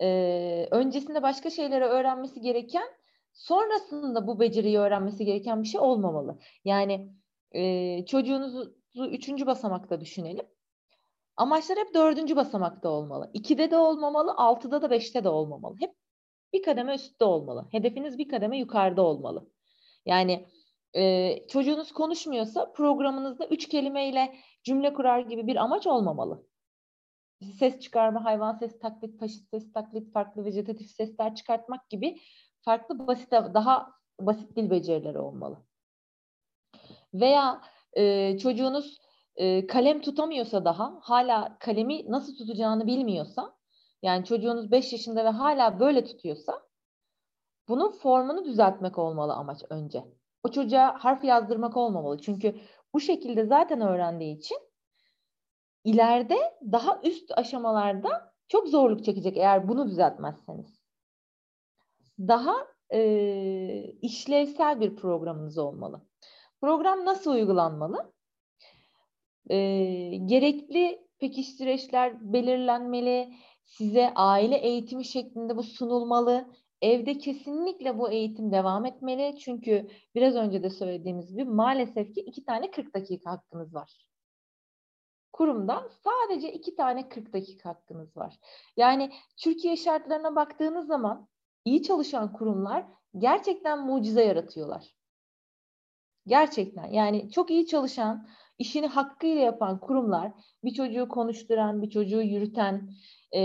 e, 0.00 0.68
öncesinde 0.70 1.22
başka 1.22 1.50
şeyleri 1.50 1.84
öğrenmesi 1.84 2.40
gereken, 2.40 2.88
sonrasında 3.32 4.26
bu 4.26 4.40
beceriyi 4.40 4.78
öğrenmesi 4.78 5.24
gereken 5.24 5.62
bir 5.62 5.68
şey 5.68 5.80
olmamalı. 5.80 6.38
Yani 6.64 7.12
e, 7.52 8.06
çocuğunuzu 8.06 8.76
üçüncü 8.94 9.46
basamakta 9.46 10.00
düşünelim. 10.00 10.46
Amaçlar 11.40 11.78
hep 11.78 11.94
dördüncü 11.94 12.36
basamakta 12.36 12.88
olmalı. 12.88 13.30
İkide 13.34 13.70
de 13.70 13.76
olmamalı, 13.76 14.34
altıda 14.36 14.82
da 14.82 14.90
beşte 14.90 15.24
de 15.24 15.28
olmamalı. 15.28 15.76
Hep 15.80 15.94
bir 16.52 16.62
kademe 16.62 16.94
üstte 16.94 17.24
olmalı. 17.24 17.68
Hedefiniz 17.72 18.18
bir 18.18 18.28
kademe 18.28 18.58
yukarıda 18.58 19.02
olmalı. 19.02 19.50
Yani 20.06 20.46
e, 20.94 21.34
çocuğunuz 21.48 21.92
konuşmuyorsa 21.92 22.72
programınızda 22.72 23.46
üç 23.46 23.68
kelimeyle 23.68 24.34
cümle 24.64 24.94
kurar 24.94 25.20
gibi 25.20 25.46
bir 25.46 25.56
amaç 25.56 25.86
olmamalı. 25.86 26.46
Ses 27.58 27.80
çıkarma, 27.80 28.24
hayvan 28.24 28.52
ses 28.52 28.78
taklit, 28.78 29.20
taşıt 29.20 29.48
ses 29.50 29.72
taklit, 29.72 30.12
farklı 30.12 30.44
vejetatif 30.44 30.90
sesler 30.90 31.34
çıkartmak 31.34 31.90
gibi 31.90 32.20
farklı 32.60 33.06
basit, 33.06 33.32
daha 33.32 33.92
basit 34.20 34.56
dil 34.56 34.70
becerileri 34.70 35.18
olmalı. 35.18 35.58
Veya 37.14 37.60
e, 37.92 38.38
çocuğunuz 38.38 39.09
kalem 39.68 40.00
tutamıyorsa 40.00 40.64
daha, 40.64 40.98
hala 41.02 41.58
kalemi 41.58 42.10
nasıl 42.10 42.36
tutacağını 42.36 42.86
bilmiyorsa, 42.86 43.56
yani 44.02 44.24
çocuğunuz 44.24 44.70
5 44.70 44.92
yaşında 44.92 45.24
ve 45.24 45.28
hala 45.28 45.80
böyle 45.80 46.04
tutuyorsa, 46.04 46.62
bunun 47.68 47.92
formunu 47.92 48.44
düzeltmek 48.44 48.98
olmalı 48.98 49.34
amaç 49.34 49.62
önce 49.70 50.04
o 50.42 50.50
çocuğa 50.50 50.96
harf 50.98 51.24
yazdırmak 51.24 51.76
olmamalı. 51.76 52.18
Çünkü 52.18 52.54
bu 52.94 53.00
şekilde 53.00 53.44
zaten 53.44 53.80
öğrendiği 53.80 54.36
için 54.36 54.58
ileride 55.84 56.58
daha 56.72 57.00
üst 57.04 57.38
aşamalarda 57.38 58.34
çok 58.48 58.68
zorluk 58.68 59.04
çekecek 59.04 59.36
eğer 59.36 59.68
bunu 59.68 59.88
düzeltmezseniz. 59.88 60.80
Daha 62.18 62.54
e, 62.90 63.00
işlevsel 64.02 64.80
bir 64.80 64.96
programınız 64.96 65.58
olmalı. 65.58 66.06
Program 66.60 67.04
nasıl 67.04 67.32
uygulanmalı? 67.32 68.12
E, 69.50 69.56
gerekli 70.26 71.06
pekiştireçler 71.18 72.32
belirlenmeli, 72.32 73.34
size 73.64 74.12
aile 74.14 74.56
eğitimi 74.56 75.04
şeklinde 75.04 75.56
bu 75.56 75.62
sunulmalı. 75.62 76.50
Evde 76.82 77.18
kesinlikle 77.18 77.98
bu 77.98 78.10
eğitim 78.10 78.52
devam 78.52 78.86
etmeli. 78.86 79.38
Çünkü 79.38 79.88
biraz 80.14 80.34
önce 80.34 80.62
de 80.62 80.70
söylediğimiz 80.70 81.32
gibi 81.32 81.44
maalesef 81.44 82.14
ki 82.14 82.20
iki 82.20 82.44
tane 82.44 82.70
40 82.70 82.94
dakika 82.94 83.30
hakkınız 83.30 83.74
var. 83.74 84.06
Kurumda 85.32 85.88
sadece 86.04 86.52
iki 86.52 86.74
tane 86.76 87.08
40 87.08 87.32
dakika 87.32 87.68
hakkınız 87.68 88.16
var. 88.16 88.38
Yani 88.76 89.12
Türkiye 89.36 89.76
şartlarına 89.76 90.36
baktığınız 90.36 90.86
zaman 90.86 91.28
iyi 91.64 91.82
çalışan 91.82 92.32
kurumlar 92.32 92.86
gerçekten 93.18 93.86
mucize 93.86 94.24
yaratıyorlar. 94.24 94.94
Gerçekten 96.26 96.86
yani 96.86 97.30
çok 97.30 97.50
iyi 97.50 97.66
çalışan, 97.66 98.28
işini 98.60 98.86
hakkıyla 98.86 99.42
yapan 99.42 99.80
kurumlar, 99.80 100.32
bir 100.64 100.74
çocuğu 100.74 101.08
konuşturan, 101.08 101.82
bir 101.82 101.90
çocuğu 101.90 102.22
yürüten, 102.22 102.90
e, 103.34 103.40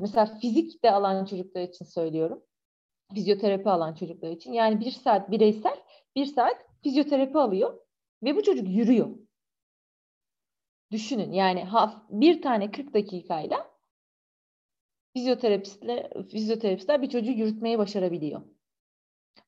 mesela 0.00 0.26
fizik 0.26 0.84
de 0.84 0.90
alan 0.90 1.24
çocuklar 1.24 1.62
için 1.62 1.84
söylüyorum 1.84 2.42
fizyoterapi 3.14 3.70
alan 3.70 3.94
çocuklar 3.94 4.30
için. 4.30 4.52
Yani 4.52 4.80
bir 4.80 4.90
saat 4.90 5.30
bireysel, 5.30 5.76
bir 6.16 6.26
saat 6.26 6.66
fizyoterapi 6.82 7.38
alıyor 7.38 7.80
ve 8.22 8.36
bu 8.36 8.42
çocuk 8.42 8.68
yürüyor. 8.68 9.16
Düşünün 10.92 11.32
yani 11.32 11.68
bir 12.10 12.42
tane 12.42 12.70
40 12.70 12.94
dakikayla 12.94 13.70
fizyoterapistler, 15.16 16.10
fizyoterapistler 16.30 17.02
bir 17.02 17.08
çocuğu 17.08 17.30
yürütmeyi 17.30 17.78
başarabiliyor. 17.78 18.42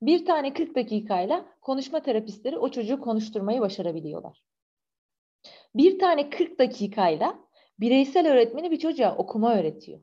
Bir 0.02 0.26
tane 0.26 0.54
40 0.54 0.74
dakikayla 0.74 1.58
konuşma 1.60 2.02
terapistleri 2.02 2.58
o 2.58 2.70
çocuğu 2.70 3.00
konuşturmayı 3.00 3.60
başarabiliyorlar. 3.60 4.42
Bir 5.74 5.98
tane 5.98 6.30
40 6.30 6.58
dakikayla 6.58 7.38
bireysel 7.80 8.32
öğretmeni 8.32 8.70
bir 8.70 8.78
çocuğa 8.78 9.16
okuma 9.16 9.54
öğretiyor. 9.54 10.02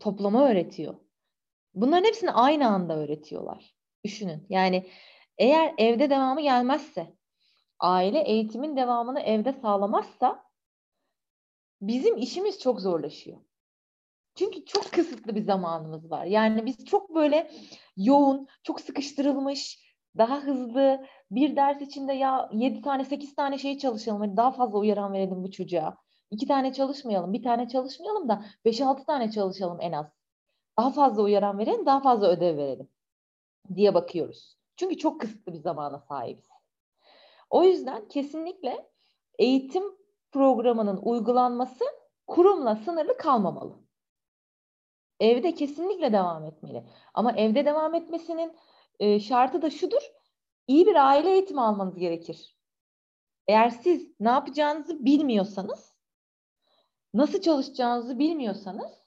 Toplama 0.00 0.48
öğretiyor. 0.48 0.94
Bunların 1.74 2.04
hepsini 2.04 2.30
aynı 2.30 2.68
anda 2.68 2.96
öğretiyorlar. 2.96 3.74
Düşünün. 4.04 4.46
Yani 4.48 4.90
eğer 5.38 5.74
evde 5.78 6.10
devamı 6.10 6.40
gelmezse, 6.40 7.16
aile 7.78 8.20
eğitimin 8.20 8.76
devamını 8.76 9.20
evde 9.20 9.52
sağlamazsa 9.52 10.46
bizim 11.80 12.16
işimiz 12.16 12.58
çok 12.58 12.80
zorlaşıyor. 12.80 13.38
Çünkü 14.34 14.64
çok 14.64 14.92
kısıtlı 14.92 15.34
bir 15.34 15.42
zamanımız 15.42 16.10
var. 16.10 16.24
Yani 16.24 16.66
biz 16.66 16.84
çok 16.84 17.14
böyle 17.14 17.50
yoğun, 17.96 18.48
çok 18.62 18.80
sıkıştırılmış, 18.80 19.85
daha 20.18 20.40
hızlı 20.40 21.06
bir 21.30 21.56
ders 21.56 21.82
içinde 21.82 22.12
ya 22.12 22.50
7 22.52 22.82
tane 22.82 23.04
8 23.04 23.34
tane 23.34 23.58
şey 23.58 23.78
çalışalım. 23.78 24.20
Hani 24.20 24.36
daha 24.36 24.50
fazla 24.52 24.78
uyaran 24.78 25.12
verelim 25.12 25.44
bu 25.44 25.50
çocuğa. 25.50 25.96
2 26.30 26.46
tane 26.46 26.72
çalışmayalım, 26.72 27.32
bir 27.32 27.42
tane 27.42 27.68
çalışmayalım 27.68 28.28
da 28.28 28.44
5-6 28.64 29.04
tane 29.06 29.30
çalışalım 29.30 29.78
en 29.80 29.92
az 29.92 30.06
daha 30.78 30.90
fazla 30.90 31.22
uyaran 31.22 31.58
verelim, 31.58 31.86
daha 31.86 32.00
fazla 32.00 32.28
ödev 32.28 32.56
verelim 32.56 32.88
diye 33.74 33.94
bakıyoruz. 33.94 34.56
Çünkü 34.76 34.98
çok 34.98 35.20
kısıtlı 35.20 35.52
bir 35.52 35.58
zamana 35.58 35.98
sahibiz. 35.98 36.48
O 37.50 37.64
yüzden 37.64 38.08
kesinlikle 38.08 38.90
eğitim 39.38 39.84
programının 40.32 40.96
uygulanması 40.96 41.84
kurumla 42.26 42.76
sınırlı 42.76 43.16
kalmamalı. 43.16 43.78
Evde 45.20 45.54
kesinlikle 45.54 46.12
devam 46.12 46.44
etmeli. 46.44 46.84
Ama 47.14 47.32
evde 47.32 47.64
devam 47.64 47.94
etmesinin 47.94 48.52
e, 49.00 49.20
şartı 49.20 49.62
da 49.62 49.70
şudur. 49.70 50.12
İyi 50.66 50.86
bir 50.86 51.08
aile 51.08 51.32
eğitimi 51.32 51.60
almanız 51.60 51.98
gerekir. 51.98 52.56
Eğer 53.48 53.70
siz 53.70 54.10
ne 54.20 54.28
yapacağınızı 54.28 55.04
bilmiyorsanız, 55.04 55.94
nasıl 57.14 57.40
çalışacağınızı 57.40 58.18
bilmiyorsanız 58.18 59.06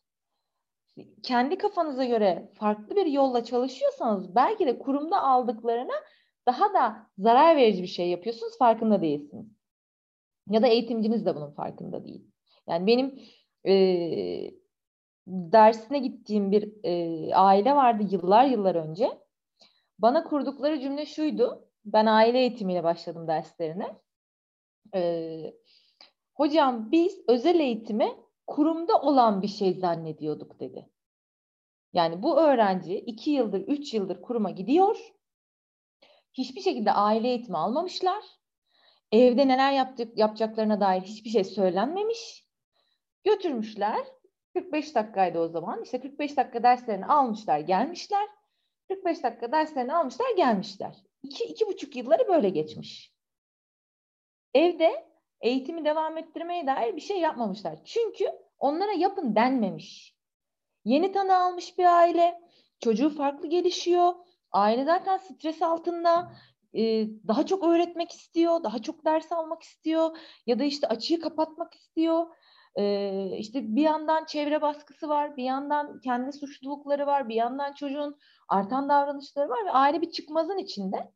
kendi 1.23 1.57
kafanıza 1.57 2.05
göre 2.05 2.51
farklı 2.53 2.95
bir 2.95 3.05
yolla 3.05 3.43
çalışıyorsanız 3.43 4.35
belki 4.35 4.67
de 4.67 4.79
kurumda 4.79 5.21
aldıklarına 5.21 5.93
daha 6.45 6.73
da 6.73 7.07
zarar 7.17 7.57
verici 7.57 7.83
bir 7.83 7.87
şey 7.87 8.09
yapıyorsunuz 8.09 8.57
farkında 8.57 9.01
değilsiniz. 9.01 9.47
Ya 10.49 10.61
da 10.61 10.67
eğitimciniz 10.67 11.25
de 11.25 11.35
bunun 11.35 11.51
farkında 11.51 12.03
değil. 12.05 12.31
Yani 12.67 12.87
benim 12.87 13.21
e, 13.67 14.51
dersine 15.27 15.99
gittiğim 15.99 16.51
bir 16.51 16.73
e, 16.83 17.35
aile 17.35 17.75
vardı 17.75 18.03
yıllar 18.11 18.45
yıllar 18.45 18.75
önce. 18.75 19.28
Bana 19.99 20.23
kurdukları 20.23 20.79
cümle 20.79 21.05
şuydu. 21.05 21.69
Ben 21.85 22.05
aile 22.05 22.39
eğitimiyle 22.39 22.83
başladım 22.83 23.27
derslerine. 23.27 23.95
E, 24.95 25.53
Hocam 26.39 26.91
biz 26.91 27.21
özel 27.27 27.59
eğitimi 27.59 28.17
kurumda 28.47 29.01
olan 29.01 29.41
bir 29.41 29.47
şey 29.47 29.73
zannediyorduk 29.73 30.59
dedi. 30.59 30.89
Yani 31.93 32.23
bu 32.23 32.39
öğrenci 32.39 32.95
iki 32.95 33.31
yıldır, 33.31 33.61
üç 33.61 33.93
yıldır 33.93 34.21
kuruma 34.21 34.51
gidiyor. 34.51 34.97
Hiçbir 36.33 36.61
şekilde 36.61 36.91
aile 36.91 37.27
eğitimi 37.27 37.57
almamışlar. 37.57 38.23
Evde 39.11 39.47
neler 39.47 39.71
yaptık, 39.71 40.17
yapacaklarına 40.17 40.79
dair 40.79 41.01
hiçbir 41.01 41.29
şey 41.29 41.43
söylenmemiş. 41.43 42.47
Götürmüşler. 43.23 44.05
45 44.53 44.95
dakikaydı 44.95 45.39
o 45.39 45.47
zaman. 45.47 45.83
İşte 45.83 45.99
45 46.01 46.37
dakika 46.37 46.63
derslerini 46.63 47.05
almışlar, 47.05 47.59
gelmişler. 47.59 48.27
45 48.89 49.23
dakika 49.23 49.51
derslerini 49.51 49.93
almışlar, 49.93 50.35
gelmişler. 50.37 50.95
İki, 51.23 51.43
iki 51.43 51.67
buçuk 51.67 51.95
yılları 51.95 52.27
böyle 52.27 52.49
geçmiş. 52.49 53.13
Evde 54.53 55.09
eğitimi 55.41 55.85
devam 55.85 56.17
ettirmeye 56.17 56.67
dair 56.67 56.95
bir 56.95 57.01
şey 57.01 57.19
yapmamışlar. 57.19 57.79
Çünkü 57.85 58.25
onlara 58.59 58.91
yapın 58.91 59.35
denmemiş. 59.35 60.15
Yeni 60.85 61.11
tanı 61.11 61.37
almış 61.37 61.77
bir 61.77 61.85
aile, 61.97 62.41
çocuğu 62.79 63.09
farklı 63.09 63.47
gelişiyor. 63.47 64.13
Aile 64.51 64.85
zaten 64.85 65.17
stres 65.17 65.61
altında, 65.61 66.31
daha 67.27 67.45
çok 67.45 67.63
öğretmek 67.63 68.11
istiyor, 68.11 68.63
daha 68.63 68.81
çok 68.81 69.05
ders 69.05 69.31
almak 69.31 69.63
istiyor 69.63 70.17
ya 70.45 70.59
da 70.59 70.63
işte 70.63 70.87
açığı 70.87 71.19
kapatmak 71.19 71.73
istiyor. 71.75 72.27
İşte 73.37 73.75
bir 73.75 73.81
yandan 73.81 74.25
çevre 74.25 74.61
baskısı 74.61 75.09
var, 75.09 75.37
bir 75.37 75.43
yandan 75.43 75.99
kendi 75.99 76.33
suçlulukları 76.33 77.07
var, 77.07 77.29
bir 77.29 77.35
yandan 77.35 77.73
çocuğun 77.73 78.17
artan 78.47 78.89
davranışları 78.89 79.49
var 79.49 79.65
ve 79.65 79.71
aile 79.71 80.01
bir 80.01 80.11
çıkmazın 80.11 80.57
içinde. 80.57 81.11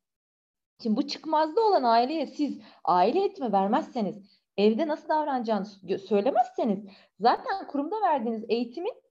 Şimdi 0.83 0.97
bu 0.97 1.07
çıkmazda 1.07 1.61
olan 1.61 1.83
aileye 1.83 2.27
siz 2.27 2.61
aile 2.83 3.19
eğitimi 3.19 3.53
vermezseniz, 3.53 4.41
evde 4.57 4.87
nasıl 4.87 5.09
davranacağını 5.09 5.65
söylemezseniz 6.07 6.85
zaten 7.19 7.67
kurumda 7.67 8.01
verdiğiniz 8.01 8.45
eğitimin 8.49 9.03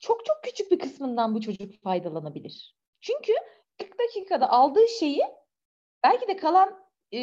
çok 0.00 0.24
çok 0.24 0.36
küçük 0.44 0.70
bir 0.70 0.78
kısmından 0.78 1.34
bu 1.34 1.40
çocuk 1.40 1.82
faydalanabilir. 1.82 2.76
Çünkü 3.00 3.32
40 3.78 3.98
dakikada 3.98 4.50
aldığı 4.50 4.88
şeyi 4.88 5.22
belki 6.04 6.28
de 6.28 6.36
kalan 6.36 6.80
e, 7.12 7.20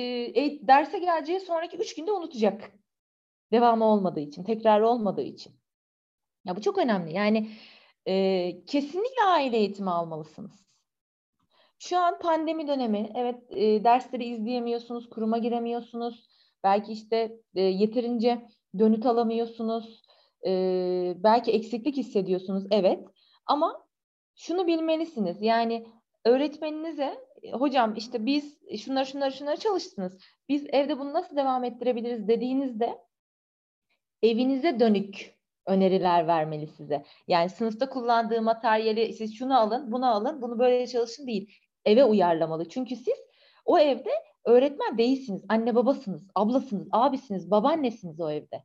derse 0.67 0.99
geleceği 0.99 1.39
sonraki 1.39 1.77
3 1.77 1.95
günde 1.95 2.11
unutacak. 2.11 2.71
Devamı 3.51 3.85
olmadığı 3.85 4.19
için, 4.19 4.43
tekrar 4.43 4.81
olmadığı 4.81 5.21
için. 5.21 5.53
Ya 6.45 6.55
bu 6.55 6.61
çok 6.61 6.77
önemli. 6.77 7.13
Yani 7.13 7.49
e, 8.07 8.65
kesinlikle 8.65 9.23
aile 9.23 9.57
eğitimi 9.57 9.89
almalısınız. 9.89 10.67
Şu 11.79 11.97
an 11.97 12.19
pandemi 12.19 12.67
dönemi. 12.67 13.09
Evet 13.15 13.51
e, 13.51 13.83
dersleri 13.83 14.25
izleyemiyorsunuz, 14.25 15.09
kuruma 15.09 15.37
giremiyorsunuz. 15.37 16.29
Belki 16.63 16.91
işte 16.91 17.39
e, 17.55 17.61
yeterince 17.61 18.45
dönüt 18.79 19.05
alamıyorsunuz. 19.05 20.01
E, 20.45 20.51
belki 21.17 21.51
eksiklik 21.51 21.97
hissediyorsunuz. 21.97 22.63
Evet. 22.71 23.07
Ama 23.45 23.87
şunu 24.35 24.67
bilmelisiniz. 24.67 25.41
Yani 25.41 25.87
öğretmeninize 26.25 27.17
hocam 27.53 27.95
işte 27.95 28.25
biz 28.25 28.57
şunları 28.79 29.05
şunları 29.05 29.31
şunları 29.31 29.57
çalıştınız. 29.57 30.19
Biz 30.49 30.65
evde 30.69 30.99
bunu 30.99 31.13
nasıl 31.13 31.35
devam 31.35 31.63
ettirebiliriz 31.63 32.27
dediğinizde 32.27 33.06
evinize 34.23 34.79
dönük 34.79 35.37
öneriler 35.65 36.27
vermeli 36.27 36.67
size. 36.67 37.03
Yani 37.27 37.49
sınıfta 37.49 37.89
kullandığı 37.89 38.41
materyali 38.41 39.13
siz 39.13 39.35
şunu 39.35 39.59
alın, 39.59 39.91
bunu 39.91 40.15
alın, 40.15 40.41
bunu 40.41 40.59
böyle 40.59 40.87
çalışın 40.87 41.27
değil 41.27 41.51
eve 41.85 42.03
uyarlamalı. 42.03 42.69
Çünkü 42.69 42.95
siz 42.95 43.15
o 43.65 43.79
evde 43.79 44.09
öğretmen 44.45 44.97
değilsiniz. 44.97 45.43
Anne 45.49 45.75
babasınız, 45.75 46.27
ablasınız, 46.35 46.87
abisiniz, 46.91 47.51
babaannesiniz 47.51 48.19
o 48.19 48.31
evde. 48.31 48.63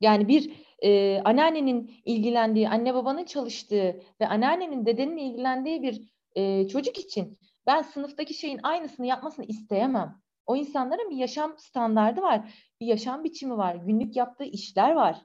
Yani 0.00 0.28
bir 0.28 0.52
e, 0.82 1.20
anneannenin 1.24 1.92
ilgilendiği, 2.04 2.68
anne 2.68 2.94
babanın 2.94 3.24
çalıştığı 3.24 4.00
ve 4.20 4.28
anneannenin, 4.28 4.86
dedenin 4.86 5.16
ilgilendiği 5.16 5.82
bir 5.82 6.10
e, 6.34 6.68
çocuk 6.68 6.98
için 6.98 7.38
ben 7.66 7.82
sınıftaki 7.82 8.34
şeyin 8.34 8.60
aynısını 8.62 9.06
yapmasını 9.06 9.46
isteyemem. 9.46 10.20
O 10.46 10.56
insanların 10.56 11.10
bir 11.10 11.16
yaşam 11.16 11.58
standardı 11.58 12.22
var, 12.22 12.54
bir 12.80 12.86
yaşam 12.86 13.24
biçimi 13.24 13.56
var, 13.56 13.74
günlük 13.74 14.16
yaptığı 14.16 14.44
işler 14.44 14.92
var. 14.92 15.22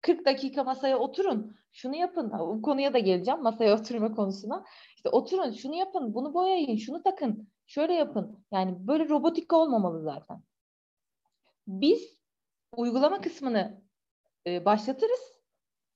40 0.00 0.26
dakika 0.26 0.64
masaya 0.64 0.98
oturun, 0.98 1.56
şunu 1.72 1.96
yapın. 1.96 2.32
Bu 2.38 2.62
konuya 2.62 2.94
da 2.94 2.98
geleceğim, 2.98 3.42
masaya 3.42 3.74
oturma 3.80 4.14
konusuna. 4.14 4.64
İşte 4.96 5.08
oturun, 5.08 5.52
şunu 5.52 5.74
yapın, 5.74 6.14
bunu 6.14 6.34
boyayın, 6.34 6.76
şunu 6.76 7.02
takın, 7.02 7.48
şöyle 7.66 7.94
yapın. 7.94 8.44
Yani 8.52 8.86
böyle 8.86 9.08
robotik 9.08 9.52
olmamalı 9.52 10.02
zaten. 10.02 10.42
Biz 11.66 12.18
uygulama 12.76 13.20
kısmını 13.20 13.82
e, 14.46 14.64
başlatırız. 14.64 15.34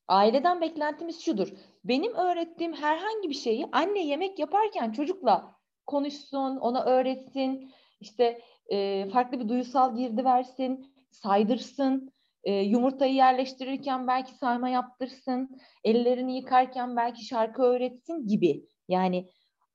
Aileden 0.09 0.61
beklentimiz 0.61 1.20
şudur. 1.20 1.49
Benim 1.84 2.14
öğrettiğim 2.14 2.72
herhangi 2.72 3.28
bir 3.28 3.34
şeyi 3.34 3.68
anne 3.72 4.07
yemek 4.07 4.38
yaparken 4.38 4.92
çocukla 4.92 5.55
konuşsun, 5.86 6.57
ona 6.57 6.84
öğretsin, 6.84 7.72
işte 8.01 8.40
e, 8.72 9.09
farklı 9.12 9.40
bir 9.40 9.49
duysal 9.49 9.96
girdi 9.96 10.24
versin, 10.24 10.94
saydırsın, 11.11 12.12
e, 12.44 12.53
yumurtayı 12.53 13.14
yerleştirirken 13.14 14.07
belki 14.07 14.34
sayma 14.34 14.68
yaptırsın, 14.68 15.61
ellerini 15.84 16.36
yıkarken 16.36 16.96
belki 16.96 17.24
şarkı 17.24 17.62
öğretsin 17.62 18.26
gibi. 18.26 18.66
Yani 18.88 19.30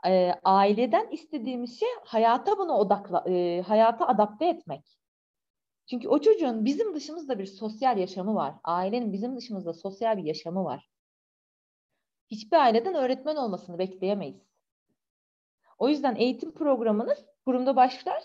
e, 0.07 0.31
aileden 0.43 1.07
istediğimiz 1.11 1.79
şey 1.79 1.89
hayata 2.05 2.57
bunu 2.57 2.73
odakla, 2.73 3.23
e, 3.29 3.61
hayata 3.61 4.07
adapte 4.07 4.45
etmek. 4.45 4.97
Çünkü 5.89 6.07
o 6.07 6.19
çocuğun 6.19 6.65
bizim 6.65 6.95
dışımızda 6.95 7.39
bir 7.39 7.45
sosyal 7.45 7.97
yaşamı 7.97 8.35
var. 8.35 8.55
Ailenin 8.63 9.13
bizim 9.13 9.37
dışımızda 9.37 9.73
sosyal 9.73 10.17
bir 10.17 10.23
yaşamı 10.23 10.63
var. 10.63 10.89
Hiçbir 12.31 12.57
aileden 12.57 12.95
öğretmen 12.95 13.35
olmasını 13.35 13.79
bekleyemeyiz. 13.79 14.41
O 15.77 15.89
yüzden 15.89 16.15
eğitim 16.15 16.53
programınız 16.53 17.32
kurumda 17.45 17.75
başlar 17.75 18.23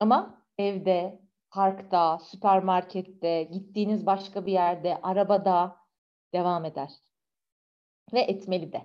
ama 0.00 0.44
evde, 0.58 1.20
parkta, 1.50 2.18
süpermarkette, 2.18 3.42
gittiğiniz 3.42 4.06
başka 4.06 4.46
bir 4.46 4.52
yerde, 4.52 4.98
arabada 5.02 5.76
devam 6.34 6.64
eder. 6.64 6.90
Ve 8.12 8.20
etmeli 8.20 8.72
de. 8.72 8.82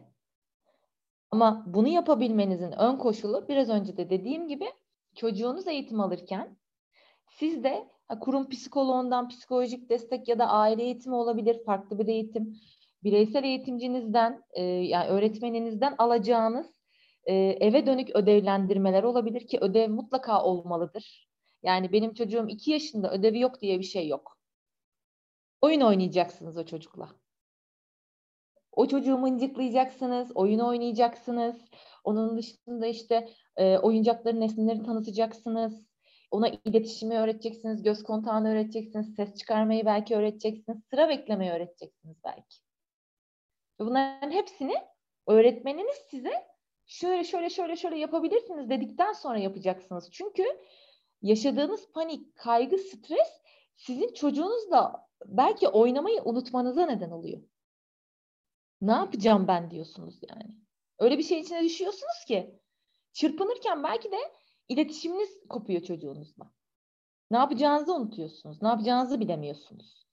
Ama 1.31 1.63
bunu 1.67 1.87
yapabilmenizin 1.87 2.71
ön 2.71 2.97
koşulu 2.97 3.47
biraz 3.47 3.69
önce 3.69 3.97
de 3.97 4.09
dediğim 4.09 4.47
gibi 4.47 4.65
çocuğunuz 5.15 5.67
eğitim 5.67 5.99
alırken 5.99 6.57
siz 7.27 7.63
de 7.63 7.87
kurum 8.21 8.49
psikoloğundan 8.49 9.29
psikolojik 9.29 9.89
destek 9.89 10.27
ya 10.27 10.39
da 10.39 10.47
aile 10.47 10.83
eğitimi 10.83 11.15
olabilir, 11.15 11.63
farklı 11.65 11.99
bir 11.99 12.07
eğitim, 12.07 12.57
bireysel 13.03 13.43
eğitimcinizden 13.43 14.43
e, 14.51 14.63
yani 14.63 15.07
öğretmeninizden 15.07 15.95
alacağınız 15.97 16.76
eve 17.35 17.85
dönük 17.85 18.15
ödevlendirmeler 18.15 19.03
olabilir 19.03 19.47
ki 19.47 19.57
ödev 19.61 19.89
mutlaka 19.89 20.43
olmalıdır. 20.43 21.27
Yani 21.63 21.91
benim 21.91 22.13
çocuğum 22.13 22.45
iki 22.49 22.71
yaşında 22.71 23.11
ödevi 23.11 23.39
yok 23.39 23.61
diye 23.61 23.79
bir 23.79 23.83
şey 23.83 24.07
yok. 24.07 24.37
Oyun 25.61 25.81
oynayacaksınız 25.81 26.57
o 26.57 26.65
çocukla. 26.65 27.09
O 28.71 28.87
çocuğu 28.87 29.17
mıncıklayacaksınız, 29.17 30.31
oyun 30.35 30.59
oynayacaksınız. 30.59 31.65
Onun 32.03 32.37
dışında 32.37 32.87
işte 32.87 33.29
e, 33.57 33.77
oyuncakların 33.77 34.41
nesneleri 34.41 34.83
tanıtacaksınız. 34.83 35.87
Ona 36.31 36.47
iletişimi 36.65 37.19
öğreteceksiniz, 37.19 37.83
göz 37.83 38.03
kontağını 38.03 38.49
öğreteceksiniz, 38.49 39.15
ses 39.15 39.35
çıkarmayı 39.35 39.85
belki 39.85 40.15
öğreteceksiniz, 40.15 40.77
sıra 40.89 41.09
beklemeyi 41.09 41.51
öğreteceksiniz 41.51 42.17
belki. 42.23 42.57
Bunların 43.79 44.31
hepsini 44.31 44.73
öğretmeniniz 45.27 45.97
size 46.09 46.47
şöyle 46.87 47.23
şöyle 47.23 47.49
şöyle 47.49 47.75
şöyle 47.75 47.97
yapabilirsiniz 47.97 48.69
dedikten 48.69 49.13
sonra 49.13 49.39
yapacaksınız. 49.39 50.11
Çünkü 50.11 50.43
yaşadığınız 51.21 51.91
panik, 51.91 52.35
kaygı, 52.35 52.77
stres 52.77 53.41
sizin 53.75 54.13
çocuğunuzla 54.13 55.07
belki 55.25 55.67
oynamayı 55.67 56.21
unutmanıza 56.23 56.85
neden 56.85 57.11
oluyor. 57.11 57.41
Ne 58.81 58.91
yapacağım 58.91 59.47
ben 59.47 59.71
diyorsunuz 59.71 60.19
yani. 60.29 60.55
Öyle 60.99 61.17
bir 61.17 61.23
şey 61.23 61.39
içine 61.39 61.63
düşüyorsunuz 61.63 62.25
ki 62.27 62.59
çırpınırken 63.13 63.83
belki 63.83 64.11
de 64.11 64.17
iletişiminiz 64.69 65.47
kopuyor 65.49 65.81
çocuğunuzla. 65.81 66.51
Ne 67.31 67.37
yapacağınızı 67.37 67.95
unutuyorsunuz. 67.95 68.61
Ne 68.61 68.67
yapacağınızı 68.67 69.19
bilemiyorsunuz. 69.19 70.07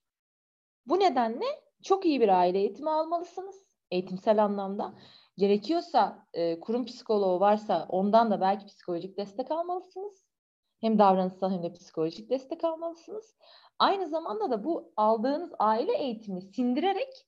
Bu 0.87 1.01
nedenle 1.01 1.45
çok 1.83 2.07
iyi 2.07 2.21
bir 2.21 2.29
aile 2.29 2.59
eğitimi 2.59 2.91
almalısınız. 2.91 3.77
Eğitimsel 3.91 4.45
anlamda. 4.45 4.95
Gerekiyorsa 5.37 6.27
e, 6.35 6.61
kurum 6.61 6.85
psikoloğu 6.85 7.41
varsa 7.41 7.87
ondan 7.89 8.31
da 8.31 8.41
belki 8.41 8.67
psikolojik 8.67 9.19
destek 9.19 9.51
almalısınız. 9.51 10.25
Hem 10.81 10.99
davranışsal 10.99 11.51
hem 11.51 11.63
de 11.63 11.73
psikolojik 11.73 12.31
destek 12.31 12.65
almalısınız. 12.65 13.37
Aynı 13.79 14.09
zamanda 14.09 14.51
da 14.51 14.65
bu 14.65 14.93
aldığınız 14.97 15.53
aile 15.59 15.99
eğitimi 15.99 16.43
sindirerek 16.43 17.27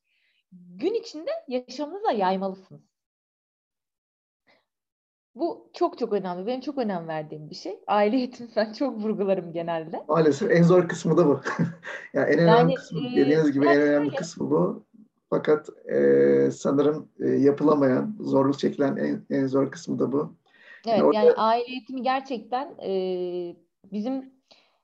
gün 0.52 0.94
içinde 0.94 1.30
yaşamınıza 1.48 2.12
yaymalısınız. 2.12 2.96
Bu 5.34 5.70
çok 5.72 5.98
çok 5.98 6.12
önemli. 6.12 6.46
Benim 6.46 6.61
çok 6.61 6.78
önem 6.78 7.09
verdiğim 7.09 7.50
bir 7.50 7.54
şey. 7.54 7.80
Aile 7.86 8.16
eğitimi 8.16 8.48
ben 8.57 8.72
çok 8.72 8.96
vurgularım 8.96 9.52
genelde. 9.52 10.04
Maalesef 10.09 10.50
en 10.50 10.62
zor 10.62 10.88
kısmı 10.88 11.16
da 11.16 11.26
bu. 11.26 11.40
yani 12.14 12.30
en 12.30 12.38
önemli 12.38 12.59
yani, 12.59 12.74
kısmı 12.74 13.00
dediğiniz 13.00 13.52
gibi 13.52 13.66
en 13.66 13.80
önemli 13.80 14.07
öyle. 14.07 14.16
kısmı 14.16 14.50
bu. 14.50 14.86
Fakat 15.37 15.68
e, 15.89 16.51
sanırım 16.51 17.09
e, 17.20 17.28
yapılamayan, 17.28 18.16
zorluk 18.20 18.59
çekilen 18.59 18.97
en, 18.97 19.22
en 19.30 19.47
zor 19.47 19.70
kısmı 19.70 19.99
da 19.99 20.12
bu. 20.12 20.34
Evet 20.87 20.99
yani, 20.99 21.05
orada... 21.05 21.18
yani 21.18 21.32
aile 21.32 21.64
eğitimi 21.64 22.03
gerçekten 22.03 22.74
e, 22.87 22.91
bizim 23.93 24.24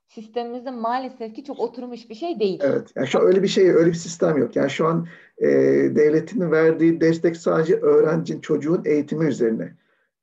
sistemimizde 0.07 0.71
maalesef 0.71 1.35
ki 1.35 1.43
çok 1.43 1.59
oturmuş 1.59 2.09
bir 2.09 2.15
şey 2.15 2.39
değil. 2.39 2.59
Evet. 2.63 2.91
Yani 2.95 3.07
şu 3.07 3.19
an 3.19 3.25
öyle 3.25 3.43
bir 3.43 3.47
şey, 3.47 3.69
öyle 3.69 3.89
bir 3.89 3.95
sistem 3.95 4.37
yok. 4.37 4.55
Yani 4.55 4.69
şu 4.69 4.87
an 4.87 5.07
e, 5.37 5.47
devletin 5.95 6.51
verdiği 6.51 7.01
destek 7.01 7.37
sadece 7.37 7.75
öğrencinin, 7.75 8.41
çocuğun 8.41 8.81
eğitimi 8.85 9.25
üzerine. 9.25 9.75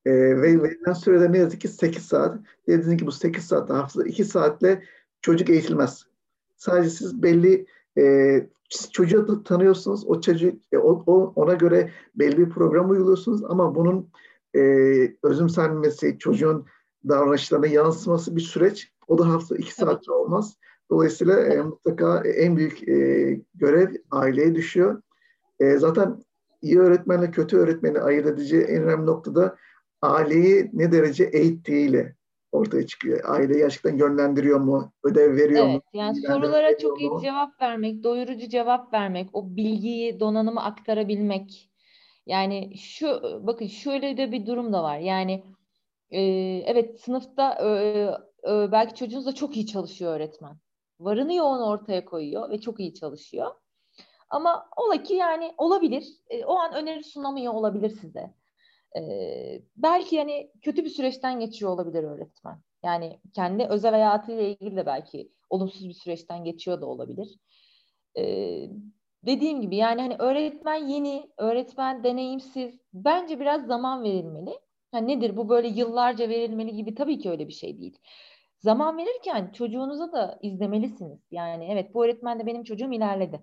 E, 0.06 0.12
ve 0.12 0.62
verilen 0.62 0.92
sürede 0.92 1.32
ne 1.32 1.38
yazık 1.38 1.60
ki 1.60 1.68
8 1.68 2.02
saat. 2.02 2.38
Dediğiniz 2.66 2.96
gibi 2.96 3.06
bu 3.06 3.12
8 3.12 3.44
saat 3.44 3.70
hafızda 3.70 4.08
2 4.08 4.24
saatle 4.24 4.82
çocuk 5.22 5.50
eğitilmez. 5.50 6.06
Sadece 6.56 6.90
siz 6.90 7.22
belli 7.22 7.66
e, 7.98 8.36
çocuğu 8.92 9.42
tanıyorsunuz. 9.42 10.06
O 10.06 10.20
çocuk 10.20 10.62
e, 10.72 10.78
o, 10.78 11.02
o, 11.06 11.32
ona 11.36 11.54
göre 11.54 11.90
belli 12.14 12.38
bir 12.38 12.50
program 12.50 12.90
uyguluyorsunuz 12.90 13.44
ama 13.44 13.74
bunun 13.74 14.10
e, 14.56 14.60
özümsenmesi, 15.22 16.18
çocuğun 16.18 16.66
davranışlarına 17.08 17.66
yansıması 17.66 18.36
bir 18.36 18.40
süreç. 18.40 18.92
O 19.08 19.18
da 19.18 19.28
hafta 19.28 19.56
iki 19.56 19.74
saatte 19.74 20.12
olmaz. 20.12 20.56
Dolayısıyla 20.90 21.40
e, 21.40 21.62
mutlaka 21.62 22.22
en 22.28 22.56
büyük 22.56 22.88
e, 22.88 23.40
görev 23.54 23.94
aileye 24.10 24.54
düşüyor. 24.54 25.02
E, 25.60 25.76
zaten 25.76 26.24
iyi 26.62 26.78
öğretmenle 26.78 27.30
kötü 27.30 27.56
öğretmeni 27.56 28.00
ayırt 28.00 28.26
edici 28.26 28.60
en 28.60 28.82
önemli 28.82 29.06
noktada 29.06 29.56
aileyi 30.02 30.70
ne 30.72 30.92
derece 30.92 31.24
eğittiğiyle 31.24 32.16
ortaya 32.52 32.86
çıkıyor. 32.86 33.20
Aile 33.24 33.58
gerçekten 33.58 33.96
yönlendiriyor 33.96 34.60
mu? 34.60 34.92
Ödev 35.02 35.36
veriyor 35.36 35.64
evet, 35.64 35.74
mu? 35.74 36.00
Yani 36.00 36.20
sorulara 36.20 36.78
çok 36.78 37.00
iyi 37.00 37.10
cevap 37.22 37.62
vermek, 37.62 38.04
doyurucu 38.04 38.48
cevap 38.48 38.92
vermek, 38.92 39.28
o 39.32 39.56
bilgiyi, 39.56 40.20
donanımı 40.20 40.64
aktarabilmek. 40.64 41.70
Yani 42.26 42.76
şu 42.76 43.20
bakın 43.46 43.66
şöyle 43.66 44.16
de 44.16 44.32
bir 44.32 44.46
durum 44.46 44.72
da 44.72 44.82
var. 44.82 44.98
Yani 44.98 45.44
e, 46.10 46.20
evet 46.66 47.00
sınıfta 47.00 47.54
e, 47.54 47.68
e, 48.50 48.72
belki 48.72 48.94
çocuğunuz 48.94 49.26
da 49.26 49.34
çok 49.34 49.56
iyi 49.56 49.66
çalışıyor 49.66 50.14
öğretmen. 50.14 50.56
Varını 51.00 51.34
yoğun 51.34 51.62
ortaya 51.62 52.04
koyuyor 52.04 52.50
ve 52.50 52.60
çok 52.60 52.80
iyi 52.80 52.94
çalışıyor. 52.94 53.50
Ama 54.30 54.68
ola 54.76 55.02
ki 55.02 55.14
yani 55.14 55.54
olabilir. 55.58 56.06
E, 56.30 56.44
o 56.44 56.54
an 56.58 56.74
öneri 56.74 57.04
sunamıyor 57.04 57.52
olabilir 57.52 57.90
size. 57.90 58.34
E, 58.96 59.62
belki 59.76 60.16
yani 60.16 60.50
kötü 60.62 60.84
bir 60.84 60.90
süreçten 60.90 61.40
geçiyor 61.40 61.70
olabilir 61.70 62.02
öğretmen. 62.04 62.60
Yani 62.84 63.20
kendi 63.34 63.64
özel 63.64 63.90
hayatıyla 63.90 64.42
ilgili 64.42 64.76
de 64.76 64.86
belki 64.86 65.32
olumsuz 65.50 65.88
bir 65.88 65.94
süreçten 65.94 66.44
geçiyor 66.44 66.80
da 66.80 66.86
olabilir. 66.86 67.38
E, 68.18 68.24
dediğim 69.26 69.60
gibi 69.60 69.76
yani 69.76 70.00
hani 70.00 70.16
öğretmen 70.18 70.88
yeni, 70.88 71.30
öğretmen 71.38 72.04
deneyimsiz. 72.04 72.80
Bence 72.92 73.40
biraz 73.40 73.66
zaman 73.66 74.02
verilmeli. 74.02 74.60
Ha 74.92 74.98
nedir 74.98 75.36
bu 75.36 75.48
böyle 75.48 75.68
yıllarca 75.68 76.28
verilmeli 76.28 76.76
gibi 76.76 76.94
tabii 76.94 77.18
ki 77.18 77.30
öyle 77.30 77.48
bir 77.48 77.52
şey 77.52 77.80
değil. 77.80 77.98
Zaman 78.58 78.98
verirken 78.98 79.52
çocuğunuza 79.52 80.12
da 80.12 80.38
izlemelisiniz. 80.42 81.20
Yani 81.30 81.68
evet 81.72 81.94
bu 81.94 82.04
öğretmen 82.04 82.38
de 82.38 82.46
benim 82.46 82.64
çocuğum 82.64 82.92
ilerledi. 82.92 83.42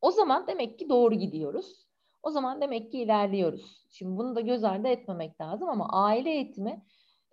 O 0.00 0.10
zaman 0.10 0.46
demek 0.46 0.78
ki 0.78 0.88
doğru 0.88 1.14
gidiyoruz. 1.14 1.89
O 2.22 2.30
zaman 2.30 2.60
demek 2.60 2.92
ki 2.92 2.98
ilerliyoruz. 2.98 3.86
Şimdi 3.90 4.16
bunu 4.16 4.36
da 4.36 4.40
göz 4.40 4.64
ardı 4.64 4.88
etmemek 4.88 5.40
lazım 5.40 5.68
ama 5.68 5.88
aile 5.92 6.30
eğitimi 6.30 6.84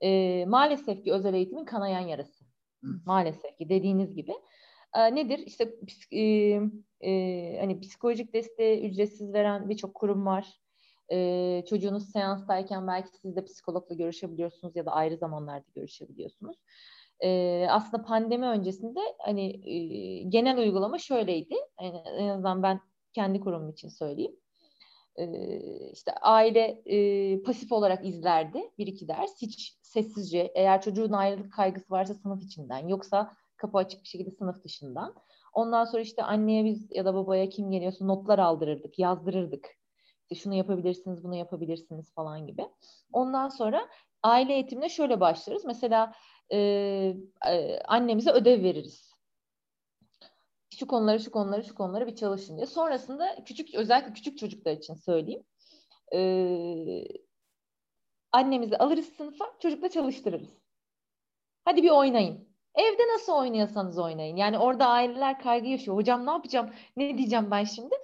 e, 0.03 0.45
maalesef 0.45 1.03
ki 1.03 1.13
özel 1.13 1.33
eğitimin 1.33 1.65
kanayan 1.65 2.07
yarası. 2.07 2.45
Maalesef 3.05 3.57
ki 3.57 3.69
dediğiniz 3.69 4.15
gibi. 4.15 4.33
E, 4.95 5.15
nedir? 5.15 5.39
İşte 5.39 5.75
e, 6.11 6.21
e, 7.09 7.59
hani 7.59 7.79
psikolojik 7.79 8.33
desteği 8.33 8.89
ücretsiz 8.89 9.33
veren 9.33 9.69
birçok 9.69 9.95
kurum 9.95 10.25
var. 10.25 10.59
E, 11.11 11.63
çocuğunuz 11.69 12.11
seanstayken 12.11 12.87
belki 12.87 13.09
siz 13.17 13.35
de 13.35 13.45
psikologla 13.45 13.95
görüşebiliyorsunuz 13.95 14.75
ya 14.75 14.85
da 14.85 14.91
ayrı 14.91 15.17
zamanlarda 15.17 15.65
görüşebiliyorsunuz. 15.75 16.57
E, 17.19 17.67
aslında 17.69 18.03
pandemi 18.03 18.45
öncesinde 18.45 18.99
hani 19.19 19.69
e, 19.69 20.23
genel 20.23 20.57
uygulama 20.57 20.97
şöyleydi. 20.97 21.55
Yani 21.81 21.97
en 22.17 22.27
azından 22.27 22.63
ben 22.63 22.79
kendi 23.13 23.39
kurumum 23.39 23.69
için 23.69 23.89
söyleyeyim. 23.89 24.35
E, 25.17 25.59
işte 25.91 26.11
aile 26.11 26.81
e, 26.85 27.41
pasif 27.41 27.71
olarak 27.71 28.05
izlerdi 28.05 28.71
bir 28.77 28.87
iki 28.87 29.07
ders. 29.07 29.41
Hiç 29.41 29.77
sessizce 29.81 30.51
eğer 30.55 30.81
çocuğun 30.81 31.11
ayrılık 31.11 31.53
kaygısı 31.53 31.93
varsa 31.93 32.13
sınıf 32.13 32.43
içinden 32.43 32.87
yoksa 32.87 33.33
kapı 33.57 33.77
açık 33.77 34.03
bir 34.03 34.07
şekilde 34.07 34.31
sınıf 34.31 34.63
dışından. 34.63 35.15
Ondan 35.53 35.85
sonra 35.85 36.01
işte 36.01 36.23
anneye 36.23 36.65
biz 36.65 36.91
ya 36.91 37.05
da 37.05 37.13
babaya 37.13 37.49
kim 37.49 37.71
geliyorsa 37.71 38.05
notlar 38.05 38.39
aldırırdık, 38.39 38.99
yazdırırdık 38.99 39.77
işte 40.29 40.43
şunu 40.43 40.53
yapabilirsiniz, 40.53 41.23
bunu 41.23 41.35
yapabilirsiniz 41.35 42.13
falan 42.13 42.47
gibi. 42.47 42.67
Ondan 43.13 43.49
sonra 43.49 43.89
aile 44.23 44.53
eğitimine 44.53 44.89
şöyle 44.89 45.19
başlarız. 45.19 45.65
Mesela 45.65 46.13
e, 46.49 46.57
e, 47.47 47.79
annemize 47.79 48.31
ödev 48.31 48.63
veririz. 48.63 49.16
Şu 50.75 50.87
konuları, 50.87 51.19
şu 51.19 51.31
konuları, 51.31 51.63
şu 51.63 51.75
konuları 51.75 52.07
bir 52.07 52.15
çalışın 52.15 52.57
diye. 52.57 52.65
Sonrasında 52.65 53.43
küçük, 53.45 53.75
özellikle 53.75 54.13
küçük 54.13 54.37
çocuklar 54.37 54.71
için 54.71 54.93
söyleyeyim. 54.93 55.43
E, 56.13 56.19
annemizi 58.31 58.77
alırız 58.77 59.05
sınıfa, 59.05 59.45
çocukla 59.59 59.89
çalıştırırız. 59.89 60.57
Hadi 61.65 61.83
bir 61.83 61.89
oynayın. 61.89 62.47
Evde 62.75 63.07
nasıl 63.13 63.33
oynuyorsanız 63.33 63.97
oynayın. 63.99 64.35
Yani 64.35 64.59
orada 64.59 64.87
aileler 64.87 65.39
kaygı 65.39 65.67
yaşıyor. 65.67 65.97
Hocam 65.97 66.25
ne 66.25 66.31
yapacağım? 66.31 66.69
Ne 66.97 67.17
diyeceğim 67.17 67.51
ben 67.51 67.63
şimdi? 67.63 67.95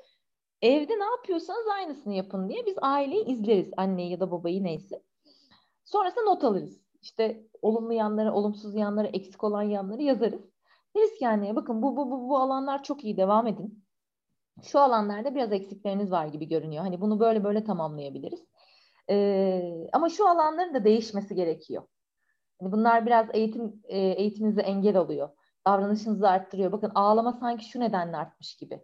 Evde 0.62 1.00
ne 1.00 1.04
yapıyorsanız 1.04 1.68
aynısını 1.68 2.14
yapın 2.14 2.50
diye 2.50 2.66
biz 2.66 2.76
aileyi 2.82 3.26
izleriz. 3.26 3.72
Anneyi 3.78 4.12
ya 4.12 4.20
da 4.20 4.32
babayı 4.32 4.64
neyse. 4.64 5.04
Sonrasında 5.86 6.24
not 6.24 6.44
alırız. 6.44 6.82
İşte 7.02 7.48
olumlu 7.62 7.94
yanları, 7.94 8.34
olumsuz 8.34 8.76
yanları, 8.76 9.08
eksik 9.08 9.44
olan 9.44 9.62
yanları 9.62 10.02
yazarız. 10.04 10.53
Deriz 10.96 11.20
ki 11.20 11.28
anneye 11.28 11.56
bakın 11.56 11.82
bu, 11.82 11.98
bu, 11.98 12.12
bu, 12.12 12.30
bu 12.30 12.38
alanlar 12.38 12.84
çok 12.84 13.04
iyi 13.04 13.18
devam 13.18 13.48
edin. 13.48 13.86
Şu 14.64 14.80
alanlarda 14.80 15.36
biraz 15.36 15.52
eksikleriniz 15.54 16.12
var 16.12 16.28
gibi 16.28 16.48
görünüyor. 16.48 16.84
Hani 16.84 17.02
bunu 17.02 17.20
böyle 17.20 17.44
böyle 17.44 17.64
tamamlayabiliriz. 17.64 18.46
Ee, 19.10 19.88
ama 19.94 20.10
şu 20.10 20.30
alanların 20.30 20.74
da 20.74 20.84
değişmesi 20.84 21.36
gerekiyor. 21.36 21.84
Hani 22.60 22.72
bunlar 22.72 23.06
biraz 23.06 23.28
eğitim 23.34 23.82
e, 23.84 24.00
eğitiminize 24.00 24.62
engel 24.62 24.98
oluyor. 24.98 25.30
Davranışınızı 25.68 26.30
arttırıyor. 26.30 26.72
Bakın 26.72 26.92
ağlama 26.96 27.34
sanki 27.34 27.66
şu 27.66 27.80
nedenle 27.80 28.18
artmış 28.18 28.56
gibi 28.56 28.82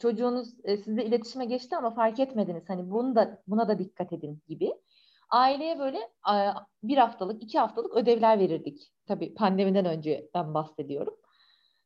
çocuğunuz 0.00 0.54
e, 0.64 0.76
sizle 0.76 1.04
iletişime 1.04 1.44
geçti 1.44 1.76
ama 1.76 1.94
fark 1.94 2.20
etmediniz. 2.20 2.68
Hani 2.68 2.90
bunu 2.90 3.16
da 3.16 3.42
buna 3.46 3.68
da 3.68 3.78
dikkat 3.78 4.12
edin 4.12 4.42
gibi. 4.48 4.72
Aileye 5.30 5.78
böyle 5.78 5.98
bir 6.82 6.96
haftalık, 6.96 7.42
iki 7.42 7.58
haftalık 7.58 7.96
ödevler 7.96 8.38
verirdik. 8.38 8.92
Tabii 9.06 9.34
pandemiden 9.34 9.84
önceden 9.84 10.54
bahsediyorum. 10.54 11.16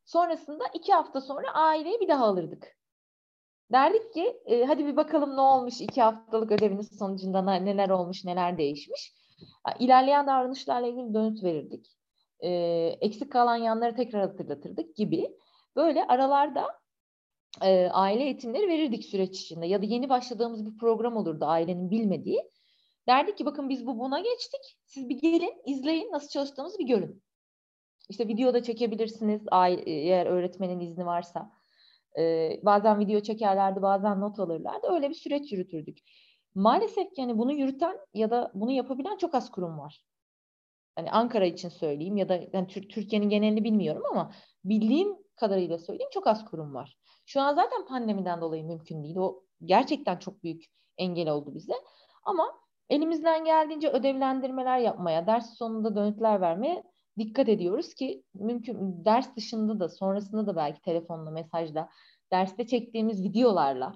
Sonrasında 0.05 0.63
iki 0.73 0.93
hafta 0.93 1.21
sonra 1.21 1.53
aileyi 1.53 1.99
bir 1.99 2.07
daha 2.07 2.25
alırdık. 2.25 2.77
Derdik 3.71 4.13
ki 4.13 4.41
e, 4.45 4.65
hadi 4.65 4.85
bir 4.85 4.95
bakalım 4.95 5.35
ne 5.35 5.41
olmuş 5.41 5.81
iki 5.81 6.01
haftalık 6.01 6.51
ödeviniz 6.51 6.97
sonucunda 6.97 7.41
neler 7.41 7.89
olmuş, 7.89 8.25
neler 8.25 8.57
değişmiş. 8.57 9.13
İlerleyen 9.79 10.27
davranışlarla 10.27 10.87
ilgili 10.87 11.13
dönüt 11.13 11.43
verirdik. 11.43 11.87
E, 12.39 12.49
eksik 13.01 13.31
kalan 13.31 13.55
yanları 13.55 13.95
tekrar 13.95 14.21
hatırlatırdık 14.21 14.95
gibi. 14.95 15.37
Böyle 15.75 16.07
aralarda 16.07 16.67
e, 17.61 17.87
aile 17.87 18.23
eğitimleri 18.23 18.67
verirdik 18.67 19.05
süreç 19.05 19.41
içinde 19.41 19.67
ya 19.67 19.81
da 19.81 19.85
yeni 19.85 20.09
başladığımız 20.09 20.65
bir 20.65 20.77
program 20.77 21.17
olurdu 21.17 21.45
ailenin 21.45 21.91
bilmediği. 21.91 22.51
Derdik 23.07 23.37
ki 23.37 23.45
bakın 23.45 23.69
biz 23.69 23.85
bu 23.85 23.99
buna 23.99 24.19
geçtik. 24.19 24.77
Siz 24.85 25.09
bir 25.09 25.21
gelin, 25.21 25.61
izleyin 25.65 26.11
nasıl 26.11 26.29
çalıştığımızı 26.29 26.79
bir 26.79 26.87
görün. 26.87 27.23
İşte 28.09 28.27
video 28.27 28.53
da 28.53 28.63
çekebilirsiniz 28.63 29.41
eğer 29.85 30.25
öğretmenin 30.25 30.79
izni 30.79 31.05
varsa. 31.05 31.51
Ee, 32.19 32.59
bazen 32.63 32.99
video 32.99 33.19
çekerlerdi, 33.19 33.81
bazen 33.81 34.21
not 34.21 34.39
alırlardı. 34.39 34.87
Öyle 34.87 35.09
bir 35.09 35.15
süreç 35.15 35.51
yürütürdük. 35.51 35.97
Maalesef 36.55 37.13
ki 37.13 37.21
yani 37.21 37.37
bunu 37.37 37.53
yürüten 37.53 37.97
ya 38.13 38.31
da 38.31 38.51
bunu 38.53 38.71
yapabilen 38.71 39.17
çok 39.17 39.35
az 39.35 39.51
kurum 39.51 39.79
var. 39.79 40.05
Hani 40.95 41.11
Ankara 41.11 41.45
için 41.45 41.69
söyleyeyim 41.69 42.17
ya 42.17 42.29
da 42.29 42.39
yani 42.53 42.67
Türkiye'nin 42.67 43.29
genelini 43.29 43.63
bilmiyorum 43.63 44.03
ama 44.11 44.31
bildiğim 44.63 45.15
kadarıyla 45.35 45.77
söyleyeyim 45.77 46.09
çok 46.13 46.27
az 46.27 46.45
kurum 46.45 46.73
var. 46.73 46.97
Şu 47.25 47.41
an 47.41 47.55
zaten 47.55 47.85
pandemiden 47.85 48.41
dolayı 48.41 48.63
mümkün 48.63 49.03
değil. 49.03 49.15
O 49.15 49.43
gerçekten 49.63 50.17
çok 50.17 50.43
büyük 50.43 50.65
engel 50.97 51.29
oldu 51.29 51.55
bize. 51.55 51.73
Ama 52.23 52.64
elimizden 52.89 53.45
geldiğince 53.45 53.89
ödevlendirmeler 53.89 54.79
yapmaya, 54.79 55.27
ders 55.27 55.57
sonunda 55.57 55.95
dönütler 55.95 56.41
vermeye 56.41 56.83
dikkat 57.17 57.49
ediyoruz 57.49 57.93
ki 57.93 58.23
mümkün 58.33 59.05
ders 59.05 59.35
dışında 59.35 59.79
da 59.79 59.89
sonrasında 59.89 60.47
da 60.47 60.55
belki 60.55 60.81
telefonla, 60.81 61.31
mesajla, 61.31 61.89
derste 62.31 62.67
çektiğimiz 62.67 63.23
videolarla 63.23 63.93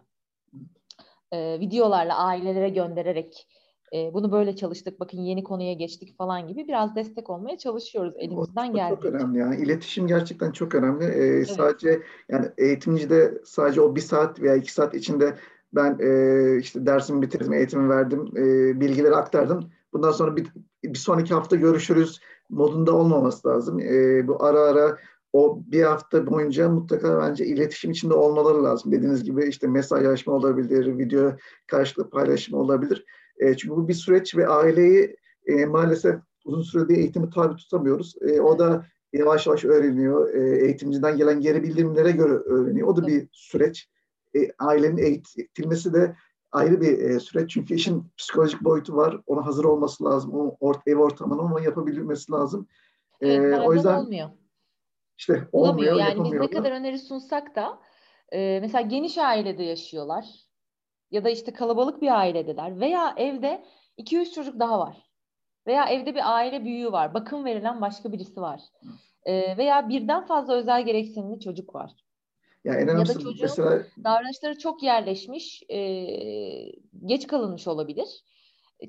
e, 1.32 1.60
videolarla 1.60 2.18
ailelere 2.18 2.70
göndererek 2.70 3.48
e, 3.94 4.14
bunu 4.14 4.32
böyle 4.32 4.56
çalıştık 4.56 5.00
bakın 5.00 5.18
yeni 5.18 5.44
konuya 5.44 5.74
geçtik 5.74 6.18
falan 6.18 6.48
gibi 6.48 6.68
biraz 6.68 6.96
destek 6.96 7.30
olmaya 7.30 7.58
çalışıyoruz 7.58 8.14
elimizden 8.18 8.74
geldiğince. 8.74 9.02
Çok 9.04 9.06
önemli 9.06 9.40
yani 9.40 9.56
iletişim 9.56 10.08
gerçekten 10.08 10.52
çok 10.52 10.76
önemli. 10.76 11.06
Ee, 11.06 11.18
evet. 11.18 11.48
Sadece 11.48 12.02
yani 12.30 12.46
eğitimci 12.58 13.10
de 13.10 13.42
sadece 13.46 13.82
o 13.82 13.96
bir 13.96 14.02
saat 14.02 14.42
veya 14.42 14.56
iki 14.56 14.74
saat 14.74 14.96
içinde 14.96 15.36
ben 15.74 15.98
e, 16.00 16.58
işte 16.60 16.86
dersimi 16.86 17.22
bitirdim, 17.22 17.54
eğitimi 17.54 17.90
verdim, 17.90 18.26
e, 18.38 18.80
bilgileri 18.80 19.16
aktardım. 19.16 19.70
Bundan 19.94 20.12
sonra 20.12 20.36
bir, 20.36 20.48
bir 20.84 20.98
sonraki 20.98 21.34
hafta 21.34 21.56
görüşürüz 21.56 22.20
modunda 22.50 22.94
olmaması 22.94 23.48
lazım. 23.48 23.80
E, 23.80 24.28
bu 24.28 24.44
ara 24.44 24.60
ara 24.60 24.98
o 25.34 25.60
bir 25.68 25.84
hafta 25.84 26.28
boyunca 26.28 26.70
mutlaka 26.70 27.22
bence 27.22 27.46
iletişim 27.46 27.92
içinde 27.92 28.14
olmaları 28.14 28.64
lazım. 28.64 28.92
Dediğiniz 28.92 29.24
gibi 29.24 29.46
işte 29.46 29.68
mesajlaşma 29.68 30.34
olabilir, 30.34 30.98
video 30.98 31.32
karşılıklı 31.68 32.10
paylaşım 32.10 32.56
olabilir. 32.56 33.06
E, 33.40 33.58
çünkü 33.58 33.76
bu 33.76 33.88
bir 33.88 33.94
süreç 33.94 34.38
ve 34.38 34.48
aileyi 34.48 35.16
e, 35.46 35.66
maalesef 35.66 36.16
uzun 36.46 36.62
sürede 36.62 36.94
eğitimi 36.94 37.30
tabi 37.30 37.56
tutamıyoruz. 37.56 38.16
E, 38.22 38.42
o 38.42 38.60
da 38.60 38.86
yavaş 39.14 39.48
yavaş 39.48 39.66
öğreniyor. 39.66 40.34
E, 40.34 40.66
eğitimciden 40.66 41.18
gelen 41.18 41.40
geri 41.40 41.64
bildirimlere 41.64 42.12
göre 42.12 42.34
öğreniyor. 42.34 42.88
O 42.88 42.96
da 42.96 43.08
bir 43.08 43.28
süreç. 43.32 43.90
E, 44.36 44.52
ailenin 44.60 44.98
eğitilmesi 44.98 45.94
de 45.94 46.16
ayrı 46.52 46.82
bir 46.82 47.00
e, 47.00 47.20
süreç. 47.20 47.52
Çünkü 47.52 47.74
işin 47.74 48.04
psikolojik 48.18 48.62
boyutu 48.62 48.96
var. 48.96 49.22
Ona 49.28 49.46
hazır 49.46 49.64
olması 49.64 50.04
lazım. 50.04 50.34
O 50.34 50.58
ort, 50.60 50.88
ev 50.88 50.98
ortamını 50.98 51.42
onu 51.42 51.60
yapabilmesi 51.60 52.32
lazım. 52.32 52.68
E, 53.22 53.28
evet, 53.28 53.60
o 53.68 53.74
yüzden 53.74 54.00
olmuyor. 54.00 54.30
İşte 55.18 55.48
olmuyor, 55.52 55.98
Yani 55.98 56.24
biz 56.24 56.32
ne 56.34 56.50
kadar 56.50 56.72
öneri 56.72 57.00
sunsak 57.00 57.56
da 57.56 57.80
e, 58.32 58.60
mesela 58.62 58.82
geniş 58.82 59.18
ailede 59.18 59.64
yaşıyorlar 59.64 60.26
ya 61.12 61.24
da 61.24 61.30
işte 61.30 61.54
kalabalık 61.54 62.02
bir 62.02 62.20
ailedeler 62.20 62.80
veya 62.80 63.14
evde 63.18 63.66
2-3 63.98 64.34
çocuk 64.34 64.60
daha 64.60 64.80
var. 64.80 65.10
Veya 65.68 65.86
evde 65.86 66.16
bir 66.16 66.36
aile 66.36 66.66
büyüğü 66.66 66.92
var. 66.92 67.14
Bakım 67.14 67.46
verilen 67.46 67.82
başka 67.82 68.12
birisi 68.12 68.42
var. 68.42 68.62
E, 69.24 69.58
veya 69.58 69.90
birden 69.90 70.26
fazla 70.26 70.54
özel 70.54 70.86
gereksinimli 70.86 71.40
çocuk 71.40 71.76
var. 71.76 71.92
Ya, 72.64 72.74
ya 72.74 72.88
da 72.88 73.06
çocuğun 73.06 73.38
mesela... 73.42 73.86
davranışları 74.04 74.58
çok 74.58 74.84
yerleşmiş, 74.84 75.64
e, 75.70 75.80
geç 77.06 77.28
kalınmış 77.28 77.68
olabilir. 77.68 78.24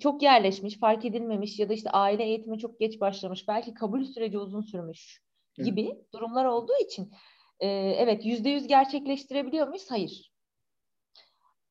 Çok 0.01 0.23
yerleşmiş, 0.23 0.79
fark 0.79 1.05
edilmemiş 1.05 1.59
ya 1.59 1.69
da 1.69 1.73
işte 1.73 1.91
aile 1.91 2.25
eğitimi 2.25 2.59
çok 2.59 2.81
geç 2.81 3.01
başlamış. 3.01 3.49
Belki 3.49 3.75
kabul 3.75 4.05
süreci 4.05 4.39
uzun 4.39 4.61
sürmüş 4.61 5.23
gibi 5.65 5.85
evet. 5.85 6.13
durumlar 6.13 6.45
olduğu 6.45 6.77
için 6.85 7.13
e, 7.61 7.69
evet 7.99 8.25
yüzde 8.25 8.49
yüz 8.49 8.67
gerçekleştirebiliyor 8.67 9.69
muyuz? 9.69 9.87
Hayır. 9.89 10.33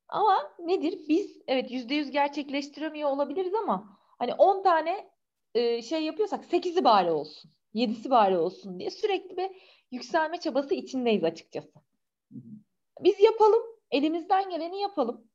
Ama 0.07 0.37
nedir? 0.59 0.99
Biz 1.09 1.41
evet 1.47 1.71
yüzde 1.71 1.95
yüz 1.95 2.11
gerçekleştiremiyor 2.11 3.09
olabiliriz 3.09 3.53
ama 3.53 3.97
hani 4.19 4.33
on 4.33 4.63
tane 4.63 5.09
e, 5.55 5.81
şey 5.81 6.03
yapıyorsak 6.03 6.45
sekizi 6.45 6.83
bari 6.83 7.11
olsun, 7.11 7.51
yedisi 7.73 8.09
bari 8.09 8.37
olsun 8.37 8.79
diye 8.79 8.89
sürekli 8.89 9.37
bir 9.37 9.49
yükselme 9.91 10.39
çabası 10.39 10.75
içindeyiz 10.75 11.23
açıkçası. 11.23 11.88
Biz 12.99 13.19
yapalım, 13.19 13.61
elimizden 13.91 14.49
geleni 14.49 14.81
yapalım. 14.81 15.27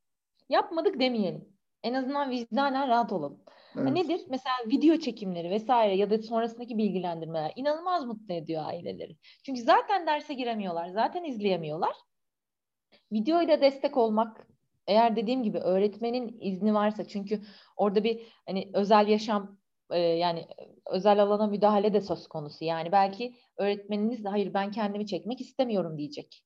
Yapmadık 0.48 1.00
demeyelim. 1.00 1.48
En 1.82 1.94
azından 1.94 2.30
vicdanen 2.30 2.88
rahat 2.88 3.12
olalım. 3.12 3.44
Evet. 3.76 3.92
nedir? 3.92 4.20
Mesela 4.28 4.54
video 4.66 4.96
çekimleri 4.96 5.50
vesaire 5.50 5.96
ya 5.96 6.10
da 6.10 6.18
sonrasındaki 6.18 6.78
bilgilendirmeler 6.78 7.52
inanılmaz 7.56 8.04
mutlu 8.04 8.34
ediyor 8.34 8.64
aileleri. 8.66 9.16
Çünkü 9.46 9.60
zaten 9.60 10.06
derse 10.06 10.34
giremiyorlar, 10.34 10.88
zaten 10.88 11.24
izleyemiyorlar. 11.24 11.96
Videoyla 13.12 13.60
destek 13.60 13.96
olmak, 13.96 14.46
eğer 14.86 15.16
dediğim 15.16 15.42
gibi 15.42 15.58
öğretmenin 15.58 16.38
izni 16.40 16.74
varsa 16.74 17.04
çünkü 17.04 17.40
orada 17.76 18.04
bir 18.04 18.32
hani 18.46 18.70
özel 18.74 19.08
yaşam 19.08 19.58
e, 19.90 19.98
yani 19.98 20.46
özel 20.86 21.22
alana 21.22 21.46
müdahale 21.46 21.94
de 21.94 22.00
söz 22.00 22.26
konusu. 22.26 22.64
Yani 22.64 22.92
belki 22.92 23.34
öğretmeniniz 23.56 24.24
de 24.24 24.28
hayır 24.28 24.54
ben 24.54 24.70
kendimi 24.70 25.06
çekmek 25.06 25.40
istemiyorum 25.40 25.98
diyecek. 25.98 26.44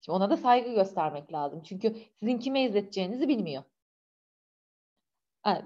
Şimdi 0.00 0.16
ona 0.16 0.30
da 0.30 0.36
saygı 0.36 0.74
göstermek 0.74 1.32
lazım. 1.32 1.62
Çünkü 1.62 1.96
sizin 2.14 2.38
kime 2.38 2.62
izleteceğinizi 2.62 3.28
bilmiyor. 3.28 3.62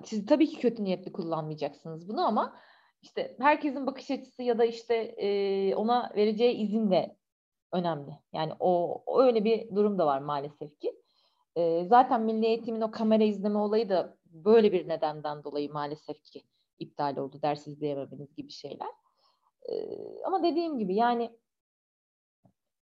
siz 0.04 0.26
tabii 0.26 0.46
ki 0.46 0.58
kötü 0.58 0.84
niyetli 0.84 1.12
kullanmayacaksınız 1.12 2.08
bunu 2.08 2.26
ama 2.26 2.56
işte 3.02 3.36
herkesin 3.40 3.86
bakış 3.86 4.10
açısı 4.10 4.42
ya 4.42 4.58
da 4.58 4.64
işte 4.64 5.14
ona 5.76 6.12
vereceği 6.16 6.54
izin 6.54 6.90
de 6.90 7.16
önemli. 7.72 8.10
Yani 8.32 8.52
o, 8.60 9.02
o 9.06 9.22
öyle 9.22 9.44
bir 9.44 9.74
durum 9.74 9.98
da 9.98 10.06
var 10.06 10.18
maalesef 10.18 10.80
ki. 10.80 11.00
Zaten 11.86 12.22
milli 12.22 12.46
eğitimin 12.46 12.80
o 12.80 12.90
kamera 12.90 13.24
izleme 13.24 13.58
olayı 13.58 13.88
da 13.88 14.16
böyle 14.26 14.72
bir 14.72 14.88
nedenden 14.88 15.44
dolayı 15.44 15.72
maalesef 15.72 16.24
ki 16.24 16.42
iptal 16.78 17.16
oldu. 17.16 17.42
Ders 17.42 17.66
izleyememeniz 17.66 18.34
gibi 18.34 18.50
şeyler. 18.50 18.88
Ama 20.24 20.42
dediğim 20.42 20.78
gibi 20.78 20.94
yani 20.94 21.38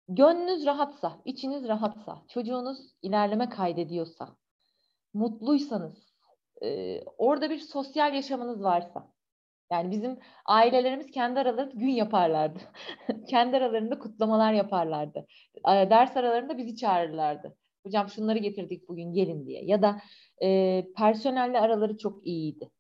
Gönlünüz 0.09 0.67
rahatsa, 0.67 1.21
içiniz 1.25 1.69
rahatsa, 1.69 2.23
çocuğunuz 2.29 2.79
ilerleme 3.03 3.49
kaydediyorsa, 3.49 4.37
mutluysanız, 5.15 6.15
e, 6.63 7.01
orada 7.05 7.51
bir 7.51 7.59
sosyal 7.59 8.15
yaşamınız 8.15 8.63
varsa, 8.63 9.13
yani 9.73 9.91
bizim 9.91 10.19
ailelerimiz 10.47 11.11
kendi 11.11 11.41
aralarında 11.41 11.75
gün 11.75 11.89
yaparlardı. 11.89 12.59
kendi 13.29 13.57
aralarında 13.57 13.99
kutlamalar 13.99 14.53
yaparlardı. 14.53 15.27
Ders 15.67 16.17
aralarında 16.17 16.59
bizi 16.59 16.77
çağırırlardı. 16.77 17.57
Hocam 17.87 18.09
şunları 18.09 18.39
getirdik 18.39 18.89
bugün 18.89 19.13
gelin 19.13 19.47
diye. 19.47 19.65
Ya 19.65 19.83
da 19.83 20.01
e, 20.43 20.85
personelle 20.97 21.61
araları 21.61 21.99
çok 21.99 22.27
iyiydi. 22.27 22.71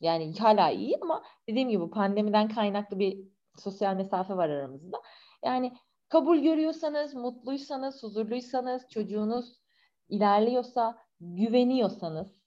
Yani 0.00 0.38
hala 0.38 0.70
iyi 0.70 0.98
ama 1.02 1.24
dediğim 1.48 1.68
gibi 1.68 1.90
pandemiden 1.90 2.48
kaynaklı 2.48 2.98
bir 2.98 3.18
sosyal 3.56 3.96
mesafe 3.96 4.36
var 4.36 4.48
aramızda. 4.48 5.02
Yani 5.44 5.72
kabul 6.08 6.38
görüyorsanız, 6.38 7.14
mutluysanız, 7.14 8.02
huzurluysanız, 8.02 8.88
çocuğunuz 8.90 9.60
ilerliyorsa, 10.08 10.98
güveniyorsanız, 11.20 12.42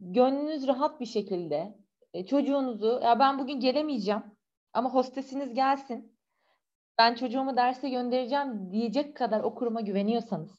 gönlünüz 0.00 0.66
rahat 0.66 1.00
bir 1.00 1.06
şekilde 1.06 1.78
e, 2.14 2.26
çocuğunuzu, 2.26 3.00
ya 3.02 3.18
ben 3.18 3.38
bugün 3.38 3.60
gelemeyeceğim 3.60 4.22
ama 4.72 4.94
hostesiniz 4.94 5.54
gelsin, 5.54 6.18
ben 6.98 7.14
çocuğumu 7.14 7.56
derse 7.56 7.88
göndereceğim 7.88 8.72
diyecek 8.72 9.16
kadar 9.16 9.40
o 9.40 9.54
kuruma 9.54 9.80
güveniyorsanız, 9.80 10.50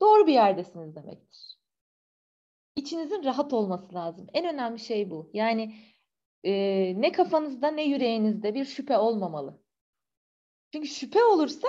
doğru 0.00 0.26
bir 0.26 0.32
yerdesiniz 0.32 0.94
demektir. 0.94 1.58
İçinizin 2.76 3.24
rahat 3.24 3.52
olması 3.52 3.94
lazım. 3.94 4.26
En 4.32 4.54
önemli 4.54 4.78
şey 4.78 5.10
bu. 5.10 5.30
Yani 5.32 5.74
e, 6.44 6.52
ne 7.00 7.12
kafanızda 7.12 7.70
ne 7.70 7.82
yüreğinizde 7.82 8.54
bir 8.54 8.64
şüphe 8.64 8.98
olmamalı. 8.98 9.61
Çünkü 10.72 10.88
şüphe 10.88 11.24
olursa 11.24 11.68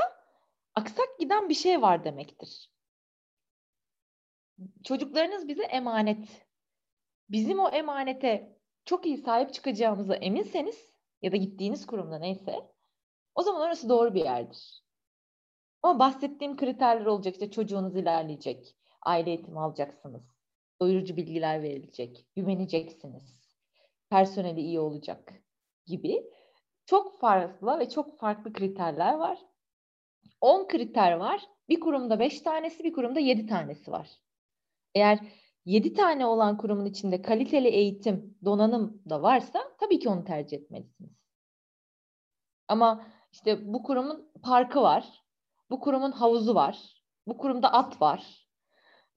aksak 0.75 1.19
giden 1.19 1.49
bir 1.49 1.53
şey 1.53 1.81
var 1.81 2.03
demektir. 2.03 2.71
Çocuklarınız 4.83 5.47
bize 5.47 5.63
emanet. 5.63 6.45
Bizim 7.29 7.59
o 7.59 7.69
emanete 7.69 8.59
çok 8.85 9.05
iyi 9.05 9.17
sahip 9.17 9.53
çıkacağımıza 9.53 10.15
eminseniz 10.15 10.93
ya 11.21 11.31
da 11.31 11.35
gittiğiniz 11.35 11.85
kurumda 11.85 12.19
neyse 12.19 12.55
o 13.35 13.43
zaman 13.43 13.61
orası 13.61 13.89
doğru 13.89 14.13
bir 14.13 14.23
yerdir. 14.23 14.83
Ama 15.83 15.99
bahsettiğim 15.99 16.57
kriterler 16.57 17.05
olacak. 17.05 17.33
İşte 17.33 17.51
çocuğunuz 17.51 17.95
ilerleyecek. 17.95 18.75
Aile 19.01 19.29
eğitimi 19.29 19.59
alacaksınız. 19.59 20.23
Doyurucu 20.81 21.17
bilgiler 21.17 21.63
verilecek. 21.63 22.27
Güveneceksiniz. 22.35 23.55
Personeli 24.09 24.61
iyi 24.61 24.79
olacak 24.79 25.33
gibi 25.85 26.31
çok 26.85 27.19
fazla 27.19 27.79
ve 27.79 27.89
çok 27.89 28.19
farklı 28.19 28.53
kriterler 28.53 29.13
var. 29.13 29.39
10 30.41 30.67
kriter 30.67 31.11
var. 31.11 31.41
Bir 31.69 31.79
kurumda 31.79 32.19
5 32.19 32.41
tanesi, 32.41 32.83
bir 32.83 32.93
kurumda 32.93 33.19
7 33.19 33.47
tanesi 33.47 33.91
var. 33.91 34.09
Eğer 34.95 35.19
7 35.65 35.93
tane 35.93 36.25
olan 36.25 36.57
kurumun 36.57 36.85
içinde 36.85 37.21
kaliteli 37.21 37.67
eğitim, 37.67 38.37
donanım 38.45 39.01
da 39.09 39.21
varsa 39.21 39.63
tabii 39.79 39.99
ki 39.99 40.09
onu 40.09 40.23
tercih 40.23 40.57
etmelisiniz. 40.57 41.11
Ama 42.67 43.07
işte 43.31 43.73
bu 43.73 43.83
kurumun 43.83 44.31
parkı 44.43 44.81
var, 44.81 45.23
bu 45.69 45.79
kurumun 45.79 46.11
havuzu 46.11 46.55
var, 46.55 47.03
bu 47.27 47.37
kurumda 47.37 47.73
at 47.73 48.01
var, 48.01 48.47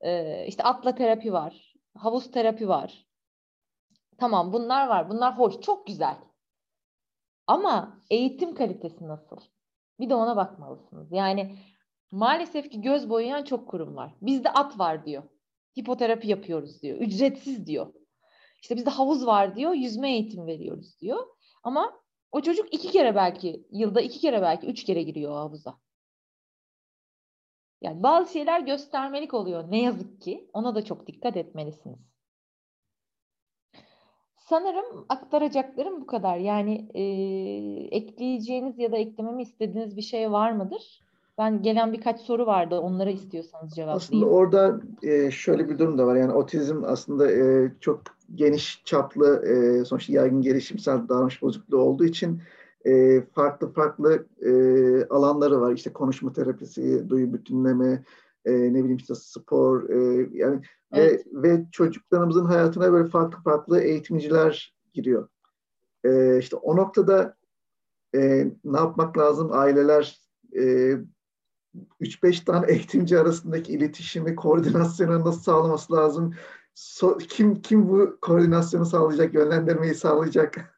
ee, 0.01 0.47
işte 0.49 0.63
atla 0.63 0.95
terapi 0.95 1.33
var, 1.33 1.75
havuz 1.95 2.31
terapi 2.31 2.69
var. 2.69 3.07
Tamam 4.19 4.53
bunlar 4.53 4.89
var, 4.89 5.11
bunlar 5.11 5.39
hoş, 5.39 5.61
çok 5.61 5.87
güzel. 5.87 6.17
Ama 7.47 8.03
eğitim 8.11 8.55
kalitesi 8.55 9.09
nasıl? 9.09 9.37
Bir 10.01 10.11
de 10.11 10.15
ona 10.15 10.37
bakmalısınız. 10.37 11.13
Yani 11.13 11.59
maalesef 12.11 12.71
ki 12.71 12.81
göz 12.81 13.11
boyayan 13.11 13.45
çok 13.45 13.69
kurum 13.69 13.97
var. 13.97 14.15
Bizde 14.23 14.51
at 14.51 14.79
var 14.79 15.07
diyor. 15.07 15.23
Hipoterapi 15.79 16.29
yapıyoruz 16.29 16.83
diyor. 16.83 16.99
Ücretsiz 16.99 17.67
diyor. 17.67 17.95
İşte 18.63 18.77
bizde 18.77 18.91
havuz 18.91 19.27
var 19.27 19.57
diyor. 19.57 19.73
Yüzme 19.73 20.13
eğitim 20.13 20.47
veriyoruz 20.47 21.01
diyor. 21.01 21.27
Ama 21.63 22.01
o 22.33 22.41
çocuk 22.41 22.75
iki 22.75 22.91
kere 22.91 23.15
belki, 23.15 23.67
yılda 23.71 24.01
iki 24.01 24.19
kere 24.19 24.43
belki, 24.43 24.67
üç 24.67 24.85
kere 24.85 25.03
giriyor 25.03 25.33
havuza. 25.33 25.79
Yani 27.81 28.03
bazı 28.03 28.33
şeyler 28.33 28.61
göstermelik 28.61 29.35
oluyor. 29.35 29.71
Ne 29.71 29.83
yazık 29.83 30.21
ki. 30.23 30.51
Ona 30.53 30.75
da 30.75 30.85
çok 30.85 31.07
dikkat 31.07 31.37
etmelisiniz. 31.37 32.16
Sanırım 34.49 35.05
aktaracaklarım 35.09 36.01
bu 36.01 36.07
kadar. 36.07 36.37
Yani 36.37 36.89
e, 36.95 37.03
ekleyeceğiniz 37.97 38.79
ya 38.79 38.93
da 38.93 38.97
eklememi 38.97 39.43
istediğiniz 39.43 39.97
bir 39.97 40.03
şey 40.03 40.33
var 40.33 40.53
mıdır? 40.53 41.03
Ben 41.39 41.63
gelen 41.63 41.93
birkaç 41.93 42.21
soru 42.21 42.47
vardı. 42.47 42.79
Onlara 42.79 43.11
istiyorsanız 43.11 43.75
cevaplayayım. 43.75 43.97
Aslında 43.97 44.27
orada 44.27 44.81
e, 45.03 45.31
şöyle 45.31 45.69
bir 45.69 45.79
durum 45.79 45.99
da 45.99 46.07
var. 46.07 46.17
Yani 46.17 46.33
otizm 46.33 46.83
aslında 46.87 47.33
e, 47.33 47.73
çok 47.81 48.01
geniş 48.35 48.83
çaplı 48.85 49.47
e, 49.47 49.85
sonuçta 49.85 50.13
yaygın 50.13 50.43
gelişimsel 50.43 51.09
davranış 51.09 51.43
bozukluğu 51.43 51.79
olduğu 51.79 52.05
için 52.05 52.43
e, 52.87 53.21
farklı 53.21 53.73
farklı 53.73 54.27
e, 54.43 54.51
alanları 55.05 55.61
var. 55.61 55.73
İşte 55.73 55.93
konuşma 55.93 56.33
terapisi, 56.33 57.09
duyu 57.09 57.33
bütünleme, 57.33 58.03
e, 58.47 58.53
ne 58.53 58.79
bileyim 58.79 58.97
işte 58.97 59.15
spor 59.15 59.91
e, 59.91 60.29
yani 60.33 60.63
evet. 60.93 61.27
ve, 61.33 61.53
ve 61.53 61.67
çocuklarımızın 61.73 62.45
hayatına 62.45 62.93
böyle 62.93 63.09
farklı 63.09 63.43
farklı 63.43 63.81
eğitimciler 63.81 64.75
giriyor. 64.93 65.29
E, 66.05 66.39
işte 66.39 66.57
o 66.57 66.77
noktada 66.77 67.37
e, 68.15 68.51
ne 68.65 68.79
yapmak 68.79 69.19
lazım? 69.19 69.49
Aileler 69.53 70.21
e, 70.57 70.97
3-5 72.01 72.45
tane 72.45 72.67
eğitimci 72.73 73.19
arasındaki 73.19 73.73
iletişimi, 73.73 74.37
koordinasyonu 74.37 75.25
nasıl 75.25 75.41
sağlaması 75.41 75.93
lazım? 75.93 76.35
So, 76.75 77.19
kim 77.19 77.63
kim 77.63 77.89
bu 77.89 78.19
koordinasyonu 78.21 78.87
sağlayacak, 78.87 79.35
yönlendirmeyi 79.35 79.95
sağlayacak? 79.95 80.76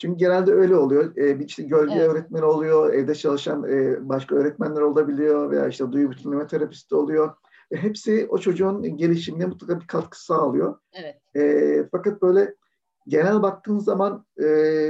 Çünkü 0.00 0.18
genelde 0.18 0.52
öyle 0.52 0.76
oluyor. 0.76 1.16
E, 1.16 1.40
bir 1.40 1.44
işte 1.48 1.62
gölge 1.62 1.94
evet. 1.94 2.10
öğretmeni 2.10 2.44
oluyor, 2.44 2.94
evde 2.94 3.14
çalışan 3.14 3.64
e, 3.64 4.08
başka 4.08 4.34
öğretmenler 4.34 4.80
olabiliyor 4.80 5.50
veya 5.50 5.68
işte 5.68 5.92
duyu 5.92 6.10
bütünleme 6.10 6.46
terapisti 6.46 6.94
oluyor. 6.94 7.34
E, 7.70 7.76
hepsi 7.76 8.26
o 8.30 8.38
çocuğun 8.38 8.96
gelişimine 8.96 9.46
mutlaka 9.46 9.80
bir 9.80 9.86
katkı 9.86 10.24
sağlıyor. 10.24 10.78
Evet. 10.92 11.16
E, 11.36 11.88
fakat 11.92 12.22
böyle 12.22 12.54
genel 13.08 13.42
baktığınız 13.42 13.84
zaman 13.84 14.26
e, 14.42 14.46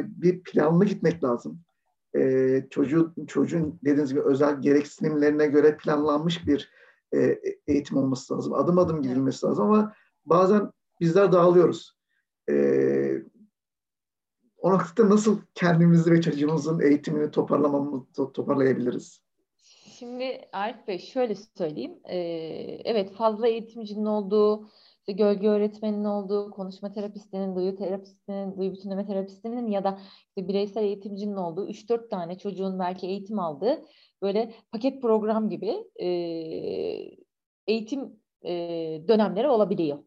bir 0.06 0.42
planlı 0.42 0.84
gitmek 0.84 1.24
lazım. 1.24 1.60
E, 2.16 2.64
çocuğun, 2.70 3.14
çocuğun 3.26 3.78
dediğiniz 3.84 4.10
gibi 4.10 4.22
özel 4.22 4.62
gereksinimlerine 4.62 5.46
göre 5.46 5.76
planlanmış 5.76 6.46
bir 6.46 6.70
e, 7.14 7.38
eğitim 7.66 7.96
olması 7.96 8.34
lazım. 8.34 8.54
Adım 8.54 8.78
adım 8.78 9.02
gidilmesi 9.02 9.46
evet. 9.46 9.50
lazım 9.50 9.64
ama 9.64 9.92
bazen 10.24 10.70
bizler 11.00 11.32
dağılıyoruz. 11.32 12.00
E, 12.50 12.54
o 14.60 14.70
noktada 14.70 15.10
nasıl 15.10 15.40
kendimizi 15.54 16.10
ve 16.10 16.20
çocuğumuzun 16.20 16.80
eğitimini 16.80 17.30
toparlamamız, 17.30 18.02
toparlayabiliriz? 18.34 19.22
Şimdi 19.98 20.48
Arif 20.52 20.88
Bey 20.88 20.98
şöyle 20.98 21.34
söyleyeyim. 21.34 22.00
Ee, 22.08 22.16
evet 22.84 23.12
fazla 23.12 23.48
eğitimcinin 23.48 24.04
olduğu, 24.04 24.68
işte 24.98 25.12
gölge 25.12 25.48
öğretmeninin 25.48 26.04
olduğu, 26.04 26.50
konuşma 26.50 26.92
terapistinin, 26.92 27.56
duyu 27.56 27.76
terapistinin, 27.76 28.56
duyu 28.56 28.72
bütünleme 28.72 29.06
terapistinin 29.06 29.70
ya 29.70 29.84
da 29.84 30.00
işte 30.28 30.48
bireysel 30.48 30.82
eğitimcinin 30.82 31.36
olduğu 31.36 31.68
3-4 31.68 32.08
tane 32.08 32.38
çocuğun 32.38 32.78
belki 32.78 33.06
eğitim 33.06 33.38
aldığı 33.38 33.84
böyle 34.22 34.54
paket 34.72 35.02
program 35.02 35.48
gibi 35.48 35.84
e, 36.00 36.06
eğitim 37.66 38.20
e, 38.44 38.52
dönemleri 39.08 39.48
olabiliyor. 39.48 39.98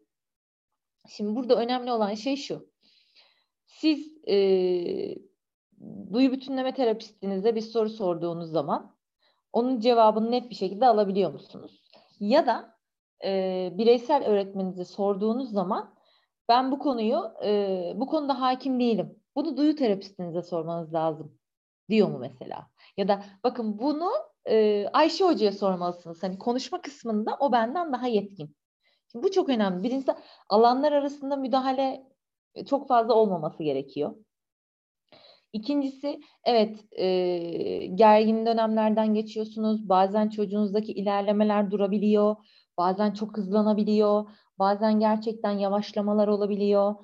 Şimdi 1.09 1.35
burada 1.35 1.55
önemli 1.55 1.91
olan 1.91 2.13
şey 2.13 2.35
şu. 2.35 2.69
Siz 3.65 4.12
e, 4.27 4.35
duyu 6.13 6.31
bütünleme 6.31 6.73
terapistinize 6.73 7.55
bir 7.55 7.61
soru 7.61 7.89
sorduğunuz 7.89 8.49
zaman 8.49 8.95
onun 9.53 9.79
cevabını 9.79 10.31
net 10.31 10.49
bir 10.49 10.55
şekilde 10.55 10.87
alabiliyor 10.87 11.33
musunuz? 11.33 11.83
Ya 12.19 12.45
da 12.45 12.77
e, 13.23 13.69
bireysel 13.77 14.25
öğretmeninize 14.25 14.85
sorduğunuz 14.85 15.51
zaman 15.51 15.95
ben 16.49 16.71
bu 16.71 16.79
konuyu 16.79 17.31
e, 17.43 17.93
bu 17.95 18.05
konuda 18.07 18.41
hakim 18.41 18.79
değilim. 18.79 19.19
Bunu 19.35 19.57
duyu 19.57 19.75
terapistinize 19.75 20.41
sormanız 20.41 20.93
lazım 20.93 21.39
diyor 21.89 22.07
mu 22.07 22.17
mesela? 22.19 22.67
Ya 22.97 23.07
da 23.07 23.23
bakın 23.43 23.79
bunu 23.79 24.11
e, 24.49 24.87
Ayşe 24.93 25.25
Hoca'ya 25.25 25.51
sormalısınız. 25.51 26.23
Hani 26.23 26.37
konuşma 26.37 26.81
kısmında 26.81 27.37
o 27.39 27.51
benden 27.51 27.93
daha 27.93 28.07
yetkin. 28.07 28.55
Şimdi 29.11 29.25
bu 29.25 29.31
çok 29.31 29.49
önemli. 29.49 29.83
Birincisi 29.83 30.13
alanlar 30.49 30.91
arasında 30.91 31.35
müdahale 31.35 32.12
çok 32.69 32.87
fazla 32.87 33.13
olmaması 33.13 33.63
gerekiyor. 33.63 34.15
İkincisi 35.53 36.19
evet 36.43 36.85
e, 36.91 37.07
gergin 37.95 38.45
dönemlerden 38.45 39.13
geçiyorsunuz. 39.13 39.89
Bazen 39.89 40.29
çocuğunuzdaki 40.29 40.91
ilerlemeler 40.91 41.71
durabiliyor. 41.71 42.35
Bazen 42.77 43.11
çok 43.11 43.37
hızlanabiliyor. 43.37 44.29
Bazen 44.59 44.99
gerçekten 44.99 45.51
yavaşlamalar 45.51 46.27
olabiliyor. 46.27 46.95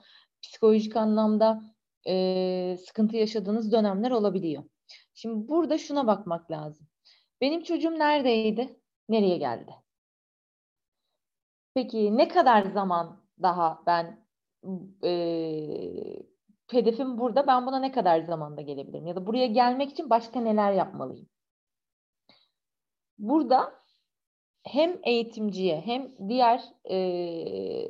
Psikolojik 0.41 0.95
anlamda 0.95 1.61
e, 2.07 2.77
sıkıntı 2.87 3.17
yaşadığınız 3.17 3.71
dönemler 3.71 4.11
olabiliyor. 4.11 4.63
Şimdi 5.13 5.47
burada 5.47 5.77
şuna 5.77 6.07
bakmak 6.07 6.51
lazım. 6.51 6.87
Benim 7.41 7.63
çocuğum 7.63 7.99
neredeydi? 7.99 8.79
Nereye 9.09 9.37
geldi? 9.37 9.75
Peki 11.73 12.17
ne 12.17 12.27
kadar 12.27 12.63
zaman 12.63 13.23
daha 13.41 13.83
ben 13.85 14.25
e, 15.03 15.11
hedefim 16.71 17.17
burada. 17.17 17.47
Ben 17.47 17.67
buna 17.67 17.79
ne 17.79 17.91
kadar 17.91 18.21
zamanda 18.21 18.61
gelebilirim? 18.61 19.07
Ya 19.07 19.15
da 19.15 19.27
buraya 19.27 19.47
gelmek 19.47 19.91
için 19.91 20.09
başka 20.09 20.41
neler 20.41 20.71
yapmalıyım? 20.71 21.29
Burada 23.17 23.73
hem 24.63 24.99
eğitimciye 25.03 25.81
hem 25.81 26.29
diğer 26.29 26.63
e, 26.89 26.97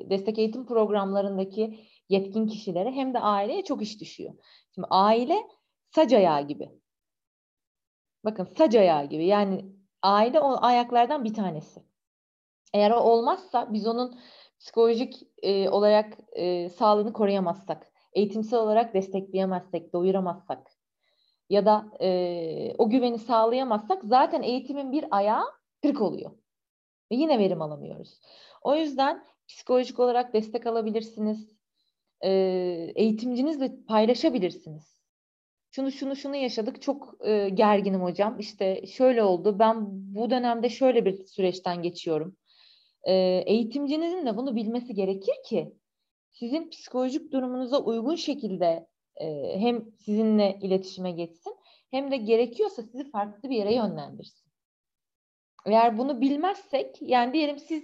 destek 0.10 0.40
eğitim 0.40 0.66
programlarındaki 0.66 1.80
yetkin 2.10 2.48
kişilere 2.48 2.92
hem 2.92 3.14
de 3.14 3.20
aileye 3.20 3.64
çok 3.64 3.82
iş 3.82 4.02
düşüyor. 4.02 4.34
Şimdi 4.76 4.88
aile 4.92 5.38
sac 5.96 6.14
ayağı 6.14 6.48
gibi. 6.48 6.70
Bakın 8.26 8.46
sac 8.58 8.76
ayağı 8.76 9.06
gibi. 9.06 9.26
Yani 9.26 9.66
aile 10.02 10.40
o 10.40 10.58
ayaklardan 10.62 11.24
bir 11.24 11.34
tanesi. 11.34 11.84
Eğer 12.74 12.92
o 12.92 13.00
olmazsa 13.00 13.74
biz 13.74 13.88
onun 13.88 14.20
psikolojik 14.60 15.28
e, 15.42 15.70
olarak 15.70 16.18
e, 16.32 16.70
sağlığını 16.70 17.14
koruyamazsak, 17.14 17.92
eğitimsel 18.14 18.60
olarak 18.60 18.94
destekleyemezsek, 18.94 19.94
doyuramazsak 19.94 20.72
ya 21.50 21.66
da 21.66 21.92
e, 22.02 22.76
o 22.78 22.90
güveni 22.90 23.20
sağlayamazsak 23.20 24.04
zaten 24.04 24.42
eğitimin 24.42 24.92
bir 24.92 25.06
ayağı 25.12 25.46
kırık 25.82 26.02
oluyor. 26.02 26.32
Ve 27.12 27.16
yine 27.16 27.40
verim 27.40 27.62
alamıyoruz. 27.62 28.20
O 28.62 28.76
yüzden 28.76 29.26
psikolojik 29.48 30.00
olarak 30.00 30.34
destek 30.34 30.68
alabilirsiniz. 30.68 31.56
E, 32.22 32.30
eğitimcinizle 32.96 33.86
paylaşabilirsiniz. 33.88 35.00
Şunu 35.72 35.92
şunu 35.92 36.16
şunu 36.16 36.36
yaşadık 36.36 36.82
çok 36.82 37.16
e, 37.28 37.50
gerginim 37.50 38.04
hocam. 38.04 38.40
İşte 38.40 38.88
şöyle 38.88 39.24
oldu. 39.24 39.60
Ben 39.60 39.76
bu 40.16 40.30
dönemde 40.30 40.70
şöyle 40.70 41.06
bir 41.06 41.26
süreçten 41.26 41.82
geçiyorum 41.82 42.38
e, 43.10 43.44
eğitimcinizin 43.46 44.26
de 44.26 44.38
bunu 44.38 44.56
bilmesi 44.56 44.94
gerekir 44.94 45.36
ki 45.46 45.74
sizin 46.30 46.70
psikolojik 46.70 47.32
durumunuza 47.32 47.80
uygun 47.80 48.16
şekilde 48.16 48.88
e, 49.16 49.60
hem 49.60 49.92
sizinle 49.92 50.60
iletişime 50.62 51.12
geçsin 51.12 51.56
hem 51.92 52.12
de 52.12 52.18
gerekiyorsa 52.18 52.84
sizi 52.84 53.12
farklı 53.12 53.50
bir 53.50 53.56
yere 53.56 53.74
yönlendirsin. 53.74 54.50
Eğer 55.66 55.98
bunu 55.98 56.22
bilmezsek 56.22 56.98
yani 57.02 57.34
diyelim 57.34 57.60
siz 57.60 57.84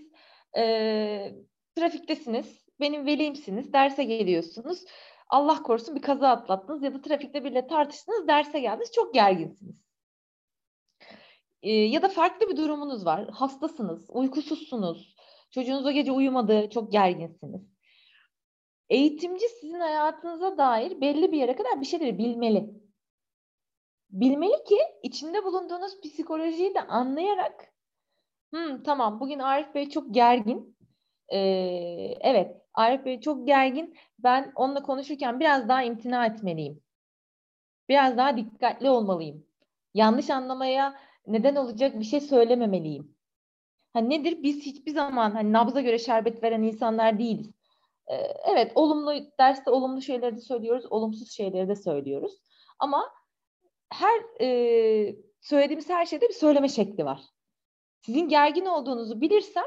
e, 0.57 1.36
trafiktesiniz, 1.76 2.65
benim 2.80 3.05
velimsiniz, 3.05 3.73
derse 3.73 4.03
geliyorsunuz. 4.03 4.86
Allah 5.30 5.63
korusun 5.63 5.95
bir 5.95 6.01
kaza 6.01 6.30
atlattınız 6.30 6.84
ya 6.84 6.93
da 6.93 7.01
trafikte 7.01 7.43
biriyle 7.43 7.67
tartıştınız, 7.67 8.28
derse 8.28 8.59
geldiniz, 8.59 8.91
çok 8.91 9.13
gerginsiniz. 9.13 9.76
E, 11.61 11.71
ya 11.71 12.01
da 12.01 12.09
farklı 12.09 12.49
bir 12.49 12.57
durumunuz 12.57 13.05
var. 13.05 13.30
Hastasınız, 13.30 14.09
uykusuzsunuz. 14.09 15.14
Çocuğunuz 15.56 15.86
o 15.86 15.91
gece 15.91 16.12
uyumadı, 16.12 16.70
çok 16.70 16.91
gerginsiniz. 16.91 17.62
Eğitimci 18.89 19.45
sizin 19.49 19.80
hayatınıza 19.80 20.58
dair 20.58 21.01
belli 21.01 21.32
bir 21.32 21.38
yere 21.38 21.56
kadar 21.56 21.82
bir 21.82 21.86
şeyleri 21.86 22.18
bilmeli. 22.18 22.70
Bilmeli 24.10 24.64
ki 24.64 24.78
içinde 25.03 25.43
bulunduğunuz 25.43 26.01
psikolojiyi 26.01 26.76
de 26.76 26.82
anlayarak 26.82 27.74
hmm, 28.53 28.84
tamam 28.84 29.20
bugün 29.20 29.39
Arif 29.39 29.76
Bey 29.76 29.89
çok 29.89 30.14
gergin. 30.14 30.78
Ee, 31.34 31.38
evet 32.22 32.58
Arif 32.74 33.06
Bey 33.06 33.22
çok 33.22 33.47
gergin. 33.47 33.95
Ben 34.20 34.51
onunla 34.56 34.84
konuşurken 34.84 35.39
biraz 35.39 35.70
daha 35.70 35.84
imtina 35.84 36.26
etmeliyim. 36.26 36.84
Biraz 37.89 38.18
daha 38.18 38.38
dikkatli 38.38 38.89
olmalıyım. 38.89 39.47
Yanlış 39.93 40.30
anlamaya 40.30 40.95
neden 41.28 41.56
olacak 41.56 41.99
bir 41.99 42.06
şey 42.06 42.22
söylememeliyim. 42.22 43.16
Hani 43.96 44.10
nedir? 44.10 44.43
Biz 44.43 44.62
hiçbir 44.66 44.91
zaman 44.91 45.32
hani 45.32 45.54
nabza 45.54 45.82
göre 45.82 46.00
şerbet 46.00 46.43
veren 46.43 46.64
insanlar 46.64 47.20
değiliz. 47.20 47.52
Ee, 48.08 48.16
evet, 48.46 48.72
olumlu 48.76 49.14
derste 49.39 49.72
olumlu 49.72 50.02
şeyleri 50.02 50.36
de 50.36 50.41
söylüyoruz, 50.41 50.86
olumsuz 50.89 51.32
şeyleri 51.32 51.68
de 51.68 51.76
söylüyoruz. 51.76 52.41
Ama 52.80 53.12
her 53.89 54.41
e, 54.41 55.16
söylediğimiz 55.41 55.89
her 55.89 56.06
şeyde 56.06 56.30
bir 56.30 56.34
söyleme 56.34 56.70
şekli 56.70 57.06
var. 57.06 57.22
Sizin 58.02 58.28
gergin 58.28 58.66
olduğunuzu 58.66 59.22
bilirsem 59.22 59.66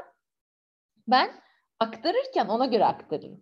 ben 1.07 1.31
aktarırken 1.79 2.47
ona 2.47 2.65
göre 2.65 2.85
aktarırım. 2.85 3.41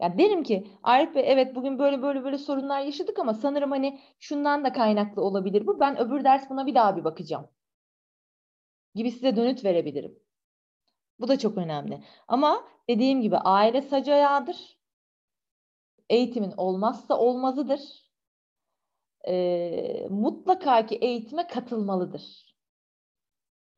Ya 0.00 0.18
derim 0.18 0.42
ki 0.42 0.66
Arif 0.82 1.14
Bey 1.14 1.24
evet 1.26 1.54
bugün 1.54 1.78
böyle 1.78 2.02
böyle 2.02 2.24
böyle 2.24 2.38
sorunlar 2.38 2.80
yaşadık 2.80 3.18
ama 3.18 3.34
sanırım 3.34 3.70
hani 3.70 4.00
şundan 4.20 4.64
da 4.64 4.72
kaynaklı 4.72 5.22
olabilir 5.22 5.66
bu. 5.66 5.80
Ben 5.80 5.98
öbür 5.98 6.24
ders 6.24 6.50
buna 6.50 6.66
bir 6.66 6.74
daha 6.74 6.96
bir 6.96 7.04
bakacağım. 7.04 7.48
Gibi 8.94 9.10
size 9.10 9.36
dönüt 9.36 9.64
verebilirim. 9.64 10.18
Bu 11.20 11.28
da 11.28 11.38
çok 11.38 11.58
önemli. 11.58 12.04
Ama 12.28 12.68
dediğim 12.88 13.22
gibi 13.22 13.36
aile 13.36 13.82
sac 13.82 14.08
ayağıdır. 14.08 14.78
Eğitimin 16.10 16.52
olmazsa 16.56 17.18
olmazıdır. 17.18 17.80
Ee, 19.28 20.06
mutlaka 20.10 20.86
ki 20.86 20.94
eğitime 20.94 21.46
katılmalıdır. 21.46 22.54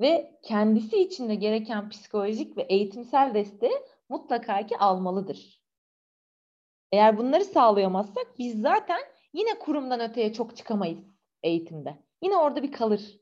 Ve 0.01 0.41
kendisi 0.43 0.99
için 1.03 1.29
de 1.29 1.35
gereken 1.35 1.89
psikolojik 1.89 2.57
ve 2.57 2.63
eğitimsel 2.63 3.35
desteği 3.35 3.79
mutlaka 4.09 4.67
ki 4.67 4.79
almalıdır. 4.79 5.63
Eğer 6.93 7.19
bunları 7.19 7.45
sağlayamazsak 7.45 8.39
biz 8.39 8.61
zaten 8.61 9.01
yine 9.33 9.59
kurumdan 9.59 10.01
öteye 10.01 10.33
çok 10.33 10.57
çıkamayız 10.57 10.99
eğitimde. 11.43 11.99
Yine 12.23 12.37
orada 12.37 12.63
bir 12.63 12.73
kalır 12.73 13.21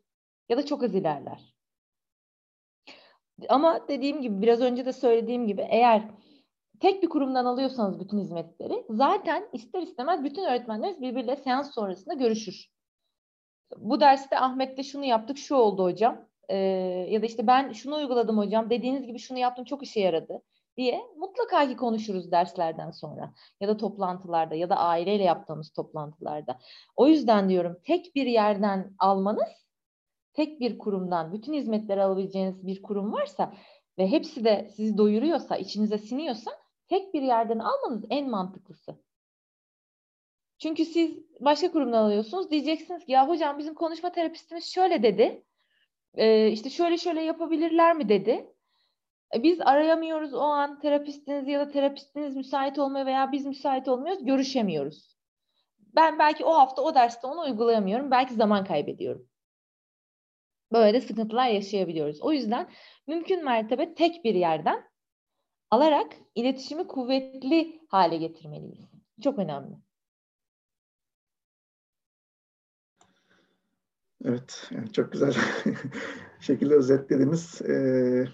ya 0.49 0.57
da 0.57 0.67
çok 0.67 0.83
az 0.83 0.95
ilerler. 0.95 1.54
Ama 3.49 3.89
dediğim 3.89 4.23
gibi 4.23 4.43
biraz 4.43 4.61
önce 4.61 4.87
de 4.87 4.93
söylediğim 4.93 5.47
gibi 5.47 5.67
eğer 5.71 6.03
tek 6.81 7.03
bir 7.03 7.09
kurumdan 7.09 7.45
alıyorsanız 7.45 8.01
bütün 8.01 8.19
hizmetleri 8.19 8.85
zaten 8.91 9.49
ister 9.53 9.83
istemez 9.83 10.25
bütün 10.25 10.45
öğretmenleriniz 10.45 11.01
birbiriyle 11.01 11.37
seans 11.37 11.75
sonrasında 11.75 12.15
görüşür. 12.15 12.67
Bu 13.77 14.01
derste 14.01 14.39
Ahmet'le 14.39 14.83
şunu 14.85 15.05
yaptık, 15.05 15.39
şu 15.39 15.55
oldu 15.55 15.85
hocam. 15.85 16.29
Ee, 16.49 16.57
ya 17.11 17.23
da 17.23 17.27
işte 17.27 17.47
ben 17.47 17.73
şunu 17.73 17.97
uyguladım 17.97 18.39
hocam, 18.39 18.71
dediğiniz 18.71 19.07
gibi 19.07 19.19
şunu 19.19 19.39
yaptım 19.39 19.65
çok 19.65 19.83
işe 19.83 20.01
yaradı 20.01 20.43
diye 20.77 21.01
mutlaka 21.17 21.69
ki 21.69 21.77
konuşuruz 21.77 22.31
derslerden 22.33 22.91
sonra 22.91 23.35
ya 23.61 23.69
da 23.69 23.77
toplantılarda 23.77 24.55
ya 24.55 24.71
da 24.71 24.77
aileyle 24.77 25.25
yaptığımız 25.25 25.73
toplantılarda. 25.73 26.59
O 26.97 27.07
yüzden 27.07 27.49
diyorum 27.49 27.77
tek 27.85 28.15
bir 28.15 28.27
yerden 28.27 28.95
almanız, 28.99 29.64
tek 30.35 30.61
bir 30.61 30.79
kurumdan 30.79 31.33
bütün 31.33 31.53
hizmetleri 31.55 32.03
alabileceğiniz 32.03 32.67
bir 32.67 32.83
kurum 32.83 33.13
varsa 33.13 33.55
ve 33.99 34.11
hepsi 34.11 34.45
de 34.45 34.71
sizi 34.77 34.99
doyuruyorsa, 34.99 35.57
içinize 35.57 35.99
siniyorsa 35.99 36.51
tek 36.89 37.15
bir 37.15 37.23
yerden 37.23 37.59
almanız 37.59 38.05
en 38.11 38.31
mantıklısı. 38.31 38.99
Çünkü 40.59 40.85
siz 40.85 41.19
başka 41.41 41.73
kurumdan 41.73 42.03
alıyorsunuz. 42.03 42.51
Diyeceksiniz 42.51 43.05
ki 43.05 43.13
ya 43.13 43.29
hocam 43.29 43.59
bizim 43.59 43.75
konuşma 43.75 44.13
terapistimiz 44.13 44.65
şöyle 44.73 45.03
dedi. 45.03 45.45
Ee, 46.15 46.49
işte 46.49 46.71
şöyle 46.71 46.99
şöyle 46.99 47.23
yapabilirler 47.23 47.97
mi 47.97 48.09
dedi. 48.09 48.55
E, 49.35 49.43
biz 49.43 49.61
arayamıyoruz 49.61 50.35
o 50.35 50.41
an 50.41 50.79
terapistiniz 50.79 51.49
ya 51.49 51.61
da 51.61 51.69
terapistiniz 51.69 52.37
müsait 52.37 52.79
olmuyor 52.79 53.07
veya 53.07 53.33
biz 53.33 53.47
müsait 53.47 53.89
olmuyoruz, 53.89 54.25
görüşemiyoruz. 54.25 55.17
Ben 55.79 56.19
belki 56.19 56.45
o 56.45 56.55
hafta 56.55 56.83
o 56.83 56.95
derste 56.95 57.27
onu 57.27 57.41
uygulayamıyorum, 57.41 58.11
belki 58.11 58.35
zaman 58.35 58.65
kaybediyorum. 58.65 59.29
Böyle 60.75 60.95
de 60.95 61.01
sıkıntılar 61.01 61.49
yaşayabiliyoruz. 61.49 62.23
O 62.23 62.33
yüzden 62.33 62.69
mümkün 63.07 63.45
mertebe 63.45 63.95
tek 63.95 64.25
bir 64.25 64.35
yerden 64.35 64.85
alarak 65.71 66.13
iletişimi 66.35 66.87
kuvvetli 66.87 67.81
hale 67.89 68.17
getirmeliyiz. 68.17 68.91
Çok 69.25 69.39
önemli. 69.39 69.77
Evet, 74.25 74.71
yani 74.71 74.93
çok 74.93 75.13
güzel 75.13 75.35
şekilde 76.41 76.75
özetlediniz. 76.75 77.63
Ee, 77.63 78.25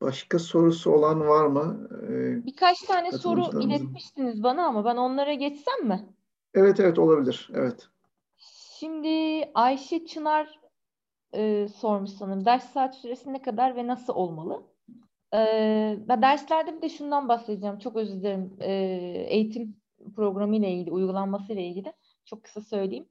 Başka 0.00 0.38
sorusu 0.38 0.90
olan 0.90 1.20
var 1.20 1.46
mı? 1.46 1.88
Ee, 2.02 2.46
Birkaç 2.46 2.80
tane 2.80 3.12
soru 3.12 3.62
iletmiştiniz 3.62 4.42
bana 4.42 4.66
ama 4.66 4.84
ben 4.84 4.96
onlara 4.96 5.34
geçsem 5.34 5.88
mi? 5.88 6.08
Evet 6.54 6.80
evet 6.80 6.98
olabilir. 6.98 7.50
Evet. 7.54 7.88
Şimdi 8.80 9.44
Ayşe 9.54 10.06
Çınar 10.06 10.60
e, 11.34 11.68
sormuş 11.68 12.10
sanırım. 12.10 12.44
Ders 12.44 12.72
saat 12.72 12.96
süresi 12.96 13.32
ne 13.32 13.42
kadar 13.42 13.76
ve 13.76 13.86
nasıl 13.86 14.14
olmalı? 14.14 14.62
E, 15.34 15.38
ben 16.08 16.22
derslerde 16.22 16.76
bir 16.76 16.82
de 16.82 16.88
şundan 16.88 17.28
bahsedeceğim. 17.28 17.78
Çok 17.78 17.96
özür 17.96 18.14
dilerim. 18.14 18.56
E, 18.60 18.72
eğitim 19.28 19.76
programı 20.16 20.56
ile 20.56 20.72
ilgili, 20.72 20.92
uygulanması 20.92 21.52
ile 21.52 21.66
ilgili 21.66 21.92
çok 22.24 22.44
kısa 22.44 22.60
söyleyeyim. 22.60 23.08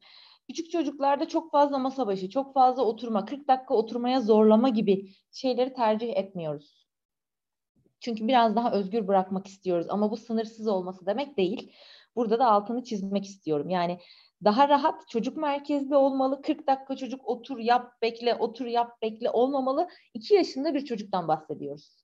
Küçük 0.47 0.71
çocuklarda 0.71 1.27
çok 1.27 1.51
fazla 1.51 1.77
masa 1.77 2.07
başı, 2.07 2.29
çok 2.29 2.53
fazla 2.53 2.83
oturma, 2.83 3.25
40 3.25 3.47
dakika 3.47 3.73
oturmaya 3.73 4.21
zorlama 4.21 4.69
gibi 4.69 5.11
şeyleri 5.31 5.73
tercih 5.73 6.17
etmiyoruz. 6.17 6.87
Çünkü 7.99 8.27
biraz 8.27 8.55
daha 8.55 8.71
özgür 8.71 9.07
bırakmak 9.07 9.47
istiyoruz 9.47 9.87
ama 9.89 10.11
bu 10.11 10.17
sınırsız 10.17 10.67
olması 10.67 11.05
demek 11.05 11.37
değil. 11.37 11.71
Burada 12.15 12.39
da 12.39 12.45
altını 12.51 12.83
çizmek 12.83 13.25
istiyorum. 13.25 13.69
Yani 13.69 13.99
daha 14.43 14.69
rahat 14.69 15.09
çocuk 15.09 15.37
merkezli 15.37 15.95
olmalı. 15.95 16.41
40 16.41 16.67
dakika 16.67 16.95
çocuk 16.95 17.27
otur 17.29 17.57
yap 17.59 18.01
bekle 18.01 18.35
otur 18.35 18.65
yap 18.65 19.01
bekle 19.01 19.29
olmamalı. 19.29 19.87
2 20.13 20.33
yaşında 20.33 20.73
bir 20.73 20.85
çocuktan 20.85 21.27
bahsediyoruz. 21.27 22.03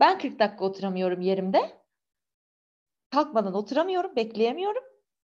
Ben 0.00 0.18
40 0.18 0.38
dakika 0.38 0.64
oturamıyorum 0.64 1.20
yerimde. 1.20 1.82
Kalkmadan 3.10 3.54
oturamıyorum, 3.54 4.16
bekleyemiyorum. 4.16 4.82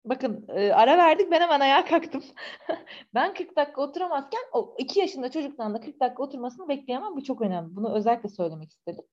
Bakın 0.05 0.47
e, 0.49 0.73
ara 0.73 0.99
verdik 0.99 1.31
ben 1.31 1.41
hemen 1.41 1.61
ayağa 1.61 1.85
kalktım. 1.85 2.25
ben 3.15 3.35
40 3.35 3.57
dakika 3.57 3.83
oturamazken 3.83 4.41
o 4.53 4.75
2 4.79 5.01
yaşında 5.01 5.31
çocuktan 5.31 5.75
da 5.75 5.81
40 5.81 6.01
dakika 6.01 6.23
oturmasını 6.23 6.69
bekleyemem. 6.69 7.17
Bu 7.17 7.25
çok 7.25 7.43
önemli. 7.43 7.77
Bunu 7.77 7.95
özellikle 7.95 8.29
söylemek 8.29 8.73
istedim. 8.73 9.05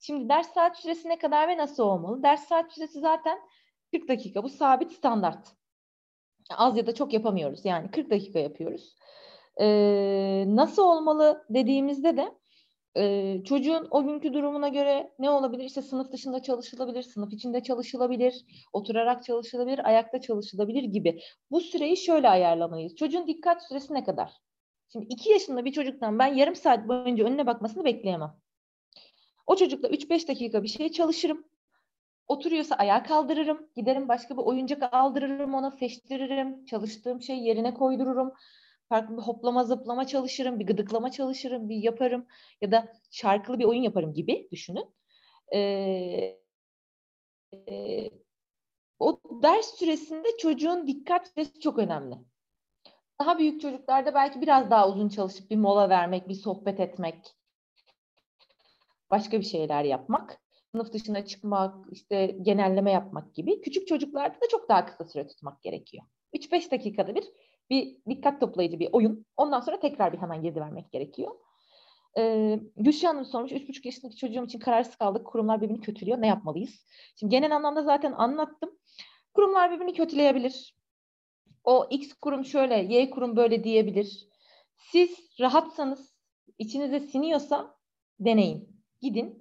Şimdi 0.00 0.28
ders 0.28 0.52
saat 0.52 0.76
süresi 0.76 1.08
ne 1.08 1.18
kadar 1.18 1.48
ve 1.48 1.56
nasıl 1.56 1.82
olmalı? 1.82 2.22
Ders 2.22 2.48
saat 2.48 2.72
süresi 2.72 3.00
zaten 3.00 3.38
40 3.92 4.08
dakika. 4.08 4.42
Bu 4.42 4.48
sabit 4.48 4.92
standart. 4.92 5.59
Az 6.56 6.76
ya 6.76 6.86
da 6.86 6.94
çok 6.94 7.12
yapamıyoruz. 7.12 7.64
Yani 7.64 7.90
40 7.90 8.10
dakika 8.10 8.38
yapıyoruz. 8.38 8.96
Ee, 9.60 10.44
nasıl 10.48 10.82
olmalı 10.82 11.44
dediğimizde 11.50 12.16
de 12.16 12.40
e, 12.96 13.36
çocuğun 13.44 13.88
o 13.90 14.04
günkü 14.06 14.32
durumuna 14.32 14.68
göre 14.68 15.12
ne 15.18 15.30
olabilir? 15.30 15.64
İşte 15.64 15.82
sınıf 15.82 16.12
dışında 16.12 16.42
çalışılabilir, 16.42 17.02
sınıf 17.02 17.32
içinde 17.32 17.62
çalışılabilir, 17.62 18.44
oturarak 18.72 19.24
çalışılabilir, 19.24 19.88
ayakta 19.88 20.20
çalışılabilir 20.20 20.82
gibi. 20.82 21.20
Bu 21.50 21.60
süreyi 21.60 21.96
şöyle 21.96 22.28
ayarlamalıyız. 22.28 22.96
Çocuğun 22.96 23.26
dikkat 23.26 23.62
süresi 23.68 23.94
ne 23.94 24.04
kadar? 24.04 24.32
Şimdi 24.92 25.06
iki 25.08 25.30
yaşında 25.30 25.64
bir 25.64 25.72
çocuktan 25.72 26.18
ben 26.18 26.34
yarım 26.34 26.54
saat 26.54 26.88
boyunca 26.88 27.24
önüne 27.24 27.46
bakmasını 27.46 27.84
bekleyemem. 27.84 28.36
O 29.46 29.56
çocukla 29.56 29.88
3-5 29.88 30.28
dakika 30.28 30.62
bir 30.62 30.68
şey 30.68 30.92
çalışırım. 30.92 31.44
Oturuyorsa 32.30 32.74
ayağa 32.74 33.02
kaldırırım. 33.02 33.66
Giderim 33.76 34.08
başka 34.08 34.36
bir 34.36 34.42
oyuncak 34.42 34.94
aldırırım 34.94 35.54
ona 35.54 35.70
seçtiririm. 35.70 36.64
Çalıştığım 36.64 37.22
şey 37.22 37.38
yerine 37.38 37.74
koydururum. 37.74 38.32
Farklı 38.88 39.16
bir 39.16 39.22
hoplama 39.22 39.64
zıplama 39.64 40.06
çalışırım. 40.06 40.58
Bir 40.58 40.66
gıdıklama 40.66 41.10
çalışırım. 41.10 41.68
Bir 41.68 41.76
yaparım. 41.76 42.26
Ya 42.60 42.72
da 42.72 42.92
şarkılı 43.10 43.58
bir 43.58 43.64
oyun 43.64 43.82
yaparım 43.82 44.14
gibi 44.14 44.48
düşünün. 44.52 44.94
Ee, 45.54 46.38
e, 47.68 48.10
o 48.98 49.20
ders 49.42 49.78
süresinde 49.78 50.28
çocuğun 50.38 50.86
dikkat 50.86 51.28
süresi 51.28 51.60
çok 51.60 51.78
önemli. 51.78 52.18
Daha 53.20 53.38
büyük 53.38 53.60
çocuklarda 53.60 54.14
belki 54.14 54.40
biraz 54.40 54.70
daha 54.70 54.88
uzun 54.88 55.08
çalışıp 55.08 55.50
bir 55.50 55.56
mola 55.56 55.88
vermek, 55.88 56.28
bir 56.28 56.34
sohbet 56.34 56.80
etmek, 56.80 57.36
başka 59.10 59.40
bir 59.40 59.46
şeyler 59.46 59.84
yapmak, 59.84 60.40
sınıf 60.72 60.92
dışına 60.92 61.24
çıkmak, 61.24 61.86
işte 61.92 62.26
genelleme 62.42 62.92
yapmak 62.92 63.34
gibi. 63.34 63.60
Küçük 63.60 63.88
çocuklarda 63.88 64.34
da 64.34 64.48
çok 64.50 64.68
daha 64.68 64.86
kısa 64.86 65.04
süre 65.04 65.26
tutmak 65.26 65.62
gerekiyor. 65.62 66.04
3-5 66.34 66.70
dakikada 66.70 67.14
bir 67.14 67.24
bir 67.70 67.96
dikkat 68.08 68.40
toplayıcı 68.40 68.80
bir 68.80 68.88
oyun. 68.92 69.26
Ondan 69.36 69.60
sonra 69.60 69.80
tekrar 69.80 70.12
bir 70.12 70.18
hemen 70.18 70.42
geri 70.42 70.60
vermek 70.60 70.92
gerekiyor. 70.92 71.30
Ee, 72.18 72.60
Gülşah 72.76 73.08
Hanım 73.08 73.24
sormuş, 73.24 73.52
3,5 73.52 73.86
yaşındaki 73.86 74.16
çocuğum 74.16 74.44
için 74.44 74.58
kararsız 74.58 74.96
kaldık. 74.96 75.26
Kurumlar 75.26 75.60
birbirini 75.60 75.80
kötülüyor. 75.80 76.20
Ne 76.20 76.26
yapmalıyız? 76.26 76.86
Şimdi 77.16 77.30
genel 77.30 77.56
anlamda 77.56 77.82
zaten 77.82 78.12
anlattım. 78.12 78.70
Kurumlar 79.34 79.70
birbirini 79.70 79.92
kötüleyebilir. 79.92 80.76
O 81.64 81.86
X 81.90 82.12
kurum 82.12 82.44
şöyle, 82.44 82.94
Y 82.94 83.10
kurum 83.10 83.36
böyle 83.36 83.64
diyebilir. 83.64 84.28
Siz 84.76 85.10
rahatsanız, 85.40 86.14
içinize 86.58 87.00
siniyorsa 87.00 87.76
deneyin. 88.20 88.82
Gidin 89.00 89.39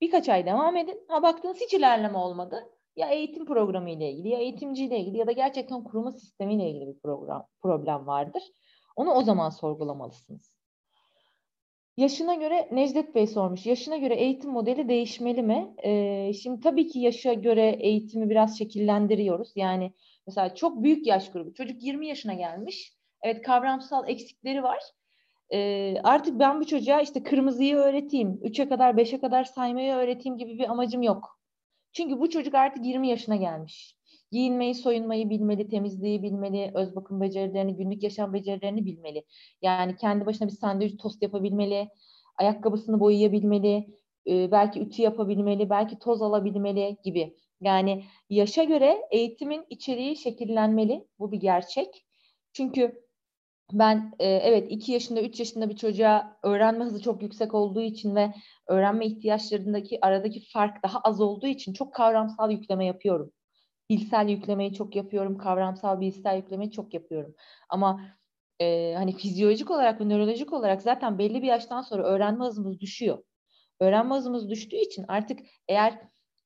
birkaç 0.00 0.28
ay 0.28 0.46
devam 0.46 0.76
edin. 0.76 1.04
Ha 1.08 1.22
baktınız 1.22 1.60
hiç 1.60 1.74
ilerleme 1.74 2.18
olmadı. 2.18 2.70
Ya 2.96 3.08
eğitim 3.08 3.46
programı 3.46 3.90
ile 3.90 4.10
ilgili, 4.12 4.28
ya 4.28 4.38
eğitimciyle 4.38 4.98
ilgili 4.98 5.18
ya 5.18 5.26
da 5.26 5.32
gerçekten 5.32 5.84
kuruma 5.84 6.12
sistemiyle 6.12 6.70
ilgili 6.70 6.86
bir 6.86 7.00
program, 7.00 7.46
problem 7.62 8.06
vardır. 8.06 8.42
Onu 8.96 9.12
o 9.12 9.22
zaman 9.22 9.50
sorgulamalısınız. 9.50 10.58
Yaşına 11.96 12.34
göre 12.34 12.68
Necdet 12.72 13.14
Bey 13.14 13.26
sormuş. 13.26 13.66
Yaşına 13.66 13.96
göre 13.96 14.14
eğitim 14.14 14.50
modeli 14.50 14.88
değişmeli 14.88 15.42
mi? 15.42 15.74
Ee, 15.84 16.32
şimdi 16.42 16.60
tabii 16.60 16.88
ki 16.88 17.00
yaşa 17.00 17.32
göre 17.32 17.76
eğitimi 17.80 18.30
biraz 18.30 18.58
şekillendiriyoruz. 18.58 19.52
Yani 19.56 19.92
mesela 20.26 20.54
çok 20.54 20.82
büyük 20.82 21.06
yaş 21.06 21.30
grubu. 21.30 21.54
Çocuk 21.54 21.82
20 21.82 22.06
yaşına 22.06 22.34
gelmiş. 22.34 22.92
Evet 23.22 23.42
kavramsal 23.42 24.08
eksikleri 24.08 24.62
var. 24.62 24.82
Ee, 25.52 25.94
artık 26.04 26.38
ben 26.38 26.60
bu 26.60 26.66
çocuğa 26.66 27.00
işte 27.00 27.22
kırmızıyı 27.22 27.76
öğreteyim, 27.76 28.40
3'e 28.42 28.68
kadar 28.68 28.94
5'e 28.94 29.20
kadar 29.20 29.44
saymayı 29.44 29.92
öğreteyim 29.92 30.38
gibi 30.38 30.58
bir 30.58 30.70
amacım 30.70 31.02
yok. 31.02 31.38
Çünkü 31.92 32.20
bu 32.20 32.30
çocuk 32.30 32.54
artık 32.54 32.86
20 32.86 33.08
yaşına 33.08 33.36
gelmiş. 33.36 33.96
Giyinmeyi, 34.32 34.74
soyunmayı 34.74 35.30
bilmeli, 35.30 35.68
temizliği 35.68 36.22
bilmeli, 36.22 36.70
öz 36.74 36.96
bakım 36.96 37.20
becerilerini, 37.20 37.76
günlük 37.76 38.02
yaşam 38.02 38.32
becerilerini 38.32 38.86
bilmeli. 38.86 39.24
Yani 39.62 39.96
kendi 39.96 40.26
başına 40.26 40.48
bir 40.48 40.52
sandviç 40.52 41.00
tost 41.02 41.22
yapabilmeli, 41.22 41.88
ayakkabısını 42.36 43.00
boyayabilmeli, 43.00 43.86
e, 44.26 44.50
belki 44.50 44.80
ütü 44.80 45.02
yapabilmeli, 45.02 45.70
belki 45.70 45.98
toz 45.98 46.22
alabilmeli 46.22 46.96
gibi. 47.04 47.36
Yani 47.60 48.04
yaşa 48.30 48.64
göre 48.64 48.98
eğitimin 49.10 49.64
içeriği 49.70 50.16
şekillenmeli. 50.16 51.06
Bu 51.18 51.32
bir 51.32 51.40
gerçek. 51.40 52.04
Çünkü 52.52 53.07
ben 53.72 54.12
e, 54.18 54.26
evet 54.28 54.66
2 54.70 54.92
yaşında 54.92 55.22
3 55.22 55.40
yaşında 55.40 55.70
bir 55.70 55.76
çocuğa 55.76 56.38
öğrenme 56.42 56.84
hızı 56.84 57.02
çok 57.02 57.22
yüksek 57.22 57.54
olduğu 57.54 57.80
için 57.80 58.16
ve 58.16 58.34
öğrenme 58.68 59.06
ihtiyaçlarındaki 59.06 59.98
aradaki 60.02 60.40
fark 60.52 60.82
daha 60.82 61.00
az 61.00 61.20
olduğu 61.20 61.46
için 61.46 61.72
çok 61.72 61.94
kavramsal 61.94 62.50
yükleme 62.50 62.86
yapıyorum. 62.86 63.32
Bilsel 63.90 64.28
yüklemeyi 64.28 64.74
çok 64.74 64.96
yapıyorum, 64.96 65.38
kavramsal 65.38 66.00
bilsel 66.00 66.36
yüklemeyi 66.36 66.70
çok 66.70 66.94
yapıyorum. 66.94 67.34
Ama 67.68 68.00
e, 68.60 68.94
hani 68.96 69.16
fizyolojik 69.16 69.70
olarak 69.70 70.00
ve 70.00 70.08
nörolojik 70.08 70.52
olarak 70.52 70.82
zaten 70.82 71.18
belli 71.18 71.42
bir 71.42 71.46
yaştan 71.46 71.82
sonra 71.82 72.02
öğrenme 72.02 72.44
hızımız 72.44 72.80
düşüyor. 72.80 73.24
Öğrenme 73.80 74.14
hızımız 74.14 74.50
düştüğü 74.50 74.76
için 74.76 75.04
artık 75.08 75.40
eğer 75.68 75.98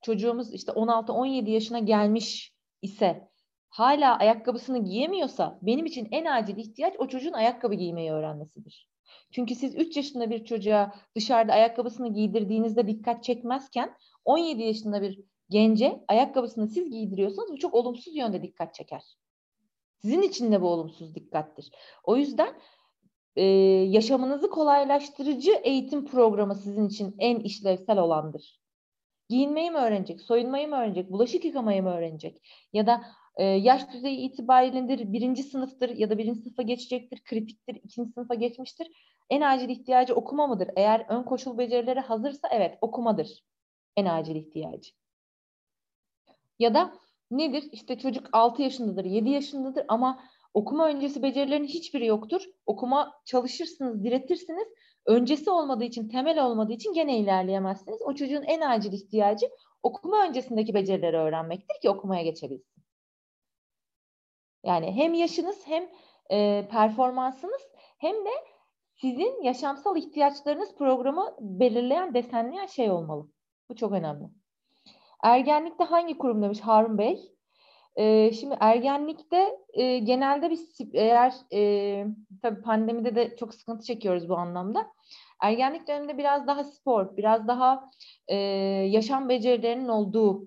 çocuğumuz 0.02 0.54
işte 0.54 0.72
16-17 0.72 1.50
yaşına 1.50 1.78
gelmiş 1.78 2.52
ise 2.82 3.31
hala 3.72 4.18
ayakkabısını 4.18 4.84
giyemiyorsa 4.84 5.58
benim 5.62 5.86
için 5.86 6.08
en 6.10 6.24
acil 6.24 6.56
ihtiyaç 6.56 6.94
o 6.98 7.08
çocuğun 7.08 7.32
ayakkabı 7.32 7.74
giymeyi 7.74 8.12
öğrenmesidir. 8.12 8.88
Çünkü 9.30 9.54
siz 9.54 9.74
3 9.74 9.96
yaşında 9.96 10.30
bir 10.30 10.44
çocuğa 10.44 10.94
dışarıda 11.16 11.52
ayakkabısını 11.52 12.14
giydirdiğinizde 12.14 12.86
dikkat 12.86 13.24
çekmezken 13.24 13.94
17 14.24 14.62
yaşında 14.62 15.02
bir 15.02 15.20
gence 15.50 16.04
ayakkabısını 16.08 16.68
siz 16.68 16.90
giydiriyorsanız 16.90 17.52
bu 17.52 17.58
çok 17.58 17.74
olumsuz 17.74 18.16
yönde 18.16 18.42
dikkat 18.42 18.74
çeker. 18.74 19.02
Sizin 20.02 20.22
için 20.22 20.52
de 20.52 20.62
bu 20.62 20.68
olumsuz 20.68 21.14
dikkattir. 21.14 21.70
O 22.04 22.16
yüzden 22.16 22.54
e, 23.36 23.44
yaşamınızı 23.88 24.50
kolaylaştırıcı 24.50 25.52
eğitim 25.52 26.06
programı 26.06 26.54
sizin 26.54 26.88
için 26.88 27.14
en 27.18 27.40
işlevsel 27.40 27.98
olandır. 27.98 28.61
Giyinmeyi 29.32 29.70
mi 29.70 29.78
öğrenecek, 29.78 30.20
soyunmayı 30.20 30.68
mı 30.68 30.76
öğrenecek, 30.76 31.12
bulaşık 31.12 31.44
yıkamayı 31.44 31.82
mı 31.82 31.90
öğrenecek? 31.90 32.42
Ya 32.72 32.86
da 32.86 33.02
e, 33.36 33.44
yaş 33.44 33.92
düzeyi 33.92 34.18
itibariyle 34.18 35.12
birinci 35.12 35.42
sınıftır 35.42 35.88
ya 35.88 36.10
da 36.10 36.18
birinci 36.18 36.40
sınıfa 36.40 36.62
geçecektir, 36.62 37.24
kritiktir, 37.24 37.74
ikinci 37.74 38.12
sınıfa 38.12 38.34
geçmiştir. 38.34 38.86
En 39.30 39.40
acil 39.40 39.68
ihtiyacı 39.68 40.14
okuma 40.14 40.46
mıdır? 40.46 40.68
Eğer 40.76 41.06
ön 41.08 41.22
koşul 41.22 41.58
becerileri 41.58 42.00
hazırsa 42.00 42.48
evet 42.52 42.78
okumadır 42.80 43.44
en 43.96 44.06
acil 44.06 44.36
ihtiyacı. 44.36 44.90
Ya 46.58 46.74
da 46.74 46.92
nedir? 47.30 47.64
İşte 47.72 47.98
çocuk 47.98 48.28
6 48.32 48.62
yaşındadır, 48.62 49.04
7 49.04 49.30
yaşındadır 49.30 49.84
ama 49.88 50.20
okuma 50.54 50.88
öncesi 50.88 51.22
becerilerin 51.22 51.66
hiçbiri 51.66 52.06
yoktur. 52.06 52.42
Okuma 52.66 53.12
çalışırsınız, 53.24 54.04
diretirsiniz. 54.04 54.68
Öncesi 55.06 55.50
olmadığı 55.50 55.84
için, 55.84 56.08
temel 56.08 56.44
olmadığı 56.44 56.72
için 56.72 56.92
gene 56.92 57.18
ilerleyemezsiniz. 57.18 58.02
O 58.02 58.14
çocuğun 58.14 58.42
en 58.42 58.60
acil 58.60 58.92
ihtiyacı 58.92 59.46
okuma 59.82 60.24
öncesindeki 60.24 60.74
becerileri 60.74 61.16
öğrenmektir 61.16 61.80
ki 61.82 61.90
okumaya 61.90 62.22
geçebilsin. 62.22 62.82
Yani 64.64 64.92
hem 64.92 65.14
yaşınız 65.14 65.66
hem 65.66 65.88
e, 66.30 66.68
performansınız 66.70 67.62
hem 67.98 68.14
de 68.14 68.30
sizin 68.94 69.42
yaşamsal 69.42 69.96
ihtiyaçlarınız 69.96 70.74
programı 70.74 71.36
belirleyen, 71.40 72.14
desenleyen 72.14 72.66
şey 72.66 72.90
olmalı. 72.90 73.28
Bu 73.68 73.76
çok 73.76 73.92
önemli. 73.92 74.24
Ergenlikte 75.22 75.84
hangi 75.84 76.18
kurum 76.18 76.42
demiş 76.42 76.60
Harun 76.60 76.98
Bey? 76.98 77.32
Ee, 77.96 78.32
şimdi 78.32 78.56
ergenlikte 78.60 79.58
e, 79.72 79.98
genelde 79.98 80.50
biz 80.50 80.78
eğer 80.92 81.34
e, 81.52 82.06
tabii 82.42 82.62
pandemide 82.62 83.14
de 83.14 83.36
çok 83.36 83.54
sıkıntı 83.54 83.84
çekiyoruz 83.84 84.28
bu 84.28 84.36
anlamda. 84.36 84.92
Ergenlik 85.42 85.88
döneminde 85.88 86.18
biraz 86.18 86.46
daha 86.46 86.64
spor, 86.64 87.16
biraz 87.16 87.48
daha 87.48 87.90
e, 88.28 88.36
yaşam 88.88 89.28
becerilerinin 89.28 89.88
olduğu, 89.88 90.44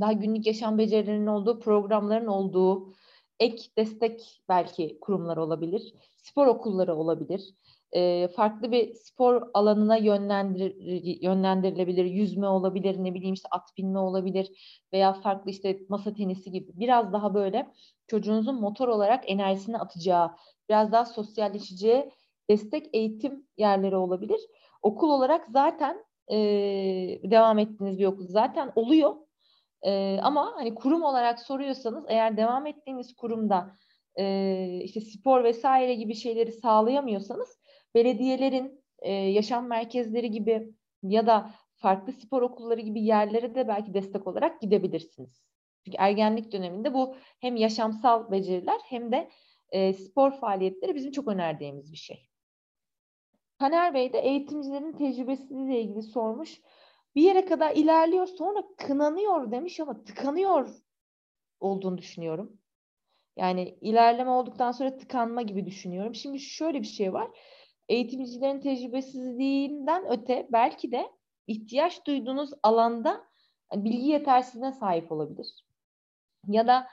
daha 0.00 0.12
günlük 0.12 0.46
yaşam 0.46 0.78
becerilerinin 0.78 1.26
olduğu, 1.26 1.60
programların 1.60 2.26
olduğu, 2.26 2.94
ek 3.40 3.62
destek 3.78 4.42
belki 4.48 5.00
kurumlar 5.00 5.36
olabilir, 5.36 5.94
spor 6.16 6.46
okulları 6.46 6.96
olabilir 6.96 7.54
e, 7.92 8.28
farklı 8.28 8.72
bir 8.72 8.94
spor 8.94 9.42
alanına 9.54 9.96
yönlendir, 9.96 10.76
yönlendirilebilir. 11.22 12.04
Yüzme 12.04 12.48
olabilir, 12.48 13.04
ne 13.04 13.14
bileyim 13.14 13.34
işte 13.34 13.48
at 13.50 13.76
binme 13.78 13.98
olabilir 13.98 14.50
veya 14.92 15.12
farklı 15.12 15.50
işte 15.50 15.78
masa 15.88 16.14
tenisi 16.14 16.50
gibi. 16.50 16.70
Biraz 16.74 17.12
daha 17.12 17.34
böyle 17.34 17.72
çocuğunuzun 18.06 18.60
motor 18.60 18.88
olarak 18.88 19.30
enerjisini 19.30 19.78
atacağı, 19.78 20.30
biraz 20.68 20.92
daha 20.92 21.04
sosyalleşeceği 21.04 22.10
destek 22.50 22.94
eğitim 22.94 23.46
yerleri 23.56 23.96
olabilir. 23.96 24.40
Okul 24.82 25.10
olarak 25.10 25.46
zaten 25.50 26.04
e, 26.28 26.36
devam 27.30 27.58
ettiğiniz 27.58 27.98
bir 27.98 28.06
okul 28.06 28.26
zaten 28.28 28.72
oluyor. 28.74 29.16
E, 29.82 30.18
ama 30.22 30.52
hani 30.56 30.74
kurum 30.74 31.02
olarak 31.02 31.40
soruyorsanız 31.40 32.04
eğer 32.08 32.36
devam 32.36 32.66
ettiğiniz 32.66 33.16
kurumda 33.16 33.76
e, 34.18 34.80
işte 34.84 35.00
spor 35.00 35.44
vesaire 35.44 35.94
gibi 35.94 36.14
şeyleri 36.14 36.52
sağlayamıyorsanız 36.52 37.61
belediyelerin 37.94 38.84
e, 38.98 39.12
yaşam 39.12 39.66
merkezleri 39.66 40.30
gibi 40.30 40.74
ya 41.02 41.26
da 41.26 41.50
farklı 41.76 42.12
spor 42.12 42.42
okulları 42.42 42.80
gibi 42.80 43.02
yerlere 43.02 43.54
de 43.54 43.68
belki 43.68 43.94
destek 43.94 44.26
olarak 44.26 44.60
gidebilirsiniz. 44.60 45.42
Çünkü 45.84 45.96
ergenlik 45.98 46.52
döneminde 46.52 46.94
bu 46.94 47.16
hem 47.40 47.56
yaşamsal 47.56 48.30
beceriler 48.30 48.80
hem 48.84 49.12
de 49.12 49.30
e, 49.70 49.92
spor 49.92 50.32
faaliyetleri 50.32 50.94
bizim 50.94 51.12
çok 51.12 51.28
önerdiğimiz 51.28 51.92
bir 51.92 51.96
şey. 51.96 52.28
Taner 53.58 53.94
Bey 53.94 54.12
de 54.12 54.18
eğitimcilerin 54.18 54.92
tecrübesiyle 54.92 55.80
ilgili 55.80 56.02
sormuş. 56.02 56.60
Bir 57.14 57.22
yere 57.22 57.44
kadar 57.44 57.76
ilerliyor 57.76 58.26
sonra 58.26 58.62
kınanıyor 58.78 59.50
demiş 59.50 59.80
ama 59.80 60.04
tıkanıyor 60.04 60.68
olduğunu 61.60 61.98
düşünüyorum. 61.98 62.58
Yani 63.36 63.78
ilerleme 63.80 64.30
olduktan 64.30 64.72
sonra 64.72 64.96
tıkanma 64.96 65.42
gibi 65.42 65.66
düşünüyorum. 65.66 66.14
Şimdi 66.14 66.40
şöyle 66.40 66.80
bir 66.80 66.86
şey 66.86 67.12
var 67.12 67.30
eğitimcilerin 67.88 68.60
tecrübesizliğinden 68.60 70.04
öte 70.08 70.48
belki 70.52 70.92
de 70.92 71.10
ihtiyaç 71.46 72.06
duyduğunuz 72.06 72.50
alanda 72.62 73.24
bilgi 73.74 74.08
yetersizliğine 74.08 74.72
sahip 74.72 75.12
olabilir. 75.12 75.64
Ya 76.48 76.66
da 76.66 76.86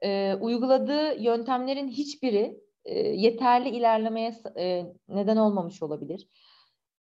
e, 0.00 0.34
uyguladığı 0.34 1.22
yöntemlerin 1.22 1.88
hiçbiri 1.88 2.60
e, 2.84 2.98
yeterli 2.98 3.68
ilerlemeye 3.68 4.34
e, 4.58 4.86
neden 5.08 5.36
olmamış 5.36 5.82
olabilir. 5.82 6.28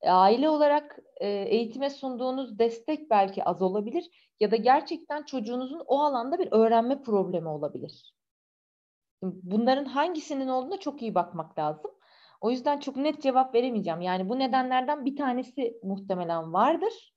E, 0.03 0.11
aile 0.11 0.49
olarak 0.49 0.99
e, 1.17 1.29
eğitime 1.29 1.91
sunduğunuz 1.91 2.59
destek 2.59 3.11
belki 3.11 3.45
az 3.45 3.63
olabilir 3.63 4.11
ya 4.41 4.51
da 4.51 4.57
gerçekten 4.57 5.23
çocuğunuzun 5.23 5.83
o 5.87 6.01
alanda 6.01 6.39
bir 6.39 6.49
öğrenme 6.53 7.03
problemi 7.03 7.49
olabilir. 7.49 8.15
Bunların 9.23 9.85
hangisinin 9.85 10.49
olduğuna 10.49 10.77
çok 10.77 11.03
iyi 11.03 11.15
bakmak 11.15 11.59
lazım. 11.59 11.91
O 12.41 12.51
yüzden 12.51 12.79
çok 12.79 12.97
net 12.97 13.23
cevap 13.23 13.55
veremeyeceğim. 13.55 14.01
Yani 14.01 14.29
bu 14.29 14.39
nedenlerden 14.39 15.05
bir 15.05 15.17
tanesi 15.17 15.79
muhtemelen 15.83 16.53
vardır. 16.53 17.15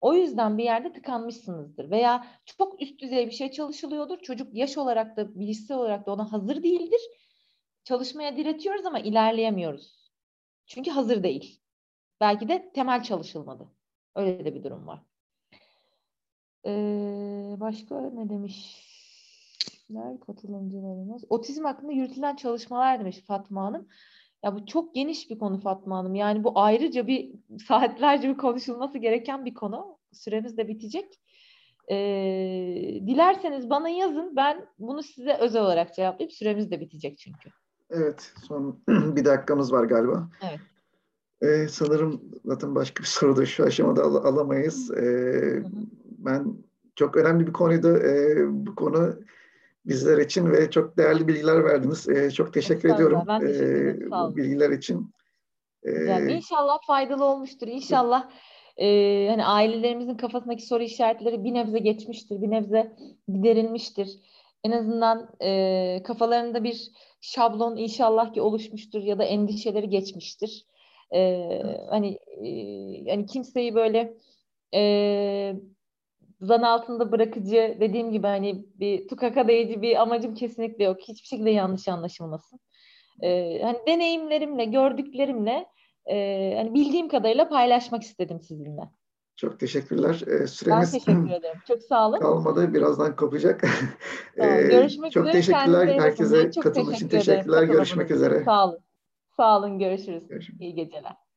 O 0.00 0.14
yüzden 0.14 0.58
bir 0.58 0.64
yerde 0.64 0.92
tıkanmışsınızdır 0.92 1.90
veya 1.90 2.26
çok 2.44 2.82
üst 2.82 3.00
düzey 3.00 3.26
bir 3.26 3.32
şey 3.32 3.50
çalışılıyordur. 3.50 4.18
Çocuk 4.18 4.54
yaş 4.54 4.78
olarak 4.78 5.16
da 5.16 5.38
bilişsel 5.40 5.76
olarak 5.76 6.06
da 6.06 6.12
ona 6.12 6.32
hazır 6.32 6.62
değildir. 6.62 7.00
Çalışmaya 7.84 8.36
diretiyoruz 8.36 8.86
ama 8.86 8.98
ilerleyemiyoruz. 9.00 10.12
Çünkü 10.66 10.90
hazır 10.90 11.22
değil. 11.22 11.60
Belki 12.20 12.48
de 12.48 12.72
temel 12.74 13.02
çalışılmadı. 13.02 13.68
Öyle 14.14 14.44
de 14.44 14.54
bir 14.54 14.64
durum 14.64 14.86
var. 14.86 15.02
Ee, 16.66 17.56
başka 17.60 18.00
ne 18.00 18.28
demişler 18.28 20.20
katılımcılarımız? 20.26 21.24
Otizm 21.28 21.64
hakkında 21.64 21.92
yürütülen 21.92 22.36
çalışmalar 22.36 23.00
demiş 23.00 23.20
Fatma 23.20 23.64
Hanım. 23.64 23.88
Ya 24.44 24.54
bu 24.54 24.66
çok 24.66 24.94
geniş 24.94 25.30
bir 25.30 25.38
konu 25.38 25.60
Fatma 25.60 25.98
Hanım. 25.98 26.14
Yani 26.14 26.44
bu 26.44 26.52
ayrıca 26.54 27.06
bir 27.06 27.30
saatlerce 27.68 28.28
bir 28.28 28.36
konuşulması 28.36 28.98
gereken 28.98 29.44
bir 29.44 29.54
konu. 29.54 29.98
Süremiz 30.12 30.56
de 30.56 30.68
bitecek. 30.68 31.20
E, 31.90 31.96
dilerseniz 33.06 33.70
bana 33.70 33.88
yazın. 33.88 34.36
Ben 34.36 34.66
bunu 34.78 35.02
size 35.02 35.34
özel 35.40 35.62
olarak 35.62 35.94
cevaplayıp 35.94 36.32
süremiz 36.32 36.70
de 36.70 36.80
bitecek 36.80 37.18
çünkü. 37.18 37.50
Evet. 37.90 38.32
Son 38.48 38.78
bir 38.88 39.24
dakikamız 39.24 39.72
var 39.72 39.84
galiba. 39.84 40.28
Evet. 40.50 40.60
Ee, 41.42 41.68
sanırım 41.68 42.20
zaten 42.44 42.74
başka 42.74 43.02
bir 43.02 43.08
soru 43.08 43.36
da 43.36 43.46
şu 43.46 43.64
aşamada 43.64 44.02
al- 44.02 44.24
alamayız. 44.24 44.90
Ee, 44.90 45.62
ben 46.18 46.54
çok 46.96 47.16
önemli 47.16 47.46
bir 47.46 47.52
konuydu. 47.52 47.96
Ee, 47.96 48.44
bu 48.66 48.74
konu 48.74 49.14
bizler 49.84 50.18
için 50.18 50.52
ve 50.52 50.70
çok 50.70 50.96
değerli 50.96 51.28
bilgiler 51.28 51.64
verdiniz. 51.64 52.08
Ee, 52.08 52.30
çok 52.30 52.54
teşekkür 52.54 52.94
ediyorum 52.94 53.22
Ben 53.28 53.40
teşekkür 53.40 53.66
ederim. 53.66 54.02
ee, 54.06 54.10
Sağ 54.10 54.24
olun. 54.24 54.36
bilgiler 54.36 54.70
için. 54.70 55.14
Güzel. 55.82 56.28
İnşallah 56.28 56.78
faydalı 56.86 57.24
olmuştur. 57.24 57.68
İnşallah 57.68 58.30
e, 58.76 58.86
hani 59.30 59.44
ailelerimizin 59.44 60.16
kafasındaki 60.16 60.66
soru 60.66 60.82
işaretleri 60.82 61.44
bir 61.44 61.54
nebze 61.54 61.78
geçmiştir, 61.78 62.42
bir 62.42 62.50
nebze 62.50 62.96
giderilmiştir. 63.28 64.08
En 64.64 64.70
azından 64.70 65.30
e, 65.42 66.02
kafalarında 66.04 66.64
bir 66.64 66.90
şablon 67.20 67.76
inşallah 67.76 68.32
ki 68.32 68.40
oluşmuştur 68.40 69.02
ya 69.02 69.18
da 69.18 69.24
endişeleri 69.24 69.88
geçmiştir. 69.88 70.66
E, 71.14 71.48
hani 71.90 72.18
e, 72.44 72.48
yani 73.10 73.26
kimseyi 73.26 73.74
böyle 73.74 74.14
e, 74.74 75.54
zan 76.40 76.62
altında 76.62 77.12
bırakıcı 77.12 77.76
dediğim 77.80 78.12
gibi 78.12 78.26
hani 78.26 78.64
bir 78.80 79.08
tukaka 79.08 79.48
değici 79.48 79.82
bir 79.82 80.02
amacım 80.02 80.34
kesinlikle 80.34 80.84
yok. 80.84 81.00
Hiçbir 81.00 81.26
şekilde 81.28 81.50
yanlış 81.50 81.88
anlaşılmasın. 81.88 82.60
Ee, 83.22 83.60
hani 83.62 83.78
deneyimlerimle, 83.88 84.64
gördüklerimle 84.64 85.66
e, 86.06 86.54
hani 86.56 86.74
bildiğim 86.74 87.08
kadarıyla 87.08 87.48
paylaşmak 87.48 88.02
istedim 88.02 88.40
sizinle. 88.40 88.82
Çok 89.36 89.60
teşekkürler. 89.60 90.20
Ee, 90.26 90.40
Ben 90.40 90.46
süremiz 90.46 90.92
teşekkür 90.92 91.30
ederim. 91.30 91.58
Çok 91.68 91.82
sağ 91.82 92.08
olun. 92.08 92.18
kalmadı. 92.18 92.74
Birazdan 92.74 93.16
kopacak. 93.16 93.60
Tamam, 94.36 94.54
Ee, 94.58 94.62
görüşmek 94.62 95.12
çok 95.12 95.22
üzere. 95.24 95.32
teşekkürler. 95.32 95.66
Kendinize. 95.86 96.00
Herkese 96.00 96.44
Ben 96.44 96.50
çok 96.50 96.64
katılım 96.64 96.92
için 96.92 97.08
teşekkür 97.08 97.32
ederim 97.32 97.44
teşekkürler. 97.50 97.62
Görüşmek 97.74 98.08
katılımınız 98.08 98.34
için. 98.34 98.40
üzere. 98.40 98.44
Sağ 98.44 98.68
olun. 98.68 98.78
Sağ 99.36 99.58
olun. 99.58 99.78
Görüşürüz. 99.78 100.28
Görüşmek 100.28 100.60
İyi 100.60 100.74
geceler. 100.74 101.29